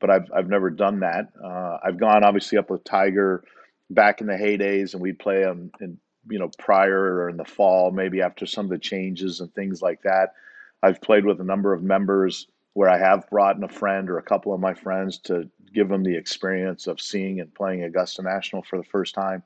[0.00, 1.28] but I've I've never done that.
[1.42, 3.44] Uh, I've gone obviously up with Tiger
[3.90, 5.98] back in the heydays, and we'd play them in
[6.28, 9.82] you know prior or in the fall, maybe after some of the changes and things
[9.82, 10.34] like that.
[10.82, 14.18] I've played with a number of members where I have brought in a friend or
[14.18, 18.22] a couple of my friends to give them the experience of seeing and playing Augusta
[18.22, 19.42] National for the first time.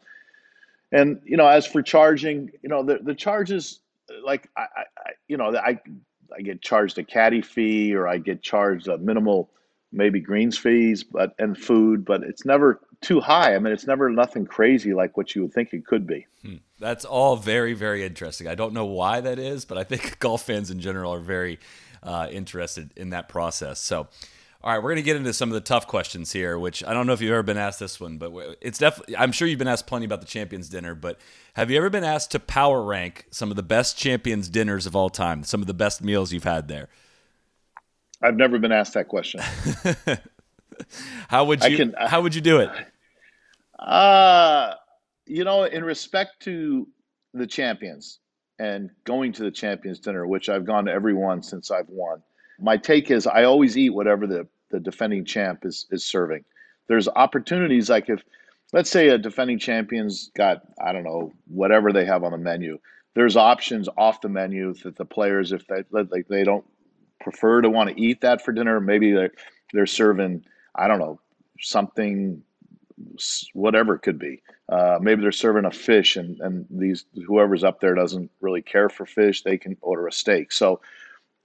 [0.93, 3.81] And you know, as for charging, you know, the the charges,
[4.25, 5.79] like I, I you know, I
[6.37, 9.51] I get charged a caddy fee or I get charged a minimal
[9.93, 13.55] maybe greens fees, but and food, but it's never too high.
[13.55, 16.27] I mean, it's never nothing crazy like what you would think it could be.
[16.43, 16.57] Hmm.
[16.79, 18.47] That's all very, very interesting.
[18.47, 21.59] I don't know why that is, but I think golf fans in general are very
[22.03, 23.81] uh, interested in that process.
[23.81, 24.09] So,
[24.63, 26.93] all right, we're going to get into some of the tough questions here, which I
[26.93, 29.59] don't know if you've ever been asked this one, but it's definitely, I'm sure you've
[29.59, 31.19] been asked plenty about the Champions Dinner, but
[31.55, 34.95] have you ever been asked to power rank some of the best Champions dinners of
[34.95, 36.89] all time, some of the best meals you've had there?
[38.23, 39.41] I've never been asked that question.
[41.29, 42.71] how would you, can, uh, how would you do it?
[43.79, 44.75] Uh,
[45.27, 46.87] you know, in respect to
[47.33, 48.19] the champions
[48.59, 52.23] and going to the champions dinner, which I've gone to every one since I've won
[52.61, 56.45] my take is I always eat whatever the, the defending champ is, is serving.
[56.89, 58.23] There's opportunities like if,
[58.73, 62.79] let's say a defending champion's got, I don't know, whatever they have on the menu.
[63.15, 66.65] There's options off the menu that the players, if they like, they don't
[67.21, 69.33] prefer to want to eat that for dinner, maybe they're,
[69.73, 70.45] they're serving,
[70.75, 71.21] I don't know,
[71.61, 72.43] something,
[73.53, 74.43] whatever it could be.
[74.69, 78.89] Uh, maybe they're serving a fish, and and these whoever's up there doesn't really care
[78.89, 79.43] for fish.
[79.43, 80.53] They can order a steak.
[80.53, 80.81] So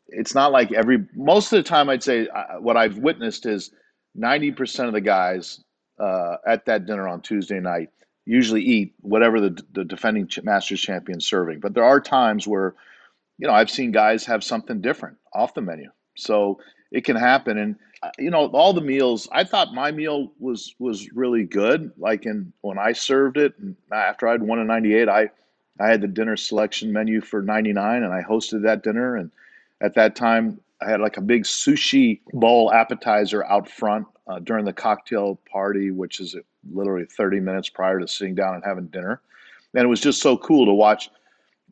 [0.07, 3.71] it's not like every most of the time i'd say uh, what i've witnessed is
[4.17, 5.61] 90% of the guys
[5.99, 7.89] uh, at that dinner on tuesday night
[8.25, 12.75] usually eat whatever the, the defending masters champion serving but there are times where
[13.37, 15.89] you know i've seen guys have something different off the menu.
[16.15, 16.59] So
[16.91, 17.57] it can happen.
[17.57, 21.91] And uh, you know all the meals i thought my meal was was really good.
[21.97, 25.29] Like in when i served it and after i'd won in 98 i
[25.79, 29.15] i had the dinner selection menu for 99 and i hosted that dinner.
[29.15, 29.31] And
[29.81, 34.65] at that time, I had like a big sushi bowl appetizer out front uh, during
[34.65, 36.35] the cocktail party, which is
[36.71, 39.21] literally 30 minutes prior to sitting down and having dinner.
[39.73, 41.09] And it was just so cool to watch,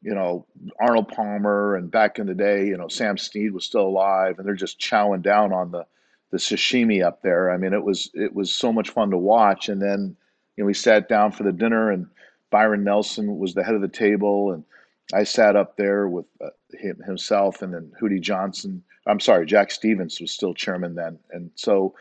[0.04, 0.46] you know,
[0.80, 4.48] Arnold Palmer and back in the day, you know, Sam Snead was still alive and
[4.48, 5.86] they're just chowing down on the,
[6.32, 7.52] the sashimi up there.
[7.52, 9.70] I mean, it was, it was so much fun to watch.
[9.70, 10.16] And then,
[10.56, 12.08] you know, we sat down for the dinner and
[12.50, 14.64] Byron Nelson was the head of the table and
[15.14, 18.84] I sat up there with uh, him, himself and then Hootie Johnson.
[19.06, 21.94] I'm sorry, Jack Stephens was still chairman then, and so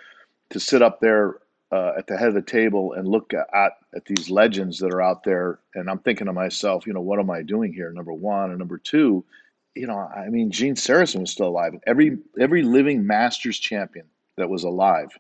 [0.51, 1.39] to sit up there
[1.73, 5.01] uh, at the head of the table and look at, at these legends that are
[5.01, 7.91] out there, and I'm thinking to myself, you know, what am I doing here?
[7.91, 9.25] Number one, and number two,
[9.75, 11.73] you know, I mean, Gene Sarazen was still alive.
[11.87, 14.05] Every every living Masters champion
[14.37, 15.19] that was alive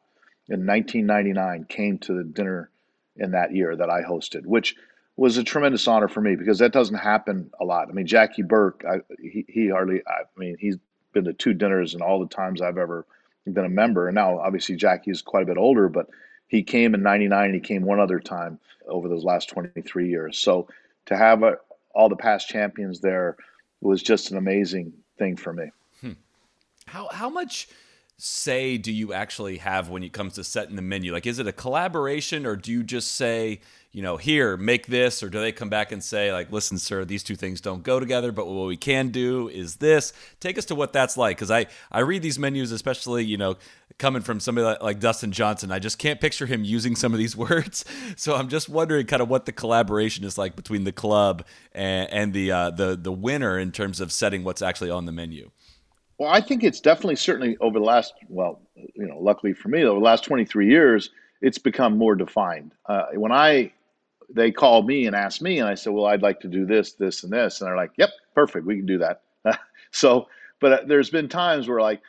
[0.48, 2.70] in 1999 came to the dinner
[3.16, 4.76] in that year that I hosted, which
[5.16, 7.88] was a tremendous honor for me because that doesn't happen a lot.
[7.88, 10.76] I mean, Jackie Burke, I, he, he hardly, I mean, he's
[11.12, 13.07] been to two dinners and all the times I've ever
[13.46, 14.09] been a member.
[14.09, 16.09] And now, obviously, Jackie is quite a bit older, but
[16.53, 20.38] he came in 99 and he came one other time over those last 23 years.
[20.38, 20.68] So
[21.07, 21.57] to have a,
[21.94, 23.36] all the past champions there
[23.80, 25.72] was just an amazing thing for me.
[26.03, 26.12] Hmm.
[26.86, 27.68] How, how much
[28.18, 31.11] say do you actually have when it comes to setting the menu?
[31.12, 35.22] Like, is it a collaboration or do you just say, you know, here, make this,
[35.22, 37.98] or do they come back and say, like, listen, sir, these two things don't go
[37.98, 40.12] together, but what we can do is this?
[40.38, 43.57] Take us to what that's like, because I I read these menus, especially you know,
[43.99, 47.18] coming from somebody like, like Dustin Johnson, I just can't picture him using some of
[47.18, 47.84] these words.
[48.16, 52.11] So I'm just wondering, kind of, what the collaboration is like between the club and,
[52.11, 55.51] and the uh, the the winner in terms of setting what's actually on the menu.
[56.18, 59.84] Well, I think it's definitely certainly over the last well, you know, luckily for me,
[59.84, 62.74] over the last 23 years, it's become more defined.
[62.86, 63.72] Uh, when I
[64.34, 66.93] they called me and asked me, and I said, "Well, I'd like to do this,
[66.93, 69.22] this, and this," and they're like, "Yep, perfect, we can do that."
[69.90, 70.28] so,
[70.61, 72.01] but uh, there's been times where, like,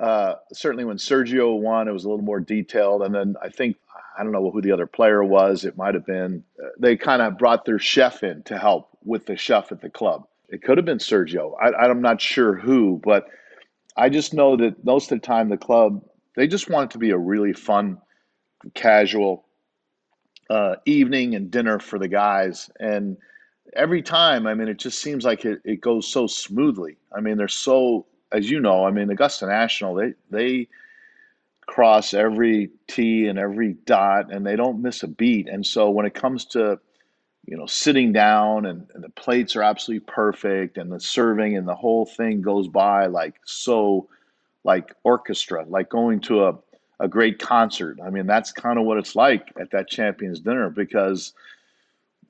[0.00, 3.76] uh, certainly when Sergio won, it was a little more detailed, and then I think
[4.18, 5.64] I don't know who the other player was.
[5.64, 9.26] It might have been uh, they kind of brought their chef in to help with
[9.26, 10.26] the chef at the club.
[10.48, 11.54] It could have been Sergio.
[11.60, 13.26] I, I'm not sure who, but
[13.96, 16.02] I just know that most of the time the club
[16.34, 17.98] they just want it to be a really fun,
[18.74, 19.44] casual
[20.50, 22.70] uh, evening and dinner for the guys.
[22.80, 23.16] And
[23.74, 26.96] every time, I mean, it just seems like it, it goes so smoothly.
[27.16, 30.68] I mean, they're so, as you know, I mean, Augusta National, they, they,
[31.66, 35.48] cross every T and every dot and they don't miss a beat.
[35.48, 36.78] And so when it comes to,
[37.46, 41.66] you know, sitting down and, and, the plates are absolutely perfect and the serving and
[41.66, 44.08] the whole thing goes by like so
[44.62, 46.58] like orchestra, like going to a,
[47.00, 47.98] a great concert.
[48.04, 51.32] I mean, that's kind of what it's like at that champions dinner because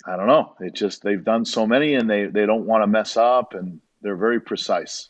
[0.06, 0.54] I don't know.
[0.60, 3.80] It just they've done so many and they they don't want to mess up and
[4.02, 5.08] they're very precise.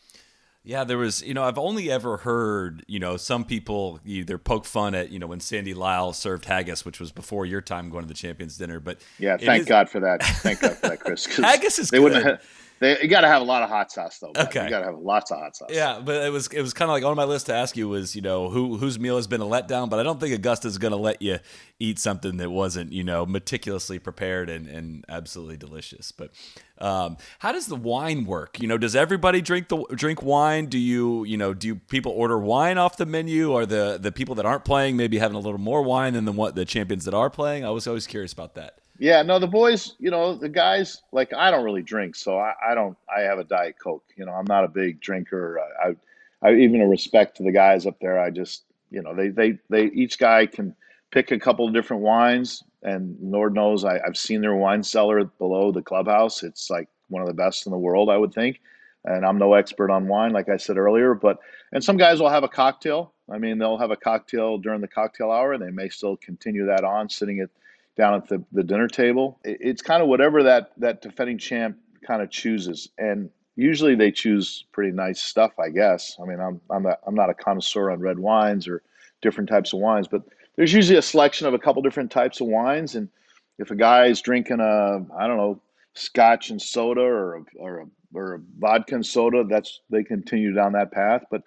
[0.65, 4.65] Yeah, there was, you know, I've only ever heard, you know, some people either poke
[4.65, 8.03] fun at, you know, when Sandy Lyle served haggis, which was before your time going
[8.03, 8.79] to the champions dinner.
[8.79, 10.23] But yeah, thank is, God for that.
[10.23, 11.25] Thank God for that, Chris.
[11.37, 12.03] haggis is they good.
[12.03, 12.41] wouldn't have,
[12.79, 14.31] they, you got to have a lot of hot sauce though.
[14.35, 15.69] Okay, you got to have lots of hot sauce.
[15.71, 17.87] Yeah, but it was it was kind of like on my list to ask you
[17.87, 20.77] was you know who whose meal has been a letdown, but I don't think Augusta's
[20.77, 21.39] going to let you
[21.79, 26.11] eat something that wasn't you know meticulously prepared and, and absolutely delicious.
[26.11, 26.31] But
[26.79, 28.59] um, how does the wine work?
[28.59, 30.65] You know, does everybody drink the drink wine?
[30.65, 33.53] Do you you know do people order wine off the menu?
[33.53, 36.33] Or the the people that aren't playing maybe having a little more wine than the
[36.33, 37.63] what the champions that are playing?
[37.63, 38.79] I was always curious about that.
[38.99, 42.53] Yeah, no, the boys, you know, the guys, like I don't really drink, so I,
[42.65, 42.97] I don't.
[43.15, 44.05] I have a diet coke.
[44.17, 45.59] You know, I'm not a big drinker.
[45.83, 48.21] I, I, I even a respect to the guys up there.
[48.21, 50.75] I just, you know, they, they, they, each guy can
[51.11, 55.25] pick a couple of different wines, and Lord knows I, I've seen their wine cellar
[55.25, 56.43] below the clubhouse.
[56.43, 58.61] It's like one of the best in the world, I would think.
[59.05, 61.39] And I'm no expert on wine, like I said earlier, but
[61.73, 63.13] and some guys will have a cocktail.
[63.29, 65.53] I mean, they'll have a cocktail during the cocktail hour.
[65.53, 67.49] and They may still continue that on, sitting at
[67.95, 69.39] down at the, the dinner table.
[69.43, 74.65] It's kind of whatever that that defending champ kind of chooses, and usually they choose
[74.71, 76.17] pretty nice stuff, I guess.
[76.21, 78.81] I mean, I'm I'm a, I'm not a connoisseur on red wines or
[79.21, 80.23] different types of wines, but
[80.55, 83.09] there's usually a selection of a couple different types of wines, and
[83.57, 85.61] if a guy is drinking a I don't know
[85.93, 90.53] scotch and soda or a, or a, or a vodka and soda, that's they continue
[90.53, 91.23] down that path.
[91.31, 91.43] But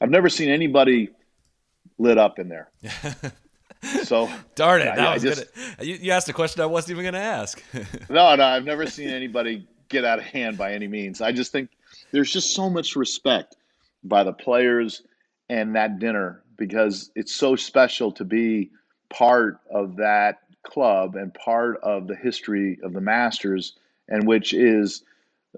[0.00, 1.10] I've never seen anybody
[1.98, 2.70] lit up in there.
[3.82, 4.86] So darn it!
[4.86, 7.20] Yeah, that was just, gonna, you, you asked a question I wasn't even going to
[7.20, 7.62] ask.
[8.10, 11.20] no, no, I've never seen anybody get out of hand by any means.
[11.20, 11.70] I just think
[12.12, 13.56] there's just so much respect
[14.04, 15.02] by the players
[15.48, 18.70] and that dinner because it's so special to be
[19.08, 23.74] part of that club and part of the history of the Masters,
[24.08, 25.02] and which is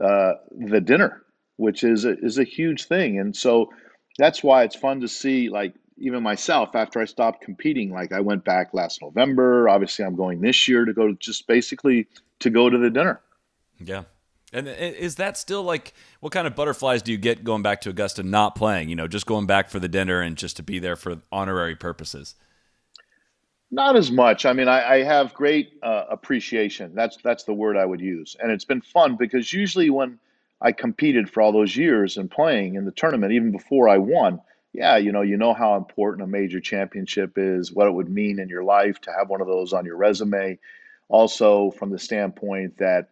[0.00, 1.22] uh, the dinner,
[1.56, 3.18] which is a, is a huge thing.
[3.18, 3.70] And so
[4.18, 7.90] that's why it's fun to see like even myself after I stopped competing.
[7.90, 9.68] Like I went back last November.
[9.68, 12.06] Obviously, I'm going this year to go just basically
[12.40, 13.20] to go to the dinner.
[13.78, 14.04] Yeah.
[14.52, 17.90] And is that still like what kind of butterflies do you get going back to
[17.90, 18.90] Augusta not playing?
[18.90, 21.74] You know, just going back for the dinner and just to be there for honorary
[21.74, 22.34] purposes.
[23.70, 24.44] Not as much.
[24.44, 26.94] I mean, I, I have great uh, appreciation.
[26.94, 30.18] That's that's the word I would use, and it's been fun because usually when
[30.60, 34.42] I competed for all those years and playing in the tournament, even before I won,
[34.72, 38.38] yeah, you know, you know how important a major championship is, what it would mean
[38.38, 40.58] in your life to have one of those on your resume.
[41.08, 43.10] Also, from the standpoint that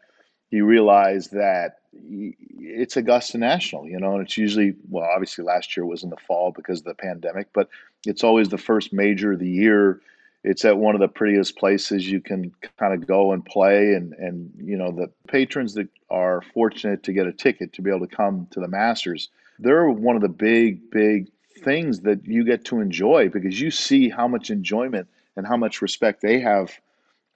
[0.51, 5.85] you realize that it's Augusta National, you know, and it's usually, well, obviously last year
[5.85, 7.69] was in the fall because of the pandemic, but
[8.07, 10.01] it's always the first major of the year.
[10.43, 13.93] It's at one of the prettiest places you can kind of go and play.
[13.93, 17.91] And, and, you know, the patrons that are fortunate to get a ticket to be
[17.91, 21.31] able to come to the Masters, they're one of the big, big
[21.63, 25.83] things that you get to enjoy because you see how much enjoyment and how much
[25.83, 26.73] respect they have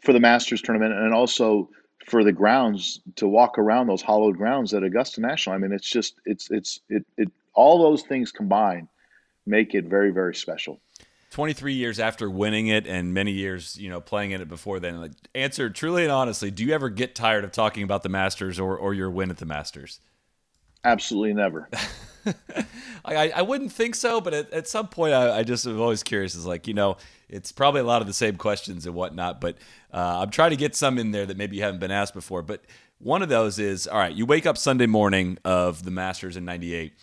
[0.02, 1.68] for the Masters tournament and also
[2.06, 5.54] for the grounds to walk around those hollowed grounds at Augusta National.
[5.54, 8.88] I mean, it's just it's it's it it all those things combined
[9.46, 10.80] make it very very special.
[11.30, 15.00] 23 years after winning it and many years, you know, playing in it before then.
[15.00, 18.60] Like, answer truly and honestly, do you ever get tired of talking about the Masters
[18.60, 19.98] or, or your win at the Masters?
[20.84, 21.68] Absolutely never.
[23.04, 26.02] I, I wouldn't think so, but at, at some point, I, I just am always
[26.02, 26.34] curious.
[26.34, 26.96] Is like, you know,
[27.28, 29.56] it's probably a lot of the same questions and whatnot, but
[29.92, 32.42] uh, I'm trying to get some in there that maybe you haven't been asked before.
[32.42, 32.62] But
[32.98, 36.44] one of those is all right, you wake up Sunday morning of the Masters in
[36.44, 36.94] 98.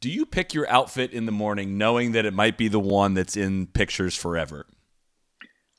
[0.00, 3.14] Do you pick your outfit in the morning knowing that it might be the one
[3.14, 4.66] that's in pictures forever?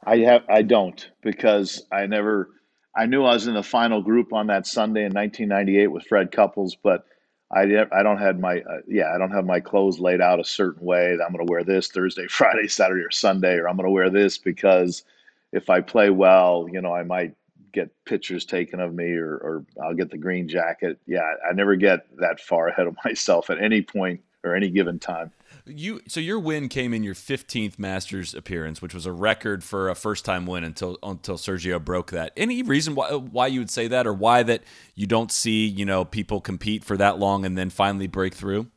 [0.03, 2.49] I have I don't because I never
[2.95, 6.31] I knew I was in the final group on that Sunday in 1998 with Fred
[6.31, 7.05] Couples, but
[7.51, 10.43] I I don't have my uh, yeah I don't have my clothes laid out a
[10.43, 13.75] certain way that I'm going to wear this Thursday, Friday, Saturday, or Sunday, or I'm
[13.75, 15.03] going to wear this because
[15.51, 17.33] if I play well, you know, I might
[17.71, 20.99] get pictures taken of me or, or I'll get the green jacket.
[21.05, 24.99] Yeah, I never get that far ahead of myself at any point or any given
[24.99, 25.31] time.
[25.69, 29.89] You so your win came in your 15th Masters appearance, which was a record for
[29.89, 32.33] a first-time win until until Sergio broke that.
[32.35, 34.63] Any reason why why you would say that, or why that
[34.95, 38.67] you don't see you know people compete for that long and then finally break through?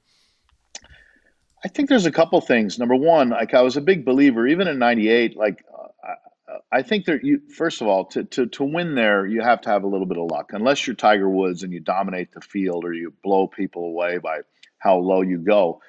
[1.64, 2.78] I think there's a couple things.
[2.78, 5.36] Number one, like I was a big believer, even in '98.
[5.36, 6.12] Like uh,
[6.70, 9.70] I think that you first of all to, to to win there, you have to
[9.70, 10.50] have a little bit of luck.
[10.52, 14.40] Unless you're Tiger Woods and you dominate the field or you blow people away by
[14.78, 15.80] how low you go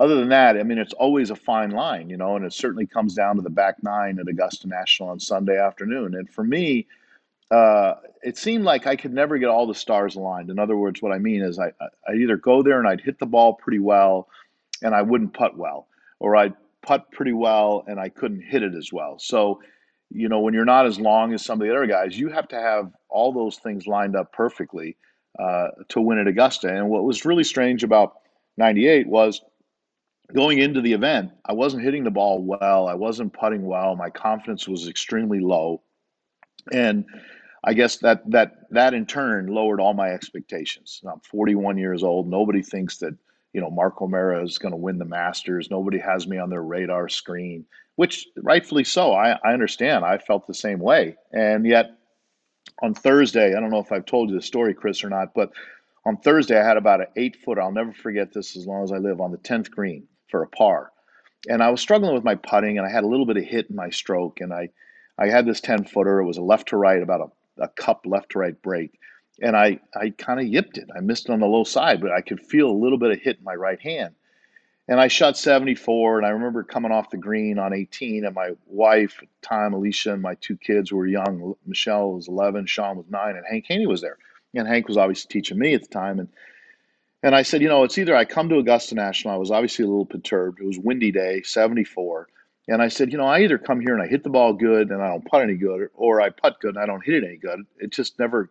[0.00, 2.86] other than that, I mean, it's always a fine line, you know, and it certainly
[2.86, 6.14] comes down to the back nine at Augusta National on Sunday afternoon.
[6.14, 6.86] And for me,
[7.50, 10.48] uh, it seemed like I could never get all the stars aligned.
[10.48, 11.72] In other words, what I mean is I,
[12.08, 14.28] I either go there and I'd hit the ball pretty well
[14.82, 15.86] and I wouldn't putt well,
[16.18, 19.18] or I'd putt pretty well and I couldn't hit it as well.
[19.18, 19.60] So,
[20.08, 22.48] you know, when you're not as long as some of the other guys, you have
[22.48, 24.96] to have all those things lined up perfectly
[25.38, 26.74] uh, to win at Augusta.
[26.74, 28.14] And what was really strange about
[28.56, 29.42] 98 was
[30.34, 32.88] going into the event, I wasn't hitting the ball well.
[32.88, 33.96] I wasn't putting well.
[33.96, 35.82] My confidence was extremely low.
[36.72, 37.04] And
[37.64, 41.00] I guess that that that in turn lowered all my expectations.
[41.06, 42.28] I'm 41 years old.
[42.28, 43.14] Nobody thinks that
[43.52, 45.70] you know Mark O'Meara is going to win the Masters.
[45.70, 47.66] Nobody has me on their radar screen,
[47.96, 49.12] which rightfully so.
[49.12, 50.04] I, I understand.
[50.04, 51.90] I felt the same way, and yet
[52.82, 55.50] on Thursday, I don't know if I've told you the story, Chris, or not, but
[56.06, 57.58] on Thursday I had about an eight foot.
[57.58, 60.48] I'll never forget this as long as I live on the 10th green for a
[60.48, 60.92] par,
[61.48, 63.70] and I was struggling with my putting, and I had a little bit of hit
[63.70, 64.70] in my stroke, and I
[65.18, 66.20] I had this 10 footer.
[66.20, 67.26] It was a left to right, about a
[67.60, 68.98] a cup left to right break.
[69.42, 70.88] And I, I kind of yipped it.
[70.94, 73.20] I missed it on the low side, but I could feel a little bit of
[73.20, 74.14] hit in my right hand.
[74.88, 78.50] And I shot 74, and I remember coming off the green on 18, and my
[78.66, 81.54] wife, time, Alicia, and my two kids were young.
[81.64, 84.18] Michelle was 11, Sean was nine, and Hank Haney was there.
[84.52, 86.18] And Hank was obviously teaching me at the time.
[86.18, 86.28] And
[87.22, 89.34] and I said, you know, it's either I come to Augusta National.
[89.34, 90.60] I was obviously a little perturbed.
[90.60, 92.28] It was windy day, 74.
[92.68, 94.90] And I said, you know, I either come here and I hit the ball good
[94.90, 97.24] and I don't putt any good, or I putt good and I don't hit it
[97.26, 97.60] any good.
[97.78, 98.50] It just never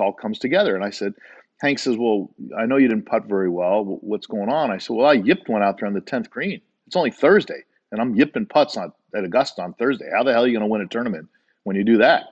[0.00, 0.74] all comes together.
[0.74, 1.14] And I said,
[1.60, 3.84] Hank says, well, I know you didn't putt very well.
[3.84, 4.70] What's going on?
[4.70, 6.60] I said, well, I yipped one out there on the 10th green.
[6.86, 10.08] It's only Thursday, and I'm yipping putts on at Augusta on Thursday.
[10.14, 11.28] How the hell are you going to win a tournament
[11.64, 12.24] when you do that?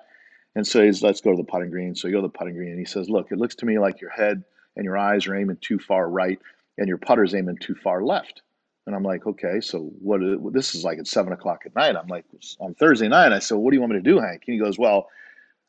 [0.55, 1.95] And so he's, let's go to the putting green.
[1.95, 3.78] So you go to the putting green, and he says, look, it looks to me
[3.78, 4.45] like your head
[4.77, 6.39] and your eyes are aiming too far right,
[6.79, 8.43] and your putter's aiming too far left.
[8.87, 10.22] And I'm like, okay, so what?
[10.22, 11.97] Is, this is like at seven o'clock at night.
[11.97, 12.24] I'm like,
[12.61, 13.33] on Thursday night.
[13.33, 14.45] I said, what do you want me to do, Hank?
[14.47, 15.09] And he goes, well,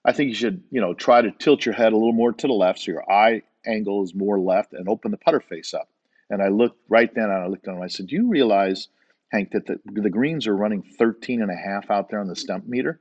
[0.05, 2.47] I think you should, you know, try to tilt your head a little more to
[2.47, 5.89] the left so your eye angle is more left and open the putter face up.
[6.29, 7.81] And I looked right then and I looked at him.
[7.81, 8.87] I said, do you realize,
[9.31, 12.35] Hank, that the, the greens are running 13 and a half out there on the
[12.35, 12.97] Stimpmeter?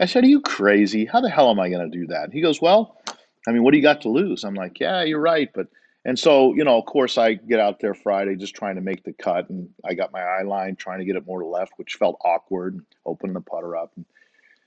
[0.00, 1.06] I said, are you crazy?
[1.06, 2.32] How the hell am I going to do that?
[2.32, 2.98] He goes, well,
[3.46, 4.44] I mean, what do you got to lose?
[4.44, 5.68] I'm like, yeah, you're right, but–
[6.06, 9.02] and so, you know, of course, I get out there Friday just trying to make
[9.02, 11.72] the cut, and I got my eye line trying to get it more to left,
[11.78, 13.90] which felt awkward, opening the putter up.
[13.96, 14.06] And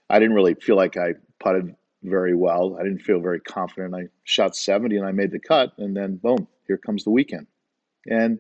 [0.10, 1.74] I didn't really feel like I putted
[2.04, 2.76] very well.
[2.78, 3.96] I didn't feel very confident.
[3.96, 7.48] I shot 70 and I made the cut, and then boom, here comes the weekend.
[8.06, 8.38] And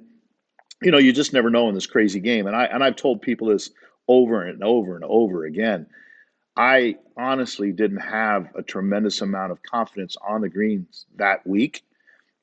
[0.82, 2.48] you know, you just never know in this crazy game.
[2.48, 3.70] And I and I've told people this
[4.10, 5.88] over and over and over again.
[6.60, 11.84] I honestly didn't have a tremendous amount of confidence on the greens that week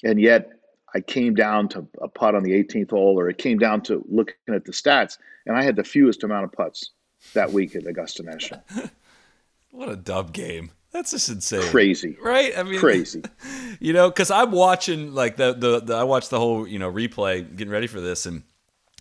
[0.02, 0.50] and yet
[0.94, 4.04] I came down to a putt on the 18th hole, or it came down to
[4.08, 6.90] looking at the stats, and I had the fewest amount of putts
[7.34, 8.62] that week at Augusta National.
[9.70, 10.70] what a dub game!
[10.92, 11.68] That's just insane.
[11.70, 12.56] Crazy, right?
[12.56, 13.22] I mean, crazy.
[13.78, 16.90] You know, because I'm watching like the, the the I watched the whole you know
[16.90, 18.42] replay, getting ready for this, and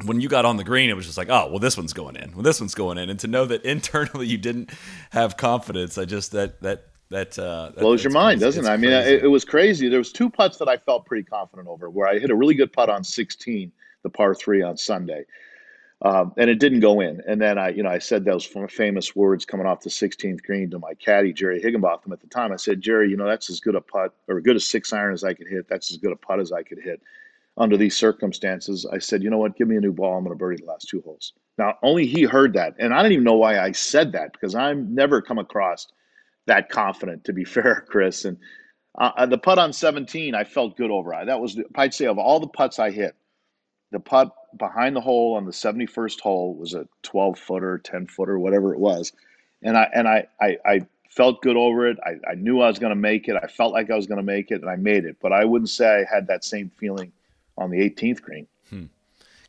[0.03, 2.17] when you got on the green, it was just like, oh, well, this one's going
[2.17, 2.33] in.
[2.33, 3.09] Well, this one's going in.
[3.09, 4.71] And to know that internally you didn't
[5.11, 8.67] have confidence, I just that that that, uh, that blows your mind, doesn't it?
[8.67, 9.87] I mean, it, it, was crazy.
[9.89, 12.55] There was two putts that I felt pretty confident over, where I hit a really
[12.55, 13.71] good putt on 16,
[14.01, 15.25] the par three on Sunday,
[16.01, 17.21] um, and it didn't go in.
[17.27, 20.71] And then I, you know, I said those famous words coming off the 16th green
[20.71, 22.51] to my caddy Jerry Higginbotham at the time.
[22.51, 25.13] I said, Jerry, you know, that's as good a putt or good a six iron
[25.13, 25.69] as I could hit.
[25.69, 27.01] That's as good a putt as I could hit.
[27.57, 29.55] Under these circumstances, I said, you know what?
[29.55, 30.17] Give me a new ball.
[30.17, 31.31] I'm going to birdie the last two holes.
[31.57, 34.55] Now, only he heard that, and I don't even know why I said that because
[34.55, 35.87] I've never come across
[36.47, 38.25] that confident, to be fair, Chris.
[38.25, 38.37] And
[38.99, 41.13] uh, uh, the putt on 17, I felt good over.
[41.25, 43.15] That was, I'd say, of all the putts I hit,
[43.91, 48.37] the putt behind the hole on the 71st hole was a 12 footer, 10 footer,
[48.37, 49.13] whatever it was.
[49.63, 51.97] And I and I I, I felt good over it.
[52.05, 53.37] I, I knew I was going to make it.
[53.41, 55.17] I felt like I was going to make it, and I made it.
[55.21, 57.11] But I wouldn't say I had that same feeling
[57.57, 58.47] on the 18th green.
[58.69, 58.85] Hmm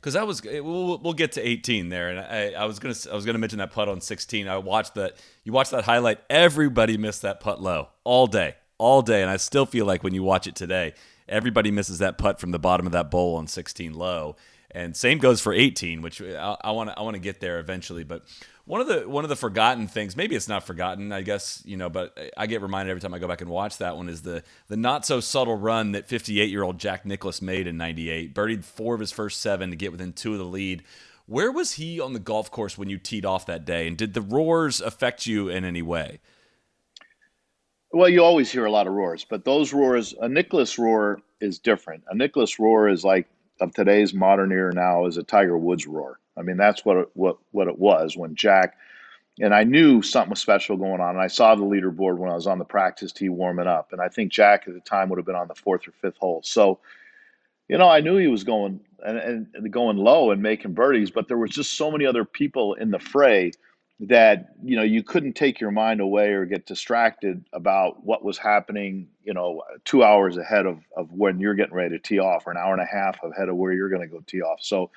[0.07, 3.15] because that was we'll, we'll get to 18 there, and I, I was gonna I
[3.17, 4.47] was gonna mention that putt on 16.
[4.47, 6.21] I watched that you watched that highlight.
[6.31, 10.15] Everybody missed that putt low all day, all day, and I still feel like when
[10.15, 10.95] you watch it today,
[11.29, 14.37] everybody misses that putt from the bottom of that bowl on 16 low,
[14.71, 18.05] and same goes for 18, which I want to I want to get there eventually,
[18.05, 18.23] but
[18.67, 21.77] one of the one of the forgotten things, maybe it's not forgotten, I guess, you
[21.77, 24.23] know, but I get reminded every time I go back and watch that one is
[24.23, 28.35] the the not so subtle run that 58 year old Jack Nicklaus made in '98.
[28.35, 30.83] Birdied four of his first seven to get within two of the lead.
[31.27, 34.15] Where was he on the golf course when you teed off that day, and did
[34.15, 36.21] the roars affect you in any way?
[37.93, 41.61] Well, you always hear a lot of roars, but those roars, a Nicklaus roar is
[41.61, 42.05] different.
[42.11, 43.29] A Nicklaus roar is like
[43.61, 46.19] of today's modern era now is a Tiger Woods roar.
[46.37, 48.77] I mean, that's what it, what what it was when Jack
[49.39, 51.11] and I knew something was special going on.
[51.11, 54.01] And I saw the leaderboard when I was on the practice tee warming up, and
[54.01, 56.41] I think Jack at the time would have been on the fourth or fifth hole.
[56.43, 56.79] So,
[57.69, 61.29] you know, I knew he was going and, and going low and making birdies, but
[61.29, 63.53] there was just so many other people in the fray
[63.99, 68.37] that you know you couldn't take your mind away or get distracted about what was
[68.37, 72.47] happening you know two hours ahead of, of when you're getting ready to tee off
[72.47, 74.59] or an hour and a half ahead of where you're going to go tee off
[74.61, 74.91] so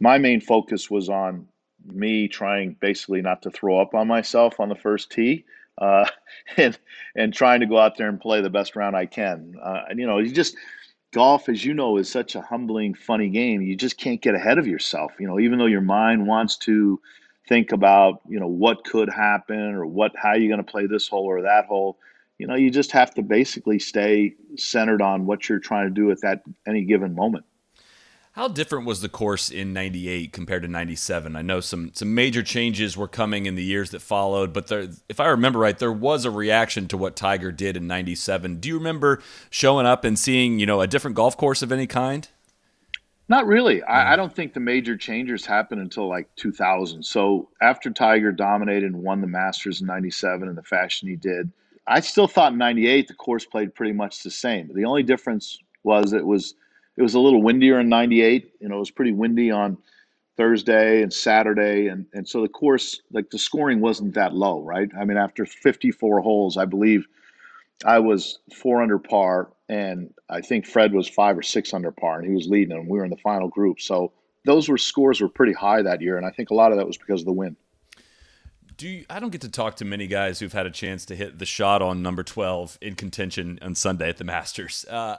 [0.00, 1.46] my main focus was on
[1.86, 5.44] me trying basically not to throw up on myself on the first tee
[5.78, 6.06] uh,
[6.56, 6.78] and
[7.16, 9.54] and trying to go out there and play the best round I can.
[9.62, 10.56] Uh, and you know you just
[11.12, 13.62] golf as you know is such a humbling funny game.
[13.62, 17.00] You just can't get ahead of yourself you know even though your mind wants to
[17.48, 21.08] think about you know what could happen or what how you're going to play this
[21.08, 21.98] hole or that hole
[22.38, 26.10] you know you just have to basically stay centered on what you're trying to do
[26.12, 27.44] at that any given moment
[28.40, 32.42] how different was the course in 98 compared to 97 i know some some major
[32.42, 35.92] changes were coming in the years that followed but there, if i remember right there
[35.92, 40.18] was a reaction to what tiger did in 97 do you remember showing up and
[40.18, 42.28] seeing you know a different golf course of any kind
[43.28, 43.80] not really.
[43.84, 44.12] I, mm-hmm.
[44.12, 47.04] I, don't think the major changes happened until like 2000.
[47.04, 51.48] So after Tiger dominated and won the Masters in 97 in the fashion he did,
[51.86, 54.68] I still thought in 98 the course played pretty much the same.
[54.74, 56.56] The only difference was it was
[57.00, 58.52] it was a little windier in 98.
[58.60, 59.78] You know, it was pretty windy on
[60.36, 61.86] Thursday and Saturday.
[61.86, 64.90] And, and so the course, like the scoring wasn't that low, right?
[64.94, 67.06] I mean, after 54 holes, I believe
[67.86, 72.18] I was four under par and I think Fred was five or six under par,
[72.18, 73.80] and he was leading, and we were in the final group.
[73.80, 74.12] So
[74.44, 76.86] those were scores were pretty high that year, and I think a lot of that
[76.86, 77.56] was because of the wind
[78.76, 81.16] Do you, I don't get to talk to many guys who've had a chance to
[81.16, 84.84] hit the shot on number twelve in contention on Sunday at the Masters.
[84.90, 85.16] Uh,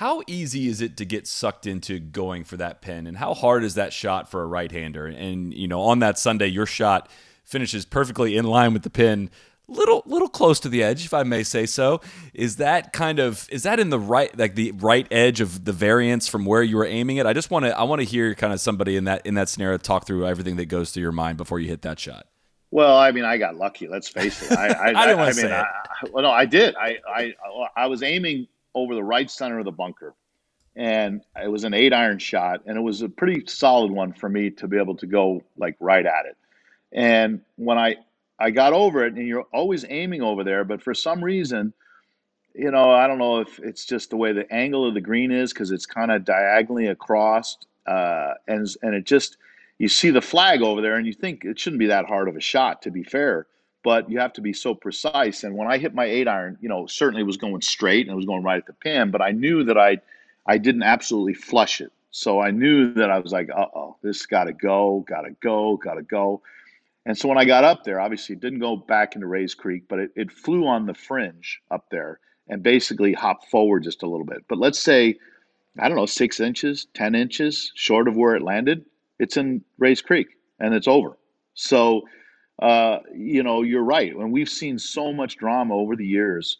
[0.00, 3.62] how easy is it to get sucked into going for that pin, and how hard
[3.62, 5.04] is that shot for a right-hander?
[5.04, 7.10] And you know, on that Sunday, your shot
[7.44, 9.28] finishes perfectly in line with the pin
[9.68, 12.00] little little close to the edge if i may say so.
[12.32, 15.72] Is that kind of is that in the right like the right edge of the
[15.72, 17.26] variance from where you were aiming it?
[17.26, 19.50] I just want to i want to hear kind of somebody in that in that
[19.50, 22.26] scenario talk through everything that goes through your mind before you hit that shot.
[22.70, 24.56] Well i mean i got lucky let's face it.
[24.56, 25.66] I i, I didn't want to say I,
[26.04, 26.10] it.
[26.10, 26.74] well no i did.
[26.76, 27.34] I, I
[27.76, 30.14] i was aiming over the right center of the bunker.
[30.76, 34.28] And it was an eight iron shot and it was a pretty solid one for
[34.28, 36.36] me to be able to go like right at it.
[36.92, 37.96] And when i
[38.40, 41.74] I got over it, and you're always aiming over there, but for some reason,
[42.54, 45.30] you know, I don't know if it's just the way the angle of the green
[45.30, 49.36] is because it's kind of diagonally across, uh, and and it just
[49.78, 52.36] you see the flag over there, and you think it shouldn't be that hard of
[52.36, 53.46] a shot, to be fair,
[53.82, 55.44] but you have to be so precise.
[55.44, 58.12] And when I hit my eight iron, you know, certainly it was going straight and
[58.12, 59.98] it was going right at the pin, but I knew that I
[60.46, 64.26] I didn't absolutely flush it, so I knew that I was like, uh oh, this
[64.26, 66.42] got to go, got to go, got to go.
[67.06, 69.84] And so when I got up there, obviously it didn't go back into Rae's Creek,
[69.88, 74.06] but it, it flew on the fringe up there and basically hopped forward just a
[74.06, 74.44] little bit.
[74.48, 75.16] But let's say,
[75.78, 78.84] I don't know, six inches, 10 inches short of where it landed,
[79.18, 80.28] it's in Rae's Creek
[80.58, 81.16] and it's over.
[81.54, 82.02] So,
[82.60, 84.14] uh, you know, you're right.
[84.14, 86.58] And we've seen so much drama over the years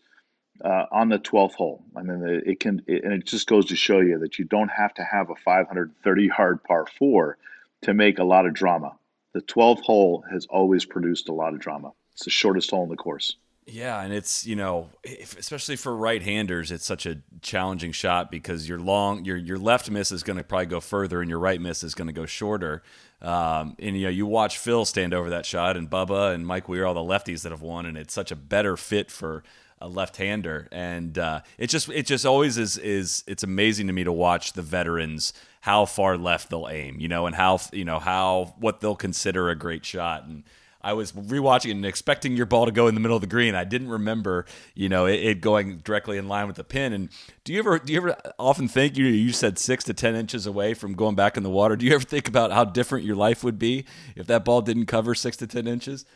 [0.65, 1.85] uh, on the 12th hole.
[1.97, 4.71] I mean, it can, it, and it just goes to show you that you don't
[4.71, 7.39] have to have a 530 yard par four
[7.83, 8.97] to make a lot of drama
[9.33, 11.93] the 12th hole has always produced a lot of drama.
[12.13, 13.37] It's the shortest hole in the course.
[13.73, 18.69] Yeah, and it's you know, if, especially for right-handers, it's such a challenging shot because
[18.69, 21.61] your long, your your left miss is going to probably go further, and your right
[21.61, 22.83] miss is going to go shorter.
[23.23, 26.69] Um, and you know, you watch Phil stand over that shot, and Bubba and Mike
[26.69, 29.45] Weir, all the lefties that have won, and it's such a better fit for
[29.81, 30.69] a left-hander.
[30.73, 34.55] And uh, it just it just always is is it's amazing to me to watch
[34.55, 38.81] the veterans how far left they'll aim, you know, and how you know how what
[38.81, 40.25] they'll consider a great shot.
[40.25, 40.43] And
[40.83, 43.55] I was rewatching and expecting your ball to go in the middle of the green.
[43.55, 46.93] I didn't remember, you know, it, it, going directly in line with the pin.
[46.93, 47.11] And
[47.45, 50.47] do you ever do you ever often think you you said six to ten inches
[50.47, 51.77] away from going back in the water?
[51.77, 53.85] Do you ever think about how different your life would be
[54.17, 56.07] if that ball didn't cover six to ten inches?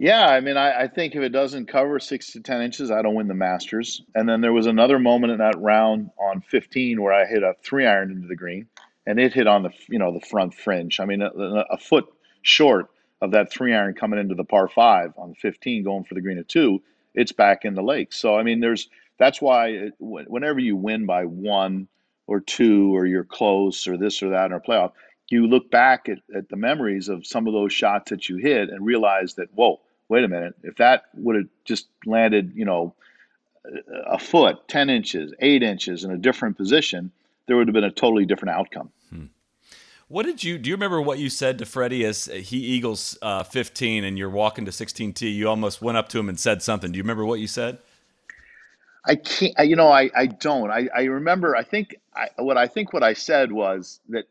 [0.00, 3.02] Yeah, I mean, I, I, think if it doesn't cover six to ten inches, I
[3.02, 4.00] don't win the Masters.
[4.14, 7.54] And then there was another moment in that round on 15 where I hit a
[7.64, 8.68] three iron into the green,
[9.06, 11.00] and it hit on the you know the front fringe.
[11.00, 12.06] I mean, a, a foot
[12.42, 12.90] short
[13.20, 16.38] of that three iron coming into the par five on 15, going for the green
[16.38, 16.82] at two.
[17.14, 18.12] It's back in the lake.
[18.12, 18.88] So I mean, there's
[19.18, 21.88] that's why it, whenever you win by one
[22.26, 24.92] or two, or you're close, or this or that in a playoff,
[25.28, 28.68] you look back at, at the memories of some of those shots that you hit
[28.68, 32.94] and realize that whoa wait a minute, if that would have just landed, you know,
[34.06, 37.12] a foot, 10 inches, eight inches in a different position,
[37.46, 38.90] there would have been a totally different outcome.
[39.10, 39.26] Hmm.
[40.08, 40.70] What did you do?
[40.70, 44.64] You remember what you said to Freddie as he eagles uh, 15 and you're walking
[44.64, 45.28] to 16 T?
[45.28, 46.90] You almost went up to him and said something.
[46.90, 47.78] Do you remember what you said?
[49.04, 49.54] I can't.
[49.60, 50.70] You know, I, I don't.
[50.70, 51.54] I, I remember.
[51.54, 54.26] I think I, what I think what I said was that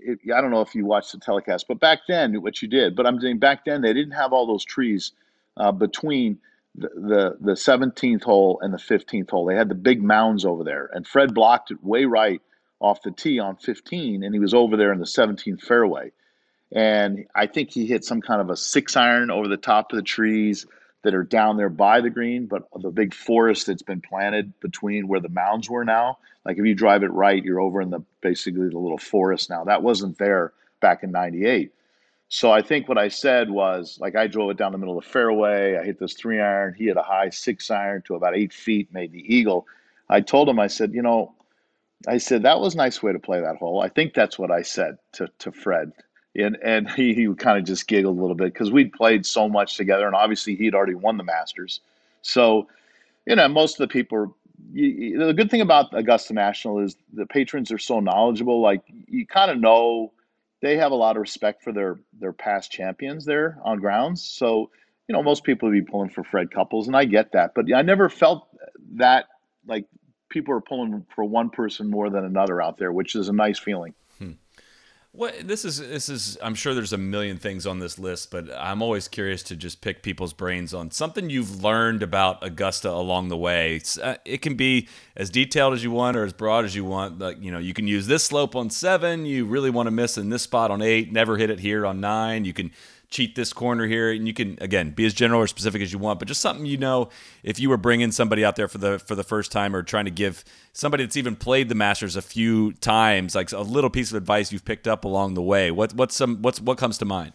[0.00, 2.94] it, I don't know if you watched the telecast, but back then what you did.
[2.94, 5.12] But I'm saying back then they didn't have all those trees
[5.56, 6.38] uh, between
[6.74, 9.46] the, the the 17th hole and the 15th hole.
[9.46, 12.40] They had the big mounds over there, and Fred blocked it way right
[12.80, 16.12] off the tee on 15, and he was over there in the 17th fairway.
[16.72, 19.96] And I think he hit some kind of a six iron over the top of
[19.96, 20.66] the trees
[21.02, 25.08] that are down there by the green, but the big forest that's been planted between
[25.08, 26.18] where the mounds were now.
[26.44, 29.64] Like if you drive it right, you're over in the basically the little forest now.
[29.64, 31.72] That wasn't there back in 98.
[32.28, 35.04] So I think what I said was like I drove it down the middle of
[35.04, 35.78] the fairway.
[35.78, 36.74] I hit this three iron.
[36.74, 39.66] He hit a high six iron to about eight feet, made the eagle.
[40.10, 41.34] I told him, I said, you know,
[42.06, 43.80] I said that was a nice way to play that hole.
[43.80, 45.92] I think that's what I said to to Fred,
[46.36, 49.48] and and he, he kind of just giggled a little bit because we'd played so
[49.48, 51.80] much together, and obviously he'd already won the Masters.
[52.22, 52.68] So,
[53.26, 54.36] you know, most of the people.
[54.72, 58.60] You, the good thing about Augusta National is the patrons are so knowledgeable.
[58.60, 60.12] Like you kind of know
[60.60, 64.20] they have a lot of respect for their their past champions there on grounds.
[64.22, 64.70] So,
[65.06, 67.72] you know, most people would be pulling for Fred Couples, and I get that, but
[67.72, 68.48] I never felt
[68.94, 69.26] that
[69.66, 69.84] like
[70.28, 73.58] people are pulling for one person more than another out there, which is a nice
[73.58, 73.94] feeling.
[74.18, 74.32] Hmm.
[75.12, 78.52] What this is this is I'm sure there's a million things on this list, but
[78.54, 83.28] I'm always curious to just pick people's brains on something you've learned about Augusta along
[83.28, 83.80] the way.
[84.02, 87.18] Uh, it can be as detailed as you want or as broad as you want.
[87.18, 89.24] Like you know, you can use this slope on seven.
[89.24, 91.10] You really want to miss in this spot on eight.
[91.10, 92.44] Never hit it here on nine.
[92.44, 92.70] You can
[93.10, 95.98] cheat this corner here and you can again be as general or specific as you
[95.98, 97.08] want but just something you know
[97.42, 100.04] if you were bringing somebody out there for the for the first time or trying
[100.04, 100.44] to give
[100.74, 104.52] somebody that's even played the masters a few times like a little piece of advice
[104.52, 107.32] you've picked up along the way what what's some what's what comes to mind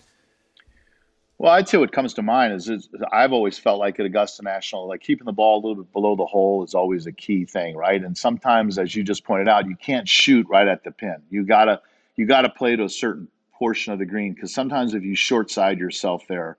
[1.39, 4.43] well, I'd say what comes to mind is, is, I've always felt like at Augusta
[4.43, 7.43] National, like keeping the ball a little bit below the hole is always a key
[7.43, 8.01] thing, right?
[8.01, 11.17] And sometimes, as you just pointed out, you can't shoot right at the pin.
[11.30, 11.82] You gotta
[12.15, 13.28] you gotta play to a certain
[13.64, 16.57] portion of the green because sometimes if you short side yourself there,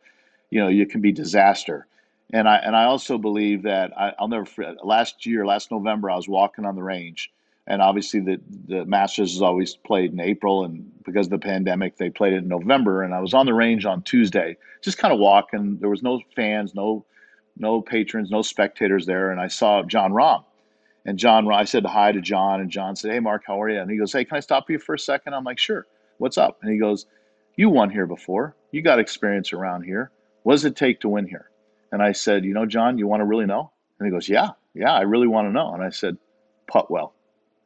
[0.49, 1.87] you know, you can be disaster.
[2.33, 6.11] And I and I also believe that I, will never forget last year, last November,
[6.11, 7.31] I was walking on the range,
[7.67, 11.99] and obviously the the Masters is always played in April, and because of the pandemic,
[11.99, 13.03] they played it in November.
[13.03, 15.77] And I was on the range on Tuesday, just kind of walking.
[15.81, 17.05] There was no fans, no
[17.59, 20.43] no patrons, no spectators there, and I saw Jon Rahm.
[21.05, 23.79] And Jon, I said hi to Jon, and Jon said, "Hey, Mark, how are you?"
[23.79, 25.35] And he goes, "Hey, can I stop you for a second?
[25.35, 25.87] I'm like, "Sure."
[26.19, 26.59] What's up?
[26.63, 27.07] And he goes,
[27.57, 28.57] You won here before.
[28.71, 30.11] You got experience around here.
[30.43, 31.51] What does it take to win here?
[31.93, 33.71] And I said, You know, Jon, you want to really know?
[33.99, 35.73] And he goes, Yeah, yeah, I really want to know.
[35.73, 36.17] And I said,
[36.67, 37.15] Putt well.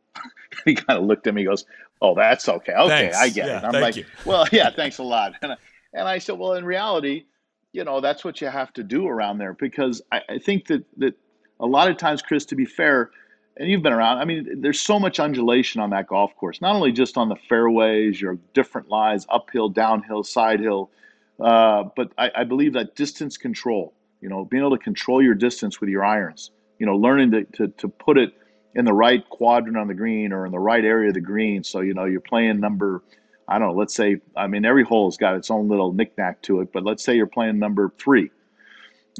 [0.64, 1.64] he kind of looked at me, he goes,
[2.01, 2.72] Oh, that's okay.
[2.72, 3.18] Okay, thanks.
[3.18, 3.64] I get yeah, it.
[3.64, 4.05] I'm like, you.
[4.24, 5.34] Well, yeah, thanks a lot.
[5.42, 5.57] And I,
[5.92, 7.24] and I said, Well, in reality,
[7.72, 10.84] you know, that's what you have to do around there because I, I think that
[10.99, 11.14] that
[11.61, 13.11] a lot of times, Chris, to be fair,
[13.59, 14.18] and you've been around.
[14.18, 16.61] I mean, there's so much undulation on that golf course.
[16.61, 20.90] Not only just on the fairways, your different lies, uphill, downhill, side hill,
[21.40, 23.94] uh, but I, I, believe that distance control.
[24.20, 26.50] You know, being able to control your distance with your irons.
[26.78, 28.32] You know, learning to, to, to put it
[28.74, 31.64] in the right quadrant on the green or in the right area of the green.
[31.64, 33.02] So you know you're playing number.
[33.48, 33.74] I don't know.
[33.74, 37.04] Let's say I mean every hole's got its own little knickknack to it, but let's
[37.04, 38.30] say you're playing number three,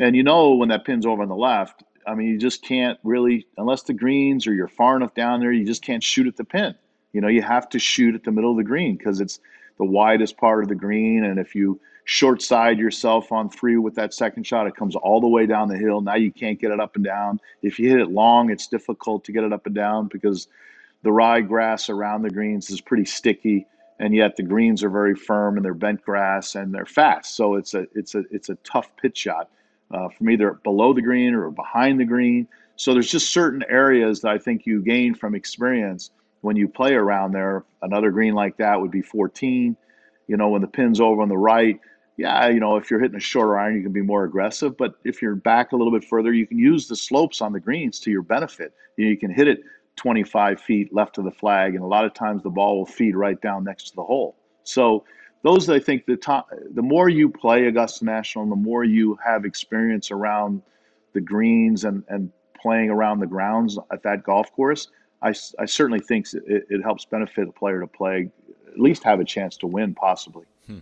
[0.01, 2.98] and you know when that pin's over on the left, I mean, you just can't
[3.04, 6.36] really, unless the greens or you're far enough down there, you just can't shoot at
[6.36, 6.74] the pin.
[7.12, 9.40] You know, you have to shoot at the middle of the green because it's
[9.76, 11.24] the widest part of the green.
[11.24, 15.20] And if you short side yourself on three with that second shot, it comes all
[15.20, 16.01] the way down the hill.
[16.01, 17.40] Now you can't get it up and down.
[17.62, 20.48] If you hit it long, it's difficult to get it up and down because
[21.02, 23.66] the ryegrass around the greens is pretty sticky
[23.98, 27.36] and yet the greens are very firm and they're bent grass and they're fast.
[27.36, 29.51] So it's a it's a it's a tough pitch shot
[29.90, 32.48] uh, from either below the green or behind the green.
[32.77, 36.10] So there's just certain areas that I think you gain from experience
[36.43, 37.65] when you play around there.
[37.82, 39.77] Another green like that would be 14.
[40.28, 41.81] You know, when the pin's over on the right,
[42.19, 44.77] yeah, you know, if you're hitting a shorter iron, you can be more aggressive.
[44.77, 47.60] But if you're back a little bit further, you can use the slopes on the
[47.60, 48.74] greens to your benefit.
[48.97, 49.60] You, know, you can hit it
[49.97, 53.15] 25 feet left of the flag, and a lot of times the ball will feed
[53.15, 54.36] right down next to the hole.
[54.65, 55.05] So
[55.43, 59.44] those I think the top, the more you play Augusta National, the more you have
[59.44, 60.62] experience around
[61.12, 64.89] the greens and and playing around the grounds at that golf course.
[65.23, 68.31] I, I certainly think it, it helps benefit a player to play,
[68.66, 70.44] at least have a chance to win, possibly.
[70.66, 70.78] Hmm.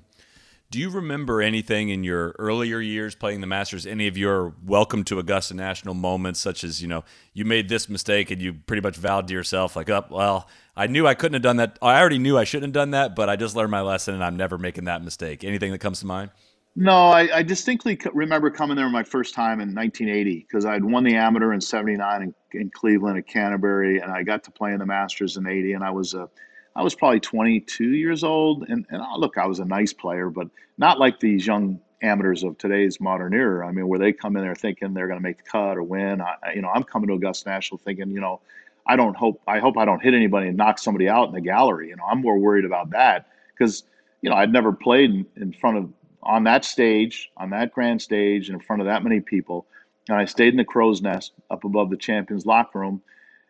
[0.68, 3.86] Do you remember anything in your earlier years playing the Masters?
[3.86, 7.88] Any of your welcome to Augusta National moments, such as you know you made this
[7.88, 11.14] mistake and you pretty much vowed to yourself like, "Up, oh, well, I knew I
[11.14, 11.78] couldn't have done that.
[11.80, 14.24] I already knew I shouldn't have done that, but I just learned my lesson and
[14.24, 16.32] I'm never making that mistake." Anything that comes to mind?
[16.74, 21.04] No, I, I distinctly remember coming there my first time in 1980 because I'd won
[21.04, 24.80] the amateur in '79 in, in, Cleveland at Canterbury, and I got to play in
[24.80, 26.28] the Masters in '80, and I was a
[26.76, 30.28] I was probably 22 years old, and, and oh, look, I was a nice player,
[30.28, 33.66] but not like these young amateurs of today's modern era.
[33.66, 35.82] I mean, where they come in there thinking they're going to make the cut or
[35.82, 36.20] win.
[36.20, 38.40] I, you know, I'm coming to Augusta National thinking, you know,
[38.86, 41.40] I don't hope I hope I don't hit anybody and knock somebody out in the
[41.40, 41.88] gallery.
[41.88, 43.82] You know, I'm more worried about that because
[44.20, 45.92] you know I'd never played in, in front of
[46.22, 49.66] on that stage, on that grand stage, in front of that many people.
[50.08, 53.02] And I stayed in the crow's nest up above the champions locker room.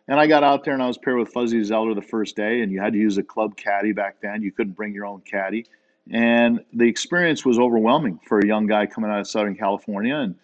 [0.07, 2.61] And I got out there and I was paired with Fuzzy Zoeller the first day,
[2.61, 4.41] and you had to use a club caddy back then.
[4.41, 5.65] You couldn't bring your own caddy.
[6.09, 10.15] And the experience was overwhelming for a young guy coming out of Southern California.
[10.15, 10.35] And,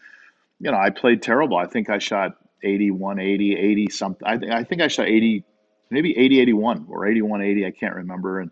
[0.59, 1.55] you know, I played terrible.
[1.55, 4.27] I think I shot 81, 80, 80 something.
[4.27, 5.45] I, th- I think I shot 80,
[5.89, 7.65] maybe 80, 81 or 81, 80.
[7.65, 8.41] I can't remember.
[8.41, 8.51] And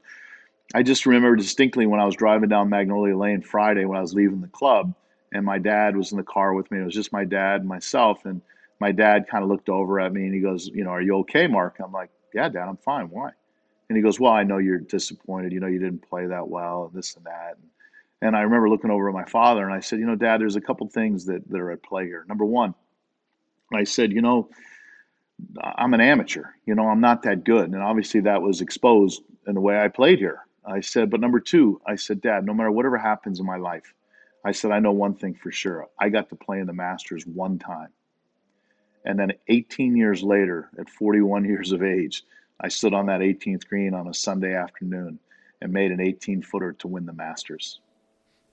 [0.74, 4.14] I just remember distinctly when I was driving down Magnolia Lane Friday when I was
[4.14, 4.94] leaving the club,
[5.34, 6.80] and my dad was in the car with me.
[6.80, 8.26] It was just my dad and myself.
[8.26, 8.42] And
[8.82, 11.18] my dad kind of looked over at me and he goes, You know, are you
[11.20, 11.78] okay, Mark?
[11.80, 13.10] I'm like, Yeah, dad, I'm fine.
[13.10, 13.30] Why?
[13.88, 15.52] And he goes, Well, I know you're disappointed.
[15.52, 17.58] You know, you didn't play that well, and this and that.
[17.58, 17.70] And,
[18.24, 20.56] and I remember looking over at my father and I said, You know, dad, there's
[20.56, 22.26] a couple things that, that are at play here.
[22.28, 22.74] Number one,
[23.72, 24.50] I said, You know,
[25.64, 26.46] I'm an amateur.
[26.66, 27.70] You know, I'm not that good.
[27.70, 30.42] And obviously that was exposed in the way I played here.
[30.66, 33.96] I said, but number two, I said, Dad, no matter whatever happens in my life,
[34.46, 35.88] I said, I know one thing for sure.
[36.00, 37.90] I got to play in the Masters one time.
[39.06, 42.24] And then 18 years later, at 41 years of age,
[42.60, 45.20] I stood on that 18th green on a Sunday afternoon
[45.62, 47.80] and made an 18 footer to win the Masters.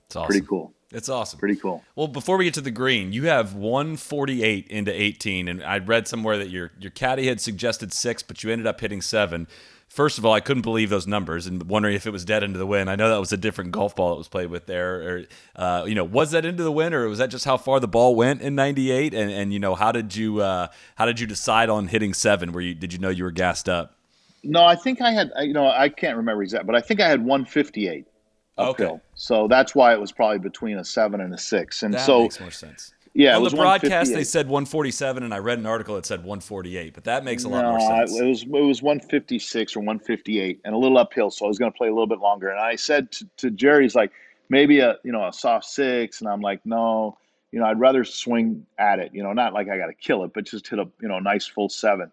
[0.07, 0.27] It's awesome.
[0.27, 0.73] Pretty cool.
[0.91, 1.37] It's awesome.
[1.37, 1.83] Pretty cool.
[1.95, 6.07] Well, before we get to the green, you have 148 into 18, and I read
[6.07, 9.47] somewhere that your your caddy had suggested six, but you ended up hitting seven.
[9.89, 12.59] First of all, I couldn't believe those numbers, and wondering if it was dead into
[12.59, 12.91] the wind.
[12.91, 15.23] I know that was a different golf ball that was played with there, or
[15.55, 17.87] uh, you know, was that into the wind, or was that just how far the
[17.87, 19.15] ball went in '98?
[19.15, 22.51] And and you know, how did you uh, how did you decide on hitting seven?
[22.51, 23.95] Were you did you know you were gassed up?
[24.43, 25.31] No, I think I had.
[25.39, 28.05] You know, I can't remember exactly, but I think I had 158
[28.59, 28.87] uphill.
[28.87, 28.99] Okay.
[29.15, 31.83] So that's why it was probably between a seven and a six.
[31.83, 32.93] And that so makes more sense.
[33.13, 36.93] Yeah, on the broadcast they said 147, and I read an article that said 148,
[36.93, 38.17] but that makes a lot no, more sense.
[38.17, 41.71] It was it was 156 or 158, and a little uphill, so I was going
[41.71, 42.49] to play a little bit longer.
[42.49, 44.11] And I said to, to Jerry's like
[44.49, 47.17] maybe a you know a soft six, and I'm like no,
[47.51, 50.23] you know I'd rather swing at it, you know, not like I got to kill
[50.23, 52.11] it, but just hit a you know nice full seven.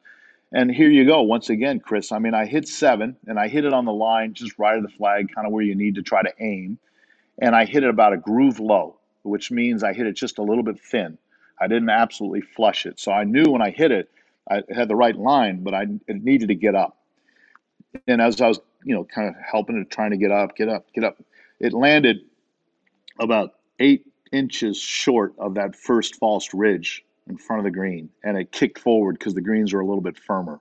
[0.53, 2.13] And here you go once again, Chris.
[2.13, 4.83] I mean, I hit seven, and I hit it on the line, just right of
[4.83, 6.79] the flag, kind of where you need to try to aim,
[7.43, 8.97] and I hit it about a groove low
[9.27, 11.19] which means I hit it just a little bit thin.
[11.61, 13.01] I didn't absolutely flush it.
[13.01, 14.11] So I knew when I hit it,
[14.51, 16.99] I had the right line, but I it needed to get up.
[18.07, 20.69] And as I was, you know, kind of helping it, trying to get up, get
[20.69, 21.23] up, get up,
[21.59, 22.21] it landed
[23.19, 28.09] about eight inches short of that first false ridge in front of the green.
[28.23, 30.61] And it kicked forward because the greens were a little bit firmer.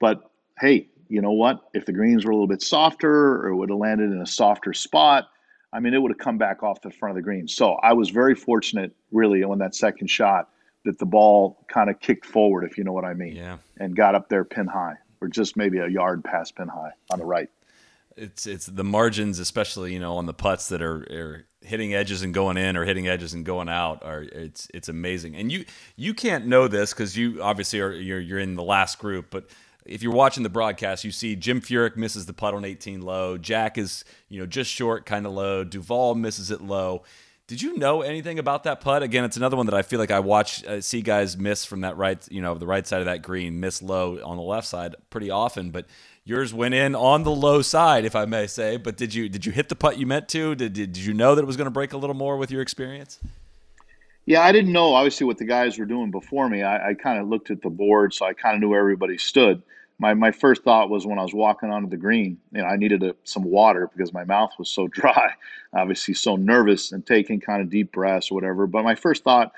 [0.00, 1.68] But hey, you know what?
[1.74, 4.26] If the greens were a little bit softer or it would have landed in a
[4.26, 5.28] softer spot,
[5.72, 7.48] I mean, it would have come back off the front of the green.
[7.48, 10.50] So I was very fortunate, really, on that second shot
[10.84, 13.58] that the ball kind of kicked forward, if you know what I mean, yeah.
[13.78, 17.18] and got up there pin high, or just maybe a yard past pin high on
[17.18, 17.48] the right.
[18.16, 22.22] It's it's the margins, especially you know on the putts that are, are hitting edges
[22.22, 24.02] and going in, or hitting edges and going out.
[24.02, 25.64] Are it's it's amazing, and you
[25.96, 29.48] you can't know this because you obviously are you're you're in the last group, but
[29.84, 33.36] if you're watching the broadcast, you see Jim Furyk misses the putt on 18 low.
[33.38, 35.64] Jack is, you know, just short, kind of low.
[35.64, 37.02] Duval misses it low.
[37.48, 39.02] Did you know anything about that putt?
[39.02, 41.80] Again, it's another one that I feel like I watch, uh, see guys miss from
[41.80, 44.66] that right, you know, the right side of that green, miss low on the left
[44.66, 45.70] side pretty often.
[45.70, 45.86] But
[46.24, 48.76] yours went in on the low side, if I may say.
[48.76, 50.54] But did you did you hit the putt you meant to?
[50.54, 52.50] Did did, did you know that it was going to break a little more with
[52.50, 53.18] your experience?
[54.26, 56.62] Yeah, I didn't know obviously what the guys were doing before me.
[56.62, 59.18] I, I kind of looked at the board, so I kind of knew where everybody
[59.18, 59.62] stood.
[59.98, 62.76] My my first thought was when I was walking onto the green, you know, I
[62.76, 65.32] needed a, some water because my mouth was so dry.
[65.74, 68.66] Obviously, so nervous and taking kind of deep breaths or whatever.
[68.66, 69.52] But my first thought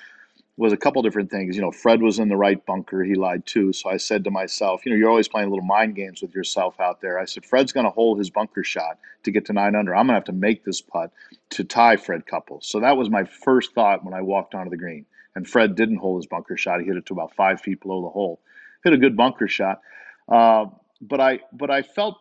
[0.57, 1.57] was a couple different things.
[1.57, 3.03] You know, Fred was in the right bunker.
[3.03, 3.73] He lied too.
[3.73, 6.79] So I said to myself, you know, you're always playing little mind games with yourself
[6.79, 7.19] out there.
[7.19, 9.95] I said, Fred's going to hold his bunker shot to get to nine under.
[9.95, 11.11] I'm going to have to make this putt
[11.51, 12.69] to tie Fred Couples.
[12.69, 15.07] So that was my first thought when I walked onto the green.
[15.35, 16.81] And Fred didn't hold his bunker shot.
[16.81, 18.41] He hit it to about five feet below the hole.
[18.85, 19.81] Hit a good bunker shot.
[20.29, 20.67] Uh,
[21.01, 22.21] but I, but I felt,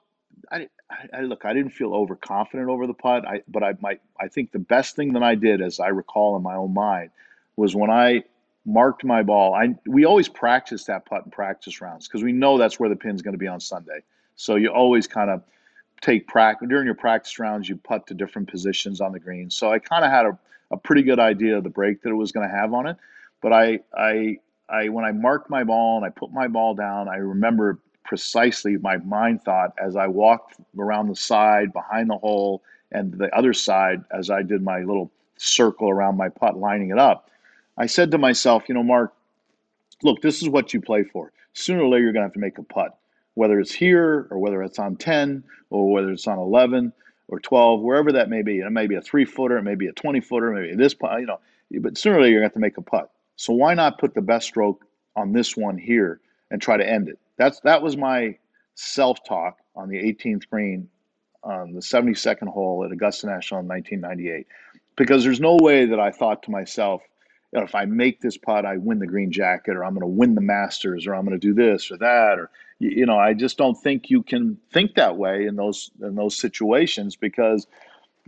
[0.52, 0.70] I,
[1.14, 3.28] I, look, I didn't feel overconfident over the putt.
[3.28, 6.36] I, but I might, I think the best thing that I did, as I recall
[6.36, 7.12] in my own mind,
[7.56, 8.24] was when I
[8.66, 9.54] marked my ball.
[9.54, 12.96] I we always practice that putt in practice rounds because we know that's where the
[12.96, 14.04] pin's going to be on Sunday.
[14.36, 15.44] So you always kind of
[16.02, 17.70] take practice during your practice rounds.
[17.70, 19.50] You putt to different positions on the green.
[19.50, 20.38] So I kind of had a,
[20.72, 22.98] a pretty good idea of the break that it was going to have on it.
[23.42, 24.38] But I I
[24.70, 28.78] I when I marked my ball and I put my ball down, I remember precisely
[28.78, 32.62] my mind thought as I walked around the side behind the hole
[32.92, 37.00] and the other side as I did my little circle around my putt, lining it
[37.00, 37.30] up.
[37.78, 39.14] I said to myself, you know, Mark,
[40.04, 41.32] look, this is what you play for.
[41.54, 42.98] Sooner or later, you're going to have to make a putt,
[43.34, 46.94] whether it's here or whether it's on 10 or whether it's on 11
[47.28, 48.60] or 12, wherever that may be.
[48.60, 51.20] It may be a three footer, it may be a 20 footer, maybe this putt,
[51.20, 51.40] you know,
[51.82, 53.12] but sooner or later, you're going to have to make a putt.
[53.36, 54.86] So why not put the best stroke
[55.16, 56.22] on this one here
[56.52, 57.18] and try to end it?
[57.38, 58.38] That's that was my
[58.76, 60.90] self-talk on the 18th green
[61.44, 64.48] on the 72nd hole at Augusta National in 1998,
[64.96, 67.02] because there's no way that I thought to myself,
[67.54, 70.02] you know, if I make this putt, I win the green jacket, or I'm going
[70.02, 72.50] to win the Masters, or I'm going to do this or that, or
[72.80, 76.36] you know, I just don't think you can think that way in those in those
[76.36, 77.68] situations because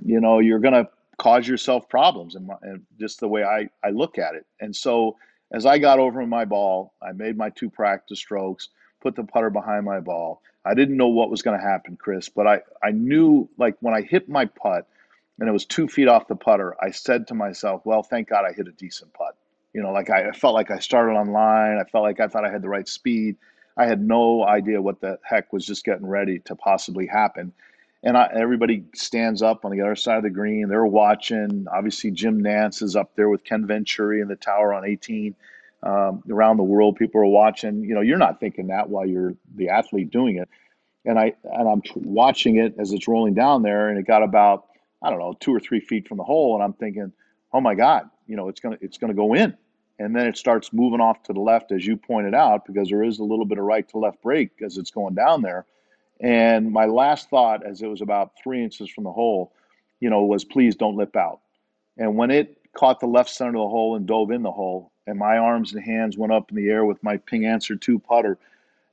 [0.04, 0.88] you know you're going to
[1.18, 4.46] cause yourself problems, and, and just the way I I look at it.
[4.60, 5.18] And so
[5.52, 8.70] as I got over my ball, I made my two practice strokes
[9.02, 10.42] put the putter behind my ball.
[10.66, 13.94] I didn't know what was going to happen, Chris, but I, I knew like when
[13.94, 14.88] I hit my putt
[15.40, 18.46] and it was two feet off the putter, I said to myself, well, thank God
[18.46, 19.36] I hit a decent putt.
[19.74, 21.78] You know, like I, felt like I started on line.
[21.78, 23.36] I felt like I thought I had the right speed.
[23.76, 27.52] I had no idea what the heck was just getting ready to possibly happen.
[28.02, 30.70] And I, everybody stands up on the other side of the green.
[30.70, 31.68] They're watching.
[31.70, 35.36] Obviously, Jim Nantz is up there with Ken Venturi in the tower on 18
[35.84, 36.96] um, around the world.
[36.96, 37.84] People are watching.
[37.84, 40.48] You know, you're not thinking that while you're the athlete doing it.
[41.04, 44.68] And I and I'm watching it as it's rolling down there, and it got about
[45.04, 47.12] I don't know two or three feet from the hole, and I'm thinking,
[47.54, 49.56] oh my God, you know, it's gonna it's gonna go in.
[49.98, 53.04] And then it starts moving off to the left, as you pointed out, because there
[53.04, 55.66] is a little bit of right to left break as it's going down there.
[56.20, 59.54] And my last thought, as it was about three inches from the hole,
[60.02, 61.40] you know, was please don't lip out.
[61.98, 64.92] And when it caught the left center of the hole and dove in the hole,
[65.08, 68.00] and my arms and hands went up in the air with my Ping Anser two
[68.00, 68.38] putter.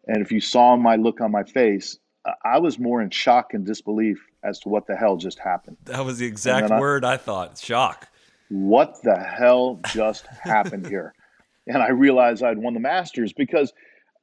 [0.07, 1.99] And if you saw my look on my face,
[2.45, 5.77] I was more in shock and disbelief as to what the hell just happened.
[5.85, 8.09] That was the exact word I, I thought shock.
[8.49, 11.15] What the hell just happened here?
[11.67, 13.73] And I realized I'd won the Masters because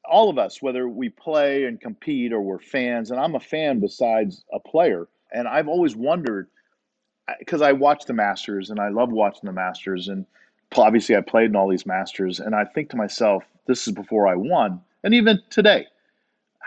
[0.05, 3.79] all of us, whether we play and compete or we're fans, and I'm a fan
[3.79, 6.47] besides a player, and I've always wondered
[7.37, 10.25] because I watch the Masters and I love watching the Masters, and
[10.75, 14.27] obviously I played in all these Masters, and I think to myself, this is before
[14.27, 15.87] I won, and even today,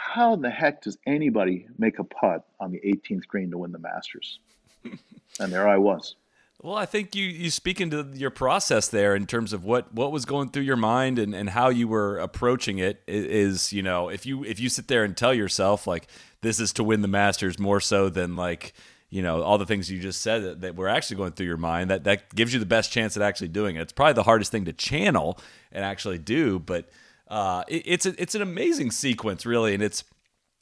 [0.05, 3.73] how in the heck does anybody make a putt on the 18th green to win
[3.73, 4.39] the Masters?
[4.85, 6.17] and there I was.
[6.61, 10.13] Well, I think you you speak into your process there in terms of what what
[10.13, 14.09] was going through your mind and, and how you were approaching it is, you know,
[14.09, 16.07] if you if you sit there and tell yourself like
[16.41, 18.75] this is to win the Masters more so than like
[19.11, 21.57] you know all the things you just said that, that, were actually going through your
[21.57, 24.23] mind that that gives you the best chance at actually doing it it's probably the
[24.23, 25.39] hardest thing to channel
[25.71, 26.89] and actually do but
[27.33, 30.05] uh, it, it's a, it's an amazing sequence really and it's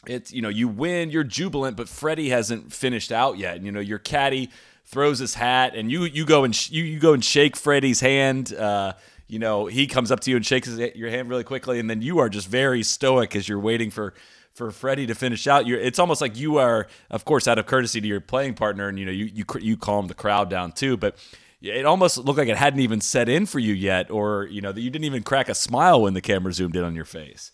[0.06, 3.72] it's you know you win you're jubilant but freddie hasn't finished out yet and you
[3.72, 4.48] know your caddy
[4.84, 7.98] throws his hat and you you go and sh- you, you go and shake freddie's
[7.98, 8.92] hand uh,
[9.26, 11.90] you know he comes up to you and shakes his, your hand really quickly and
[11.90, 14.14] then you are just very stoic as you're waiting for
[14.52, 15.64] for Freddie to finish out.
[15.64, 18.88] You're, it's almost like you are, of course, out of courtesy to your playing partner,
[18.88, 20.96] and you know you you you calm the crowd down too.
[20.96, 21.16] But
[21.60, 24.72] it almost looked like it hadn't even set in for you yet, or you know
[24.72, 27.52] that you didn't even crack a smile when the camera zoomed in on your face.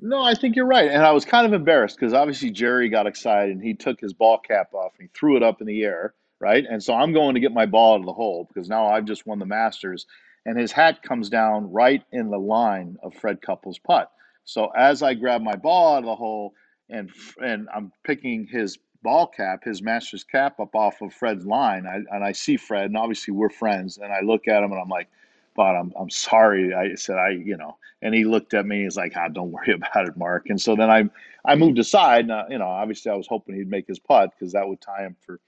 [0.00, 3.06] No, I think you're right, and I was kind of embarrassed because obviously Jerry got
[3.06, 5.82] excited and he took his ball cap off and he threw it up in the
[5.82, 6.64] air, right?
[6.68, 9.04] And so I'm going to get my ball out of the hole because now I've
[9.04, 10.06] just won the Masters,
[10.46, 14.10] and his hat comes down right in the line of Fred Couples' putt.
[14.44, 16.54] So as I grab my ball out of the hole
[16.88, 17.10] and
[17.40, 21.96] and I'm picking his ball cap, his master's cap up off of Fred's line, I,
[22.14, 24.88] and I see Fred, and obviously we're friends, and I look at him and I'm
[24.88, 25.08] like,
[25.54, 28.84] "But I'm I'm sorry." I said, "I you know," and he looked at me.
[28.84, 31.08] He's like, "Ah, don't worry about it, Mark." And so then I
[31.44, 32.22] I moved aside.
[32.22, 34.80] And, uh, you know, obviously I was hoping he'd make his putt because that would
[34.80, 35.40] tie him for,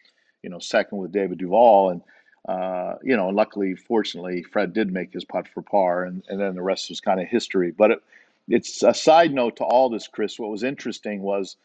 [0.42, 2.02] you know, second with David Duval and.
[2.48, 6.56] Uh, you know, luckily, fortunately, Fred did make his putt for par, and, and then
[6.56, 7.70] the rest was kind of history.
[7.70, 8.02] But it,
[8.48, 10.40] it's a side note to all this, Chris.
[10.40, 11.56] What was interesting was,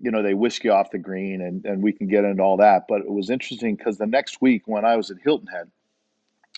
[0.00, 2.58] you know, they whisk you off the green, and, and we can get into all
[2.58, 2.86] that.
[2.88, 5.70] But it was interesting because the next week when I was at Hilton Head,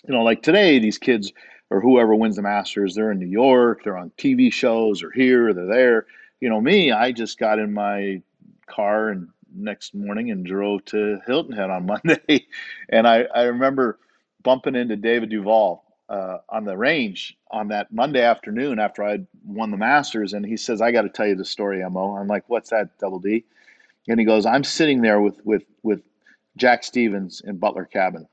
[0.07, 1.31] you know, like today, these kids
[1.69, 5.49] or whoever wins the Masters, they're in New York, they're on TV shows, or here,
[5.49, 6.05] or they're there.
[6.41, 8.21] You know, me, I just got in my
[8.67, 12.47] car and next morning and drove to Hilton Head on Monday.
[12.89, 13.99] and I, I remember
[14.43, 19.71] bumping into David Duval uh, on the range on that Monday afternoon after I'd won
[19.71, 20.33] the Masters.
[20.33, 22.15] And he says, I got to tell you the story, Mo.
[22.15, 23.45] I'm like, what's that, Double D?
[24.07, 26.01] And he goes, I'm sitting there with, with, with
[26.57, 28.27] Jack Stephens in Butler Cabin,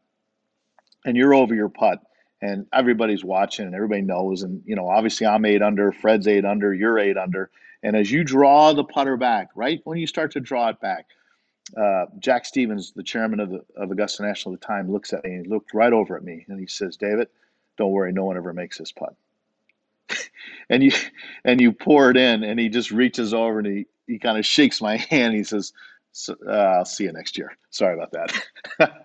[1.04, 2.02] and you're over your putt
[2.42, 4.42] and everybody's watching and everybody knows.
[4.42, 7.50] And, you know, obviously I'm eight under, Fred's eight under, you're eight under.
[7.82, 11.06] And as you draw the putter back, right when you start to draw it back,
[11.76, 15.24] uh, Jack Stephens, the chairman of, the, of Augusta National at the time, looks at
[15.24, 17.28] me and looked right over at me and he says, David,
[17.76, 19.14] don't worry, no one ever makes this putt.
[20.70, 20.92] and you
[21.44, 24.46] and you pour it in and he just reaches over and he, he kind of
[24.46, 25.34] shakes my hand.
[25.34, 25.72] He says,
[26.28, 27.56] uh, I'll see you next year.
[27.70, 29.02] Sorry about that.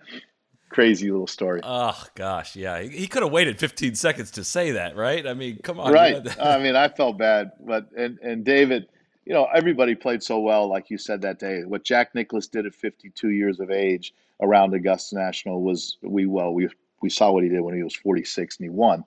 [0.72, 1.60] crazy little story.
[1.62, 2.80] Oh gosh, yeah.
[2.82, 5.26] He could have waited 15 seconds to say that, right?
[5.26, 5.92] I mean, come on.
[5.92, 6.26] Right.
[6.40, 8.88] I mean, I felt bad, but and and David,
[9.24, 11.62] you know, everybody played so well, like you said that day.
[11.64, 16.52] What Jack Nicklaus did at 52 years of age around Augusta National was we well
[16.52, 16.68] we
[17.02, 19.04] we saw what he did when he was 46 and he won.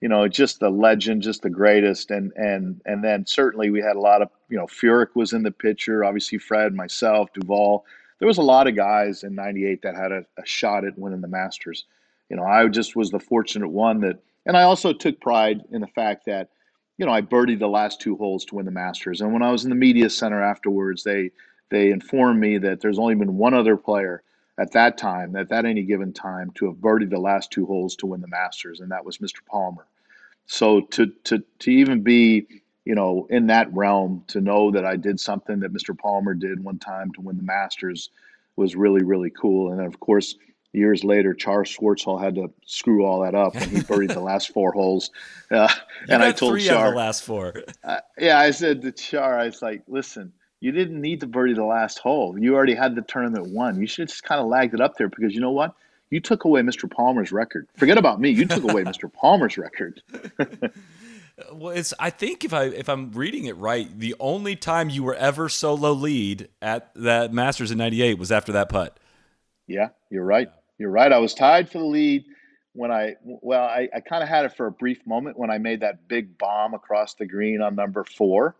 [0.00, 3.94] You know, just the legend, just the greatest, and and and then certainly we had
[3.96, 7.84] a lot of you know Furyk was in the picture, obviously Fred, myself, Duval
[8.22, 11.22] there was a lot of guys in 98 that had a, a shot at winning
[11.22, 11.86] the Masters.
[12.30, 15.80] You know, I just was the fortunate one that, and I also took pride in
[15.80, 16.50] the fact that,
[16.98, 19.20] you know, I birdied the last two holes to win the Masters.
[19.20, 21.32] And when I was in the media center afterwards, they
[21.70, 24.22] they informed me that there's only been one other player
[24.62, 27.96] at that time, at that any given time, to have birdied the last two holes
[27.96, 29.44] to win the Masters, and that was Mr.
[29.46, 29.86] Palmer.
[30.46, 32.46] So to to to even be
[32.84, 35.96] you know, in that realm to know that I did something that Mr.
[35.96, 38.10] Palmer did one time to win the Masters
[38.56, 39.70] was really, really cool.
[39.70, 40.34] And then, of course,
[40.72, 44.52] years later, Charl Schwartzel had to screw all that up, and he buried the last
[44.52, 45.10] four holes.
[45.50, 45.68] Uh,
[46.08, 47.62] and I told three Char, the last four.
[47.84, 50.32] Uh, yeah, I said to Char, I was like, listen,
[50.62, 52.38] you didn't need to birdie the last hole.
[52.38, 53.80] You already had the tournament won.
[53.80, 55.74] You should have just kind of lagged it up there because you know what?
[56.08, 56.88] You took away Mr.
[56.88, 57.66] Palmer's record.
[57.76, 58.30] Forget about me.
[58.30, 59.12] You took away Mr.
[59.12, 60.00] Palmer's record.
[61.50, 61.94] Well, it's.
[61.98, 65.48] I think if I if I'm reading it right, the only time you were ever
[65.48, 69.00] solo lead at that Masters in '98 was after that putt.
[69.66, 70.50] Yeah, you're right.
[70.78, 71.10] You're right.
[71.10, 72.26] I was tied for the lead
[72.74, 75.56] when I well, I, I kind of had it for a brief moment when I
[75.56, 78.54] made that big bomb across the green on number four.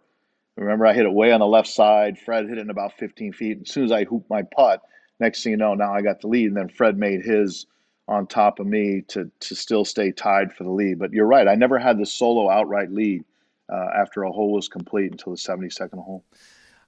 [0.57, 2.19] Remember, I hit it way on the left side.
[2.19, 3.59] Fred hit it in about 15 feet.
[3.63, 4.83] As soon as I hooped my putt,
[5.19, 6.49] next thing you know, now I got the lead.
[6.49, 7.67] And then Fred made his
[8.09, 10.99] on top of me to to still stay tied for the lead.
[10.99, 11.49] But you're right.
[11.49, 13.25] I never had the solo outright lead
[13.73, 16.25] uh, after a hole was complete until the 72nd hole.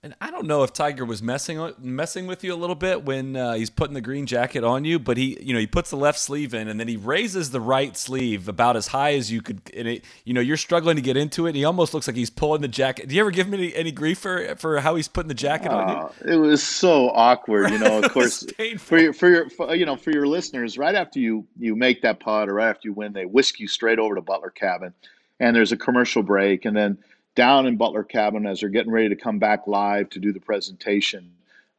[0.04, 3.36] And I don't know if Tiger was messing messing with you a little bit when
[3.36, 5.96] uh, he's putting the green jacket on you, but he, you know, he puts the
[5.96, 9.40] left sleeve in and then he raises the right sleeve about as high as you
[9.40, 9.62] could.
[9.74, 11.50] And it, you know, you're struggling to get into it.
[11.50, 13.08] And he almost looks like he's pulling the jacket.
[13.08, 15.72] Do you ever give him any, any grief for for how he's putting the jacket
[15.72, 15.94] uh, on you?
[15.94, 17.70] Uh, it was so awkward.
[17.70, 18.44] You know, of course,
[18.76, 22.02] for your for your for, you know for your listeners, right after you you make
[22.02, 24.92] that putt or right after you win, they whisk you straight over to Butler Cabin,
[25.40, 26.98] and there's a commercial break, and then
[27.34, 30.40] down in Butler Cabin as they're getting ready to come back live to do the
[30.40, 31.30] presentation.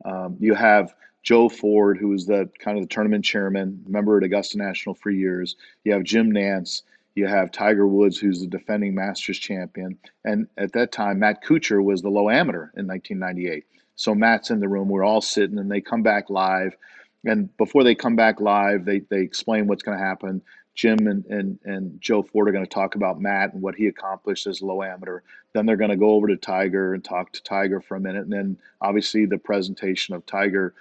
[0.03, 4.23] Um, you have Joe Ford, who is the kind of the tournament chairman, member at
[4.23, 5.55] Augusta National for years.
[5.83, 6.83] You have Jim Nantz.
[7.15, 9.97] You have Tiger Woods, who's the defending Masters champion.
[10.25, 13.65] And at that time, Matt Kuchar was the low amateur in 1998.
[13.95, 14.89] So Matt's in the room.
[14.89, 16.75] We're all sitting, and they come back live.
[17.23, 20.41] And before they come back live, they, they explain what's going to happen.
[20.75, 23.87] Jim and, and, and Joe Ford are going to talk about Matt and what he
[23.87, 25.21] accomplished as low amateur.
[25.55, 28.23] Then they're going to go over to Tiger and talk to Tiger for a minute.
[28.23, 30.73] And then obviously the presentation of Tiger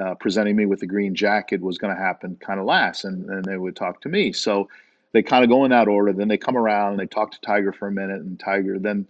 [0.00, 3.04] uh, presenting me with the green jacket was going to happen kind of last.
[3.04, 4.32] And then they would talk to me.
[4.32, 4.68] So
[5.12, 6.14] they kind of go in that order.
[6.14, 8.22] Then they come around and they talk to Tiger for a minute.
[8.22, 9.06] And Tiger, then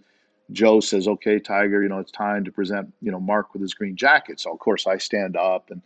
[0.51, 3.73] Joe says, okay, Tiger, you know, it's time to present, you know, Mark with his
[3.73, 4.41] green jacket.
[4.41, 5.81] So of course I stand up and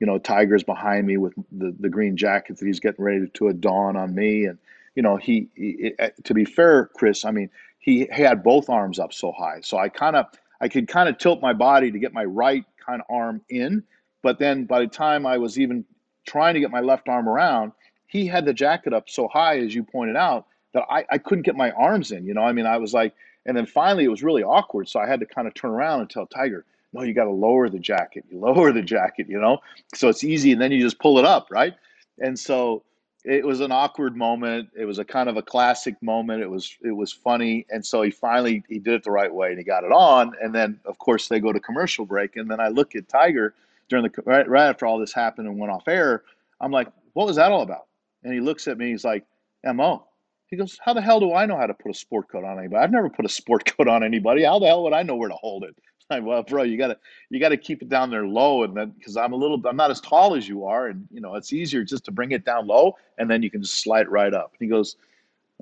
[0.00, 3.52] you know, Tiger's behind me with the, the green jacket that he's getting ready to
[3.52, 4.46] dawn on me.
[4.46, 4.58] And,
[4.94, 7.50] you know, he, he eh, to be fair, Chris, I mean,
[7.84, 9.60] he, had both arms up so high.
[9.60, 10.26] So I kind of,
[10.62, 13.82] I could kind of tilt my body to get my right kind of arm in.
[14.22, 15.84] But then by the time I was even
[16.26, 17.72] trying to get my left arm around,
[18.06, 21.42] he had the jacket up so high, as you pointed out, that I, I couldn't
[21.42, 22.24] get my arms in.
[22.24, 24.88] You know, I mean, I was like, and then finally it was really awkward.
[24.88, 27.30] So I had to kind of turn around and tell Tiger, no, you got to
[27.30, 28.24] lower the jacket.
[28.30, 29.58] You lower the jacket, you know?
[29.94, 30.52] So it's easy.
[30.52, 31.74] And then you just pull it up, right?
[32.18, 32.82] And so
[33.24, 34.68] it was an awkward moment.
[34.78, 36.42] It was a kind of a classic moment.
[36.42, 39.48] It was it was funny, and so he finally he did it the right way
[39.48, 40.32] and he got it on.
[40.42, 43.54] And then of course they go to commercial break, and then I look at Tiger
[43.88, 46.22] during the right, right after all this happened and went off air.
[46.60, 47.86] I'm like, what was that all about?
[48.22, 48.90] And he looks at me.
[48.90, 49.24] He's like,
[49.64, 50.06] Mo.
[50.48, 52.58] He goes, how the hell do I know how to put a sport coat on
[52.58, 52.82] anybody?
[52.82, 54.44] I've never put a sport coat on anybody.
[54.44, 55.74] How the hell would I know where to hold it?
[56.22, 56.98] Well, bro, you gotta
[57.30, 59.90] you gotta keep it down there low, and then because I'm a little, I'm not
[59.90, 62.66] as tall as you are, and you know it's easier just to bring it down
[62.66, 64.52] low, and then you can just slide right up.
[64.52, 64.96] And he goes,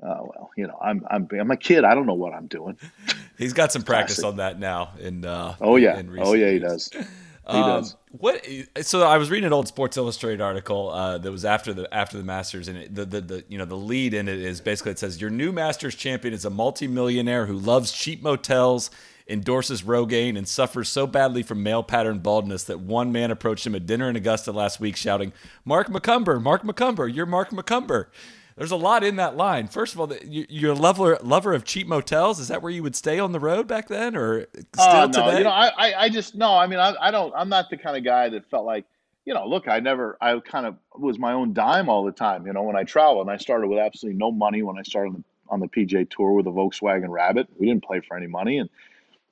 [0.03, 1.83] oh well, you know, I'm I'm I'm a kid.
[1.85, 2.77] I don't know what I'm doing.
[3.37, 4.29] He's got some practice Classic.
[4.31, 4.91] on that now.
[4.99, 6.89] In uh, Oh yeah, in oh yeah, he years.
[6.89, 6.91] does.
[7.51, 7.97] He Um, does.
[8.11, 8.47] What?
[8.83, 12.17] So I was reading an old Sports Illustrated article uh, that was after the after
[12.17, 14.91] the Masters, and it, the, the the you know the lead in it is basically
[14.93, 18.91] it says your new Masters champion is a multimillionaire who loves cheap motels,
[19.27, 23.75] endorses Rogaine, and suffers so badly from male pattern baldness that one man approached him
[23.75, 25.33] at dinner in Augusta last week, shouting,
[25.65, 28.07] "Mark McCumber, Mark McCumber, you're Mark McCumber."
[28.55, 29.67] There's a lot in that line.
[29.67, 32.39] First of all, you're a lover lover of cheap motels.
[32.39, 35.05] Is that where you would stay on the road back then, or oh, still Oh
[35.07, 35.37] no, today?
[35.39, 36.55] you know, I, I, I just no.
[36.55, 37.33] I mean, I, I don't.
[37.35, 38.85] I'm not the kind of guy that felt like,
[39.25, 40.17] you know, look, I never.
[40.21, 42.45] I kind of was my own dime all the time.
[42.45, 45.09] You know, when I traveled, and I started with absolutely no money when I started
[45.09, 47.47] on the, on the PGA Tour with a Volkswagen Rabbit.
[47.57, 48.69] We didn't play for any money, and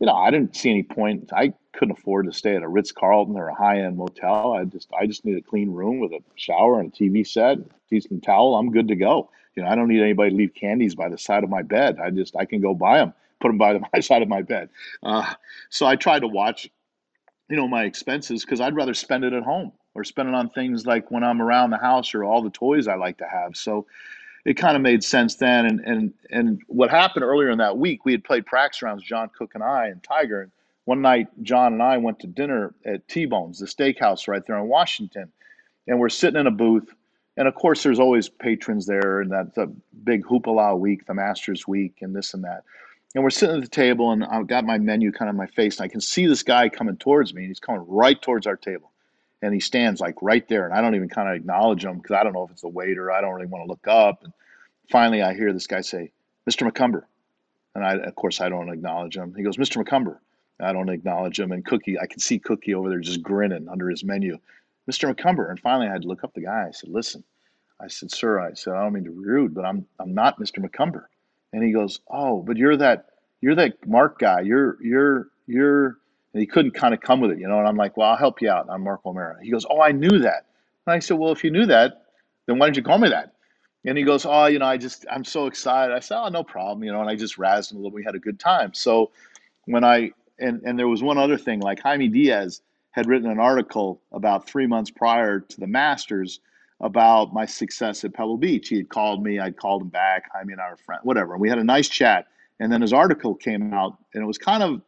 [0.02, 1.30] you know, I didn't see any point.
[1.32, 4.54] I couldn't afford to stay at a Ritz Carlton or a high end motel.
[4.54, 7.60] I just, I just need a clean room with a shower and a TV set,
[7.88, 8.56] decent towel.
[8.56, 9.30] I'm good to go.
[9.56, 12.00] You know, I don't need anybody to leave candies by the side of my bed.
[12.04, 14.42] I just, I can go buy them, put them by the my side of my
[14.42, 14.70] bed.
[15.04, 15.36] Uh,
[15.70, 16.68] so I tried to watch,
[17.48, 20.50] you know, my expenses because I'd rather spend it at home or spend it on
[20.50, 23.56] things like when I'm around the house or all the toys I like to have.
[23.56, 23.86] So
[24.46, 25.66] it kind of made sense then.
[25.66, 29.30] And and and what happened earlier in that week, we had played practice rounds, John
[29.38, 30.42] Cook and I and Tiger.
[30.42, 30.52] And
[30.86, 34.58] one night, John and I went to dinner at T Bones, the steakhouse right there
[34.58, 35.32] in Washington,
[35.88, 36.90] and we're sitting in a booth.
[37.38, 39.68] And of course, there's always patrons there, and that's a
[40.04, 42.64] big hoopla week, the Masters week, and this and that.
[43.16, 45.78] And we're sitting at the table, and I've got my menu kind of my face,
[45.78, 48.58] and I can see this guy coming towards me, and he's coming right towards our
[48.58, 48.91] table
[49.42, 52.16] and he stands like right there and i don't even kind of acknowledge him because
[52.16, 54.34] i don't know if it's the waiter i don't really want to look up and
[54.90, 56.12] finally i hear this guy say
[56.50, 57.04] mr mccumber.
[57.76, 59.34] And i of course i don't acknowledge him.
[59.36, 60.20] He goes mr mccumber.
[60.60, 63.90] I don't acknowledge him and cookie i can see cookie over there just grinning under
[63.90, 64.38] his menu
[64.90, 65.50] mr mccumber.
[65.50, 67.24] And finally i had to look up the guy i said listen.
[67.80, 70.40] I said sir i said i don't mean to be rude but i'm i'm not
[70.40, 71.10] mr mccumber.
[71.54, 73.08] And he goes oh but you're that
[73.42, 74.42] you're that mark guy.
[74.42, 75.98] You're you're you're
[76.34, 77.60] and he couldn't kind of come with it, you know.
[77.60, 78.68] And I'm like, well, I'll help you out.
[78.70, 79.38] I'm Mark O'Meara.
[79.42, 80.46] He goes, oh, I knew that.
[80.86, 82.06] And I said, well, if you knew that,
[82.48, 83.34] then why didn't you call me that?
[83.86, 85.94] And he goes, oh, you know, I just, I'm so excited.
[85.96, 87.02] I said, oh, no problem, you know.
[87.02, 87.96] And I just razzed him a little.
[87.96, 88.74] We had a good time.
[88.74, 89.12] So
[89.66, 93.40] when I, and, and there was one other thing, like Jaime Diaz had written an
[93.40, 96.40] article about three months prior to the Masters
[96.80, 98.68] about my success at Pebble Beach.
[98.68, 100.30] He had called me, I'd called him back.
[100.34, 101.34] Jaime and I were friends, whatever.
[101.34, 102.28] And we had a nice chat.
[102.60, 104.82] And then his article came out, and it was kind of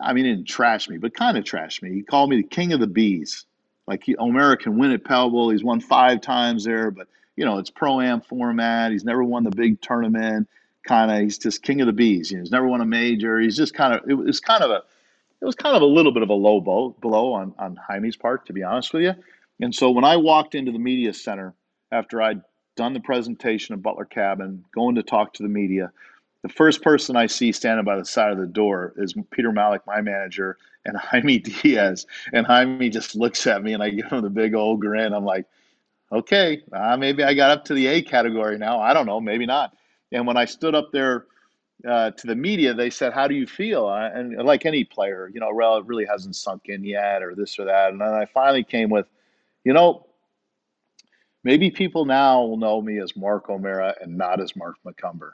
[0.00, 1.92] I mean, he didn't trash me, but kind of trash me.
[1.92, 3.44] He called me the king of the bees.
[3.86, 5.50] Like he, O'Meara can win at Pebble.
[5.50, 8.92] He's won five times there, but you know it's pro am format.
[8.92, 10.48] He's never won the big tournament.
[10.86, 12.30] Kind of, he's just king of the bees.
[12.30, 13.38] You know, he's never won a major.
[13.40, 14.08] He's just kind of.
[14.08, 14.82] It was kind of a.
[15.40, 18.16] It was kind of a little bit of a low blow, blow on on Jaime's
[18.16, 19.14] part, to be honest with you.
[19.60, 21.54] And so when I walked into the media center
[21.92, 22.42] after I'd
[22.76, 25.92] done the presentation at Butler Cabin, going to talk to the media,
[26.44, 29.80] the first person I see standing by the side of the door is Peter Malik,
[29.86, 32.06] my manager, and Jaime Diaz.
[32.34, 35.14] And Jaime just looks at me and I give him the big old grin.
[35.14, 35.46] I'm like,
[36.12, 38.78] okay, uh, maybe I got up to the A category now.
[38.78, 39.74] I don't know, maybe not.
[40.12, 41.24] And when I stood up there
[41.88, 43.88] uh, to the media, they said, how do you feel?
[43.88, 47.58] And like any player, you know, well, it really hasn't sunk in yet or this
[47.58, 47.90] or that.
[47.90, 49.06] And then I finally came with,
[49.64, 50.08] you know,
[51.42, 55.30] maybe people now will know me as Mark O'Meara and not as Mark McCumber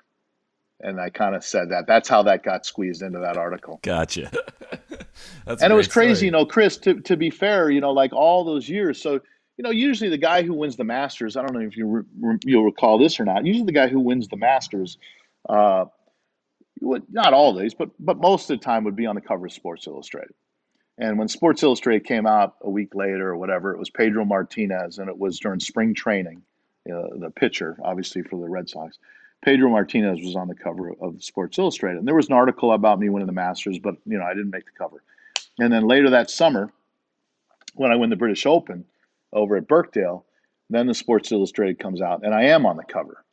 [0.82, 1.86] and I kind of said that.
[1.86, 3.80] That's how that got squeezed into that article.
[3.82, 4.30] Gotcha.
[5.44, 6.26] That's and it was crazy, story.
[6.26, 6.76] you know, Chris.
[6.78, 9.00] To to be fair, you know, like all those years.
[9.00, 9.20] So
[9.56, 11.36] you know, usually the guy who wins the Masters.
[11.36, 13.44] I don't know if you re, you'll recall this or not.
[13.44, 14.96] Usually the guy who wins the Masters,
[15.48, 15.84] uh,
[16.80, 19.46] would not all days, but but most of the time would be on the cover
[19.46, 20.34] of Sports Illustrated.
[20.96, 24.98] And when Sports Illustrated came out a week later or whatever, it was Pedro Martinez,
[24.98, 26.42] and it was during spring training.
[26.90, 28.98] Uh, the pitcher, obviously for the Red Sox.
[29.42, 31.98] Pedro Martinez was on the cover of Sports Illustrated.
[31.98, 34.50] And there was an article about me winning the Masters, but you know, I didn't
[34.50, 35.02] make the cover.
[35.58, 36.70] And then later that summer,
[37.74, 38.84] when I win the British Open
[39.32, 40.24] over at Birkdale,
[40.68, 43.24] then the Sports Illustrated comes out and I am on the cover.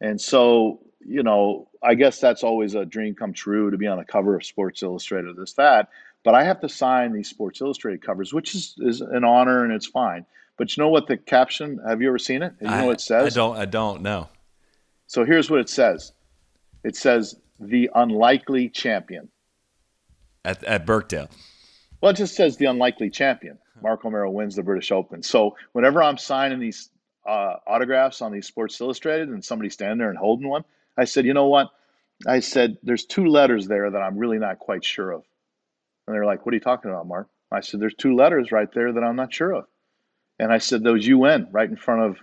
[0.00, 3.98] And so, you know, I guess that's always a dream come true to be on
[3.98, 5.88] the cover of Sports Illustrated, this, that.
[6.24, 9.72] But I have to sign these Sports Illustrated covers, which is, is an honor and
[9.72, 10.24] it's fine.
[10.56, 12.54] But you know what the caption, have you ever seen it?
[12.60, 13.36] You know I, what it says?
[13.36, 13.56] I don't.
[13.56, 14.28] I don't know.
[15.12, 16.14] So here's what it says.
[16.84, 19.28] It says the unlikely champion.
[20.42, 21.28] At, at Birkdale.
[22.00, 23.58] Well, it just says the unlikely champion.
[23.82, 25.22] Mark O'Meara wins the British Open.
[25.22, 26.88] So whenever I'm signing these
[27.28, 30.64] uh, autographs on these Sports Illustrated and somebody's standing there and holding one,
[30.96, 31.68] I said, you know what?
[32.26, 35.24] I said, there's two letters there that I'm really not quite sure of.
[36.06, 38.72] And they're like, "What are you talking about, Mark?" I said, "There's two letters right
[38.72, 39.66] there that I'm not sure of."
[40.38, 42.18] And I said, "Those UN right in front of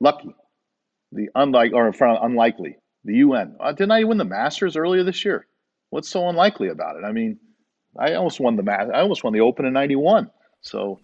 [0.00, 0.34] lucky,
[1.12, 3.56] the unlike or in front of unlikely, the UN.
[3.60, 5.46] Uh, didn't I win the Masters earlier this year?
[5.90, 7.04] What's so unlikely about it?
[7.04, 7.38] I mean,
[7.98, 10.30] I almost won the I almost won the Open in '91.
[10.60, 11.00] So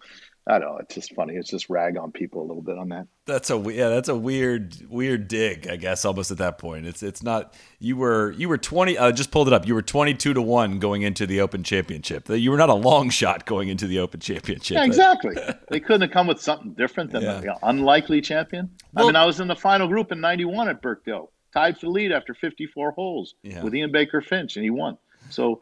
[0.49, 0.77] I don't know.
[0.77, 1.35] It's just funny.
[1.35, 3.07] It's just rag on people a little bit on that.
[3.25, 3.89] That's a yeah.
[3.89, 5.67] That's a weird weird dig.
[5.67, 6.85] I guess almost at that point.
[6.85, 7.53] It's it's not.
[7.79, 8.97] You were you were twenty.
[8.97, 9.67] I uh, just pulled it up.
[9.67, 12.29] You were twenty two to one going into the Open Championship.
[12.29, 14.75] You were not a long shot going into the Open Championship.
[14.75, 15.35] Yeah, exactly.
[15.69, 17.41] they couldn't have come with something different than yeah.
[17.41, 18.69] the unlikely champion.
[18.93, 21.87] Well, I mean, I was in the final group in '91 at Birkdale, tied for
[21.87, 23.63] lead after 54 holes yeah.
[23.63, 24.97] with Ian Baker Finch, and he won.
[25.29, 25.61] So,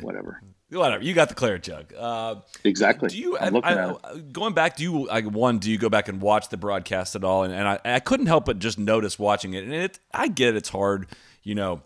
[0.00, 0.42] whatever.
[0.70, 1.94] Whatever you got the claret jug.
[1.96, 3.08] Uh, exactly.
[3.08, 3.38] Do you?
[3.38, 5.08] I, I, going back, do you?
[5.08, 7.44] I, one, do you go back and watch the broadcast at all?
[7.44, 9.62] And, and I, I couldn't help but just notice watching it.
[9.62, 11.06] And it, I get it's hard,
[11.44, 11.82] you know,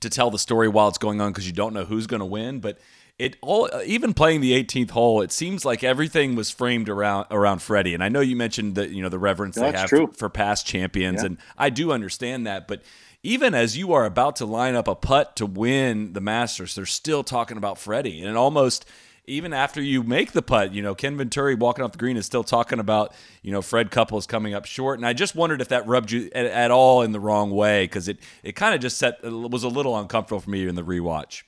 [0.00, 2.26] to tell the story while it's going on because you don't know who's going to
[2.26, 2.60] win.
[2.60, 2.78] But
[3.18, 7.60] it all, even playing the 18th hole, it seems like everything was framed around around
[7.60, 7.94] Freddie.
[7.94, 10.64] And I know you mentioned that you know the reverence they have for, for, past
[10.64, 11.26] champions, yeah.
[11.26, 12.82] and I do understand that, but
[13.22, 16.86] even as you are about to line up a putt to win the Masters, they're
[16.86, 18.22] still talking about Freddie.
[18.22, 18.84] And almost
[19.26, 22.26] even after you make the putt, you know, Ken Venturi walking off the green is
[22.26, 24.98] still talking about, you know, Fred Couples coming up short.
[24.98, 27.84] And I just wondered if that rubbed you at, at all in the wrong way
[27.84, 30.74] because it, it kind of just set, it was a little uncomfortable for me in
[30.74, 31.44] the rewatch.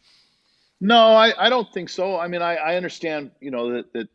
[0.81, 2.19] No, I, I don't think so.
[2.19, 4.09] I mean, I, I understand, you know, that, that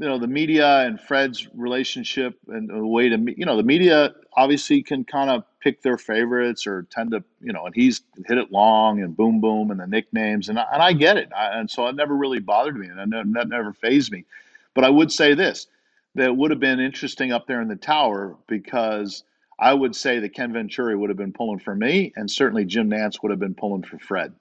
[0.00, 4.14] you know the media and Fred's relationship and the way to you know the media
[4.34, 8.38] obviously can kind of pick their favorites or tend to you know and he's hit
[8.38, 11.30] it long and boom boom and the nicknames and I, and I get it.
[11.36, 14.24] I, and so it never really bothered me and that never fazed me.
[14.72, 15.66] But I would say this
[16.14, 19.22] that would have been interesting up there in the tower because
[19.58, 22.88] I would say that Ken Venturi would have been pulling for me and certainly Jim
[22.88, 24.32] Nantz would have been pulling for Fred.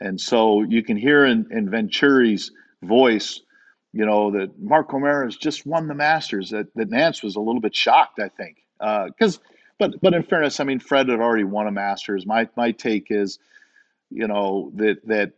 [0.00, 3.40] And so you can hear in, in Venturi's voice
[3.98, 6.50] you know, that Mark O'Meara has just won the Masters.
[6.50, 9.38] That that Nantz was a little bit shocked, I think, because.
[9.38, 9.40] Uh,
[9.80, 12.26] but but in fairness, I mean, Fred had already won a Masters.
[12.26, 13.38] My my take is,
[14.10, 15.32] you know, that that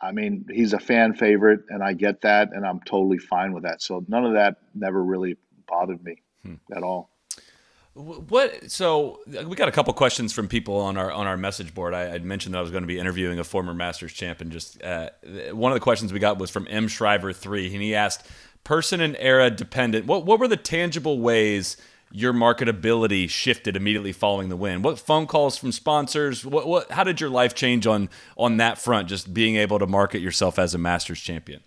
[0.00, 3.64] I mean, he's a fan favorite, and I get that, and I'm totally fine with
[3.64, 3.82] that.
[3.82, 5.36] So none of that never really
[5.68, 6.54] bothered me hmm.
[6.74, 7.10] at all.
[7.96, 8.70] What?
[8.70, 11.94] So we got a couple questions from people on our on our message board.
[11.94, 14.50] I would mentioned that I was going to be interviewing a former Masters champion.
[14.50, 15.08] Just uh,
[15.52, 18.26] one of the questions we got was from M Shriver three, and he asked,
[18.64, 20.04] "Person and era dependent.
[20.04, 21.76] What what were the tangible ways?"
[22.12, 24.80] your marketability shifted immediately following the win?
[24.80, 26.46] What phone calls from sponsors?
[26.46, 29.08] What, what how did your life change on on that front?
[29.08, 31.62] Just being able to market yourself as a Masters champion.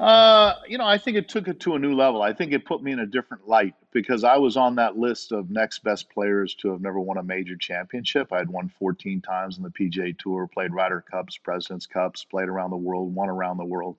[0.00, 2.22] Uh, you know, I think it took it to a new level.
[2.22, 5.30] I think it put me in a different light because I was on that list
[5.30, 8.32] of next best players to have never won a major championship.
[8.32, 12.48] I had won 14 times in the PGA Tour, played Ryder Cups, Presidents Cups, played
[12.48, 13.98] around the world, won around the world.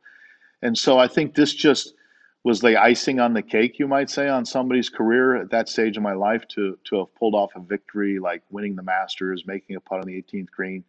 [0.64, 1.94] And so I think this just
[2.44, 5.98] was the icing on the cake, you might say, on somebody's career at that stage
[5.98, 9.76] of my life to to have pulled off a victory like winning the Masters, making
[9.76, 10.84] a putt on the 18th green.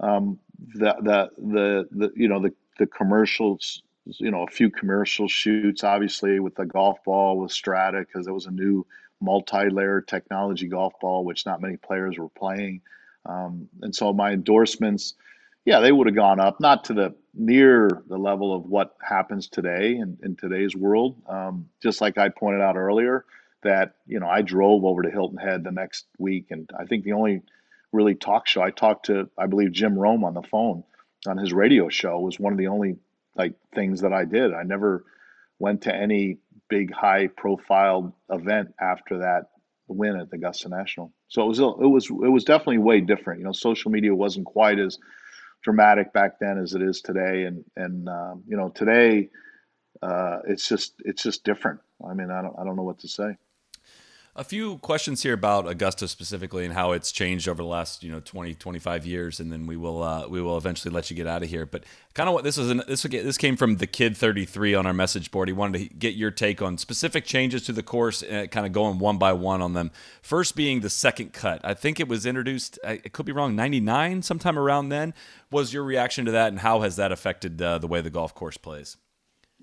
[0.00, 0.38] Um,
[0.74, 5.84] the, the the the you know the the commercials you know a few commercial shoots
[5.84, 8.86] obviously with the golf ball with strata because it was a new
[9.20, 12.80] multi-layer technology golf ball which not many players were playing.
[13.24, 15.14] Um, and so my endorsements
[15.64, 19.48] yeah they would have gone up not to the near the level of what happens
[19.48, 21.16] today in, in today's world.
[21.28, 23.24] Um, just like i pointed out earlier
[23.62, 27.04] that you know i drove over to hilton head the next week and i think
[27.04, 27.42] the only
[27.92, 30.84] really talk show i talked to i believe jim rome on the phone
[31.26, 32.96] on his radio show was one of the only
[33.36, 34.52] like things that I did.
[34.54, 35.04] I never
[35.58, 36.38] went to any
[36.68, 39.50] big high profile event after that
[39.88, 41.12] win at the Augusta National.
[41.28, 43.40] So it was it was it was definitely way different.
[43.40, 44.98] You know, social media wasn't quite as
[45.62, 49.30] dramatic back then as it is today, and and um, you know today
[50.02, 51.80] uh, it's just it's just different.
[52.08, 53.36] I mean, I don't I don't know what to say.
[54.38, 58.12] A few questions here about Augusta specifically and how it's changed over the last, you
[58.12, 61.26] know, 20, 25 years, and then we will uh, we will eventually let you get
[61.26, 61.64] out of here.
[61.64, 64.84] But kind of what this is an, this this came from the kid 33 on
[64.84, 65.48] our message board.
[65.48, 68.72] He wanted to get your take on specific changes to the course, and kind of
[68.72, 69.90] going one by one on them.
[70.20, 71.62] First being the second cut.
[71.64, 72.78] I think it was introduced.
[72.84, 73.56] I could be wrong.
[73.56, 75.14] 99, sometime around then.
[75.50, 78.34] Was your reaction to that, and how has that affected uh, the way the golf
[78.34, 78.98] course plays?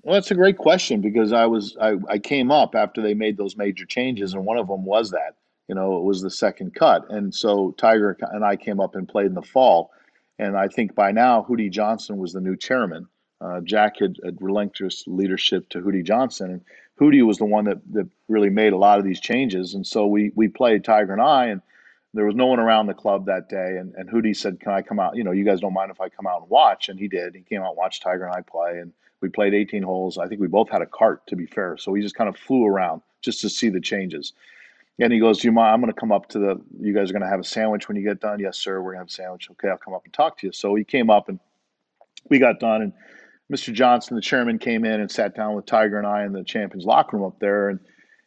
[0.04, 3.38] Well, that's a great question because I was I, I came up after they made
[3.38, 5.36] those major changes, and one of them was that
[5.70, 9.08] you know it was the second cut, and so Tiger and I came up and
[9.08, 9.92] played in the fall,
[10.40, 13.08] and I think by now Hootie Johnson was the new chairman.
[13.42, 16.62] Uh, Jack had, had relinquished leadership to Hootie Johnson, and
[17.00, 20.08] Hootie was the one that, that really made a lot of these changes, and so
[20.08, 21.62] we we played Tiger and I, and
[22.14, 24.82] There was no one around the club that day, and, and Hootie said, "Can I
[24.84, 25.16] come out?
[25.16, 27.36] You know, you guys don't mind if I come out and watch?" And he did.
[27.36, 28.94] He came out and watched Tiger and I play, and
[29.24, 30.20] we played 18 holes.
[30.20, 32.38] I think we both had a cart, to be fair, so we just kind of
[32.38, 34.34] flew around just to see the changes.
[35.00, 35.74] And he goes, "Do you mind?
[35.74, 36.62] I'm going to come up to the.
[36.80, 38.40] You guys are going to have a sandwich when you get done.
[38.40, 38.80] Yes, sir.
[38.80, 39.50] We're going to have a sandwich.
[39.50, 41.40] Okay, I'll come up and talk to you." So he came up and
[42.30, 42.94] we got done, and
[43.52, 43.74] Mr.
[43.74, 46.86] Johnson, the chairman, came in and sat down with Tiger and I in the champions
[46.86, 47.80] locker room up there, and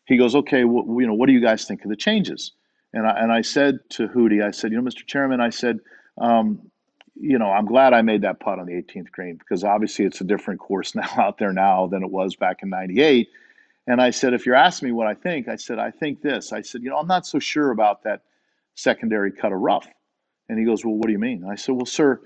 [0.07, 2.53] he goes, "Okay, well, you know, what do you guys think of the changes?"
[2.93, 5.07] And I and I said to Hootie, I said, "You know, Mr.
[5.07, 5.79] Chairman, I said."
[6.19, 6.71] Um,
[7.19, 10.21] you know, I'm glad I made that putt on the 18th green because obviously it's
[10.21, 13.29] a different course now out there now than it was back in 98.
[13.87, 16.53] And I said, if you're asking me what I think, I said, I think this.
[16.53, 18.23] I said, you know, I'm not so sure about that
[18.75, 19.87] secondary cut of rough.
[20.49, 21.45] And he goes, well, what do you mean?
[21.45, 22.21] I said, well, sir,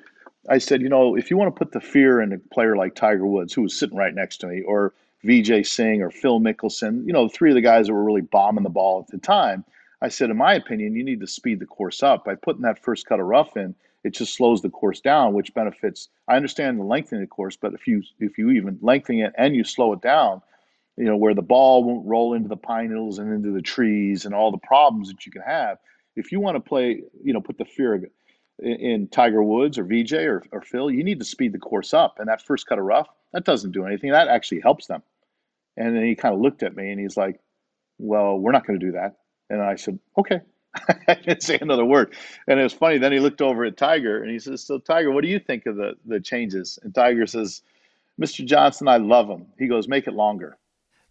[0.49, 2.95] I said, you know, if you want to put the fear in a player like
[2.95, 4.95] Tiger Woods, who was sitting right next to me, or
[5.25, 8.65] Vijay Singh or Phil Mickelson, you know, three of the guys that were really bombing
[8.65, 9.65] the ball at the time,
[10.03, 12.83] I said, in my opinion, you need to speed the course up by putting that
[12.83, 13.75] first cut of rough in.
[14.03, 16.09] It just slows the course down, which benefits.
[16.27, 19.55] I understand the lengthening the course, but if you if you even lengthen it and
[19.55, 20.41] you slow it down,
[20.97, 24.25] you know where the ball won't roll into the pine needles and into the trees
[24.25, 25.79] and all the problems that you can have.
[26.17, 27.95] If you want to play, you know, put the fear
[28.59, 31.95] in, in Tiger Woods or VJ or, or Phil, you need to speed the course
[31.95, 32.19] up.
[32.19, 34.11] And that first cut of rough, that doesn't do anything.
[34.11, 35.03] That actually helps them.
[35.77, 37.39] And then he kind of looked at me and he's like,
[37.99, 39.17] "Well, we're not going to do that."
[39.51, 40.41] And I said, okay.
[41.09, 42.15] I didn't say another word.
[42.47, 42.99] And it was funny.
[42.99, 45.67] Then he looked over at Tiger and he says, So, Tiger, what do you think
[45.67, 46.79] of the, the changes?
[46.83, 47.63] And Tiger says,
[48.21, 48.45] Mr.
[48.45, 49.47] Johnson, I love him.
[49.59, 50.59] He goes, Make it longer.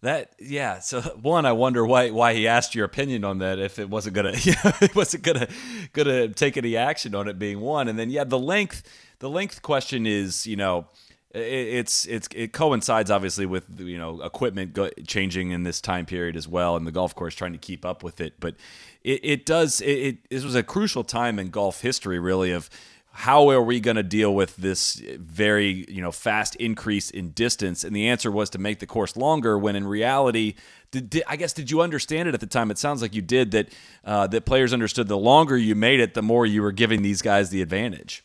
[0.02, 0.78] That yeah.
[0.78, 4.16] So one, I wonder why why he asked your opinion on that if it wasn't
[4.16, 5.48] gonna it wasn't gonna
[5.92, 8.82] gonna take any action on it being one, and then yeah, the length
[9.18, 10.86] the length question is you know
[11.32, 16.36] it's it's it coincides obviously with you know equipment go, changing in this time period
[16.36, 18.34] as well, and the golf course trying to keep up with it.
[18.40, 18.56] But
[19.04, 22.68] it, it does it, it this was a crucial time in golf history, really, of
[23.12, 27.84] how are we going to deal with this very you know fast increase in distance?
[27.84, 29.56] And the answer was to make the course longer.
[29.56, 30.54] When in reality,
[30.90, 32.72] did, did, I guess did you understand it at the time?
[32.72, 33.52] It sounds like you did.
[33.52, 33.68] That
[34.04, 37.22] uh, that players understood the longer you made it, the more you were giving these
[37.22, 38.24] guys the advantage.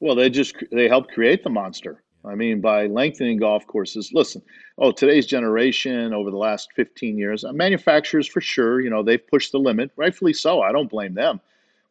[0.00, 2.02] Well, they just they helped create the monster.
[2.26, 4.42] I mean, by lengthening golf courses, listen,
[4.78, 9.26] oh, today's generation over the last 15 years, uh, manufacturers for sure, you know, they've
[9.26, 10.60] pushed the limit, rightfully so.
[10.60, 11.40] I don't blame them.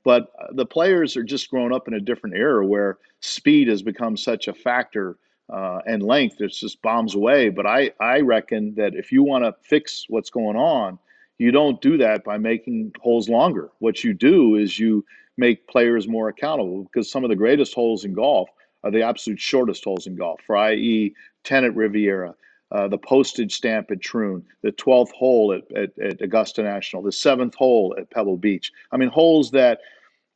[0.03, 3.81] But uh, the players are just grown up in a different era where speed has
[3.81, 5.17] become such a factor
[5.51, 7.49] uh, and length, it's just bombs away.
[7.49, 10.97] But I, I reckon that if you want to fix what's going on,
[11.37, 13.69] you don't do that by making holes longer.
[13.79, 15.05] What you do is you
[15.37, 18.49] make players more accountable because some of the greatest holes in golf
[18.85, 21.13] are the absolute shortest holes in golf, for i.e.,
[21.43, 22.35] 10 at Riviera,
[22.71, 27.11] uh, the postage stamp at Troon, the 12th hole at, at, at, Augusta National, the
[27.11, 28.71] seventh hole at Pebble Beach.
[28.91, 29.79] I mean, holes that,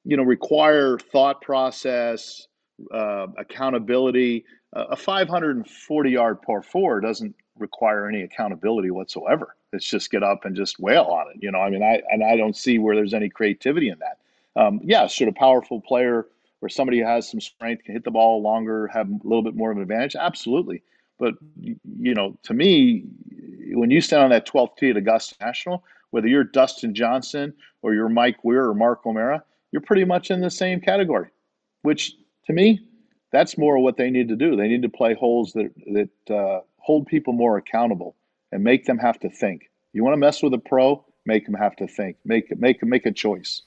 [0.04, 2.48] you know, require thought process,
[2.92, 4.46] uh, accountability.
[4.76, 9.56] Uh, a 540 yard par four doesn't require any accountability whatsoever.
[9.74, 11.42] It's just get up and just wail on it.
[11.42, 14.18] You know, I mean, I, and I don't see where there's any creativity in that.
[14.60, 16.26] Um, yeah, should a powerful player
[16.60, 19.72] where somebody has some strength, can hit the ball longer, have a little bit more
[19.72, 20.16] of an advantage?
[20.16, 20.84] Absolutely.
[21.18, 23.04] But, you know, to me,
[23.74, 27.94] when you stand on that 12th tee at Augusta National, whether you're Dustin Johnson or
[27.94, 31.30] you're Mike Weir or Mark O'Meara, you're pretty much in the same category,
[31.82, 32.14] which
[32.46, 32.80] to me,
[33.32, 34.56] that's more what they need to do.
[34.56, 38.16] They need to play holes that, that uh, hold people more accountable
[38.52, 39.70] and make them have to think.
[39.94, 43.06] You want to mess with a pro, make them have to think, make, make, make
[43.06, 43.62] a choice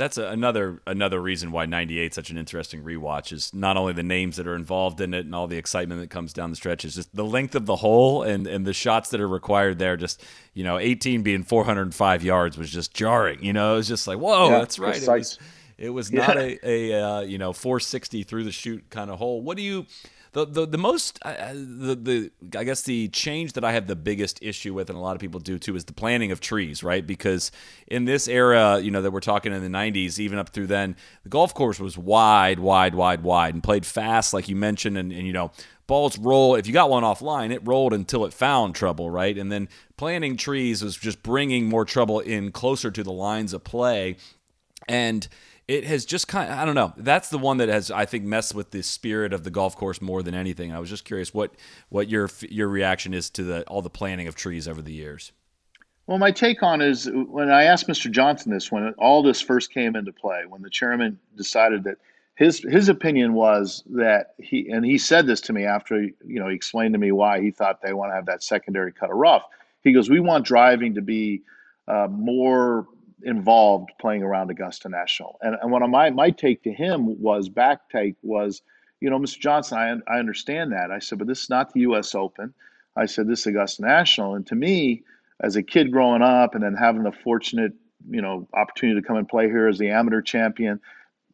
[0.00, 4.02] that's a, another another reason why 98 such an interesting rewatch is not only the
[4.02, 6.84] names that are involved in it and all the excitement that comes down the stretch
[6.84, 9.96] is just the length of the hole and and the shots that are required there.
[9.96, 10.24] Just
[10.54, 13.74] you know 18 being 405 yards was just jarring you know?
[13.74, 15.02] It was just like whoa yeah, that's right.
[15.02, 15.38] It was,
[15.76, 16.56] it was not yeah.
[16.62, 19.42] a, a uh, you know 460 through the chute kind of hole.
[19.42, 19.86] What do you
[20.32, 23.96] the the, the most uh, the the I guess the change that I have the
[23.96, 26.84] biggest issue with, and a lot of people do too, is the planting of trees,
[26.84, 27.04] right?
[27.04, 27.50] Because
[27.88, 30.94] in this era, you know, that we're talking in the '90s, even up through then,
[31.24, 35.12] the golf course was wide, wide, wide, wide, and played fast, like you mentioned, and,
[35.12, 35.50] and you know,
[35.86, 36.54] balls roll.
[36.54, 39.36] If you got one offline, it rolled until it found trouble, right?
[39.36, 43.64] And then planting trees was just bringing more trouble in closer to the lines of
[43.64, 44.16] play,
[44.88, 45.26] and
[45.70, 46.92] it has just kind of, I don't know.
[46.96, 50.02] That's the one that has I think messed with the spirit of the golf course
[50.02, 50.72] more than anything.
[50.72, 51.54] I was just curious what
[51.90, 55.30] what your your reaction is to the all the planting of trees over the years.
[56.08, 58.10] Well, my take on is when I asked Mr.
[58.10, 61.98] Johnson this when all this first came into play, when the chairman decided that
[62.34, 66.48] his his opinion was that he and he said this to me after you know
[66.48, 69.16] he explained to me why he thought they want to have that secondary cut of
[69.16, 69.44] rough.
[69.84, 71.42] He goes, "We want driving to be
[71.86, 72.88] uh, more
[73.24, 75.38] involved playing around Augusta National.
[75.42, 78.62] And, and what my, my take to him was back take was,
[79.00, 79.38] you know, Mr.
[79.38, 80.90] Johnson, I, I understand that.
[80.90, 82.14] I said, but this is not the U.S.
[82.14, 82.54] Open.
[82.96, 84.34] I said, this is Augusta National.
[84.34, 85.02] And to me,
[85.40, 87.72] as a kid growing up and then having the fortunate,
[88.10, 90.80] you know, opportunity to come and play here as the amateur champion,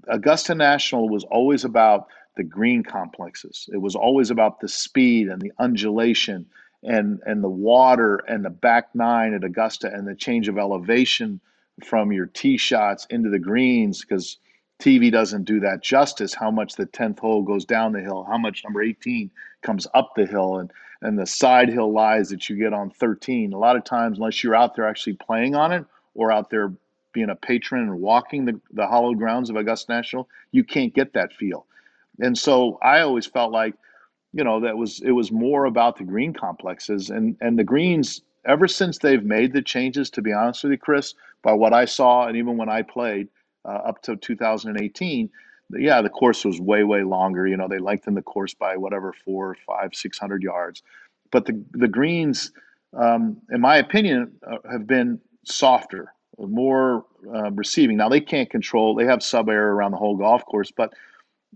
[0.09, 3.69] Augusta National was always about the green complexes.
[3.73, 6.47] It was always about the speed and the undulation
[6.83, 11.41] and and the water and the back nine at Augusta and the change of elevation
[11.85, 14.39] from your tee shots into the greens because
[14.79, 16.35] TV doesn't do that justice.
[16.35, 19.31] How much the tenth hole goes down the hill, how much number eighteen
[19.63, 20.71] comes up the hill, and
[21.03, 23.53] and the side hill lies that you get on thirteen.
[23.53, 25.85] A lot of times, unless you're out there actually playing on it
[26.15, 26.73] or out there
[27.13, 31.15] being a patron and walking the, the hallowed grounds of Augusta National, you can't get
[31.15, 31.65] that feel.
[32.21, 33.75] And so I always felt like
[34.33, 38.21] you know that was it was more about the green complexes and and the greens
[38.47, 41.85] ever since they've made the changes to be honest with you chris by what i
[41.85, 43.29] saw and even when i played
[43.65, 45.31] uh, up to 2018
[45.75, 47.47] yeah the course was way way longer.
[47.47, 50.83] You know they lengthened the course by whatever four five six hundred yards.
[51.31, 52.53] But the the greens
[52.95, 57.05] um, in my opinion uh, have been softer more
[57.35, 57.97] uh, receiving.
[57.97, 60.93] Now they can't control they have SubAir around the whole golf course but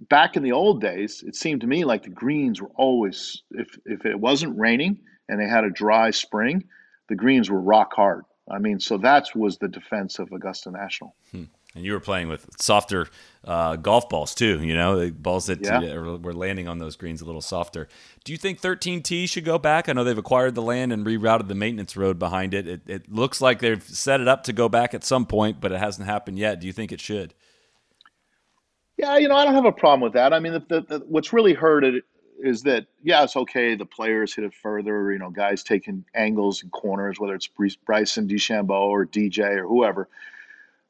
[0.09, 3.77] back in the old days, it seemed to me like the greens were always, if,
[3.85, 4.99] if it wasn't raining
[5.29, 6.65] and they had a dry spring,
[7.11, 8.25] the greens were rock hard.
[8.51, 11.15] I mean, so that was the defense of Augusta National.
[11.33, 11.45] Hmm.
[11.75, 13.09] And you were playing with softer
[13.45, 15.79] uh, golf balls too, you know, the balls that yeah.
[15.79, 17.89] uh, were landing on those greens a little softer.
[18.25, 19.89] Do you think 13T should go back?
[19.89, 22.67] I know they've acquired the land and rerouted the maintenance road behind it.
[22.67, 25.71] It, it looks like they've set it up to go back at some point, but
[25.71, 26.61] it hasn't happened yet.
[26.61, 27.35] Do you think it should?
[28.97, 30.33] Yeah, you know, I don't have a problem with that.
[30.33, 32.05] I mean, the, the, the, what's really hurt it
[32.43, 33.75] is that yeah, it's okay.
[33.75, 35.13] The players hit it further.
[35.13, 37.49] You know, guys taking angles and corners, whether it's
[37.85, 40.09] Bryson DeChambeau or DJ or whoever.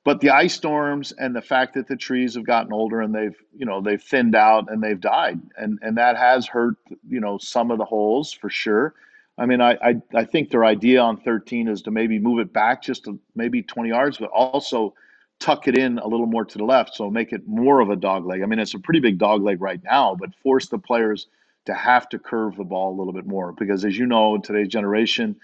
[0.02, 3.36] But the ice storms and the fact that the trees have gotten older and they've
[3.56, 7.36] you know they've thinned out and they've died and and that has hurt you know
[7.38, 8.94] some of the holes for sure.
[9.38, 12.52] I mean, I, I, I think their idea on 13 is to maybe move it
[12.52, 14.92] back just to maybe 20 yards, but also
[15.38, 17.96] tuck it in a little more to the left, so make it more of a
[17.96, 18.42] dog leg.
[18.42, 21.26] I mean, it's a pretty big dog leg right now, but force the players
[21.70, 24.68] to have to curve the ball a little bit more because, as you know, today's
[24.68, 25.36] generation,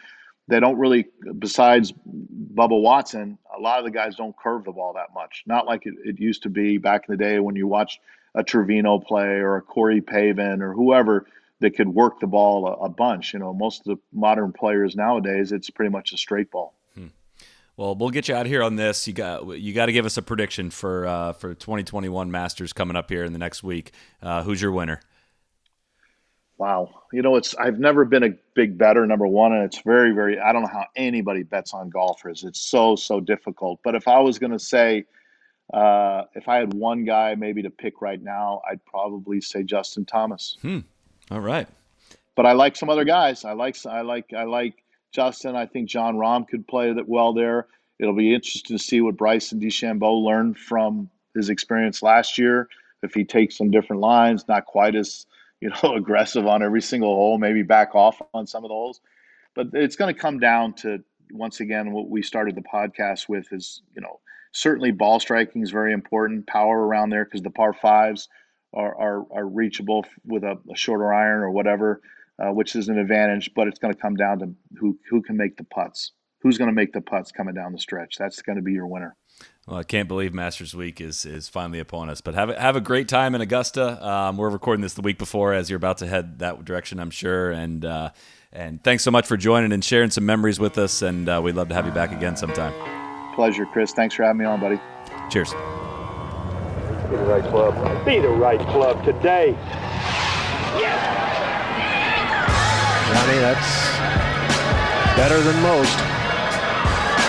[0.49, 1.07] they don't really,
[1.39, 5.45] besides Bubba Watson, a lot of the guys don't curve the ball that much.
[5.47, 8.01] Not like it, it used to be back in the day when you watched
[8.35, 11.27] a Trevino play or a Corey Pavin or whoever
[11.61, 13.33] that could work the ball a, a bunch.
[13.33, 16.75] You know, most of the modern players nowadays, it's pretty much a straight ball.
[17.77, 19.07] Well, we'll get you out here on this.
[19.07, 22.97] You got you got to give us a prediction for uh, for 2021 Masters coming
[22.97, 23.93] up here in the next week.
[24.23, 25.01] Uh, who's your winner?
[26.59, 30.13] Wow, you know it's I've never been a big bettor number one, and it's very
[30.13, 32.45] very I don't know how anybody bets on golfers.
[32.45, 33.81] It's so so difficult.
[33.85, 35.05] But if I was going to say,
[35.75, 40.07] uh, if I had one guy maybe to pick right now, I'd probably say Justin
[40.07, 40.57] Thomas.
[40.63, 40.81] Hmm.
[41.31, 41.69] All right.
[42.37, 43.45] But I like some other guys.
[43.45, 45.57] I like I like I like Justin.
[45.57, 47.67] I think Jon Rahm could play that well there.
[47.99, 52.69] It'll be interesting to see what Bryson DeChambeau learned from his experience last year.
[53.03, 55.27] If he takes some different lines, not quite as
[55.61, 59.01] you know aggressive on every single hole, maybe back off on some of the holes.
[59.55, 61.03] But it's going to come down to
[61.33, 64.21] once again what we started the podcast with is you know
[64.53, 68.29] certainly ball striking is very important, power around there because the par fives
[68.73, 72.01] are, are, are reachable with a, a shorter iron or whatever
[72.39, 73.51] uh, which is an advantage.
[73.55, 76.13] But it's going to come down to who who can make the putts.
[76.43, 78.17] Who's going to make the putts coming down the stretch?
[78.19, 79.17] That's going to be your winner.
[79.67, 82.21] Well, I can't believe Masters Week is is finally upon us.
[82.21, 84.07] But have a, have a great time in Augusta.
[84.07, 87.11] Um, we're recording this the week before, as you're about to head that direction, I'm
[87.11, 87.51] sure.
[87.51, 88.11] And uh,
[88.53, 91.03] and thanks so much for joining and sharing some memories with us.
[91.03, 92.73] And uh, we'd love to have you back again sometime.
[93.35, 93.93] Pleasure, Chris.
[93.93, 94.81] Thanks for having me on, buddy.
[95.31, 95.53] Cheers.
[97.11, 98.05] Be the right club.
[98.05, 99.51] Be the right club today.
[100.79, 101.17] Yes.
[103.09, 103.97] Johnny, that's
[105.17, 105.97] better than most.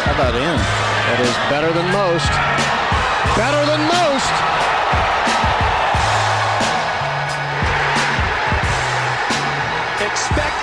[0.06, 0.87] How about in?
[1.08, 2.28] That is better than most.
[3.40, 4.34] Better than most.
[10.04, 10.58] Expect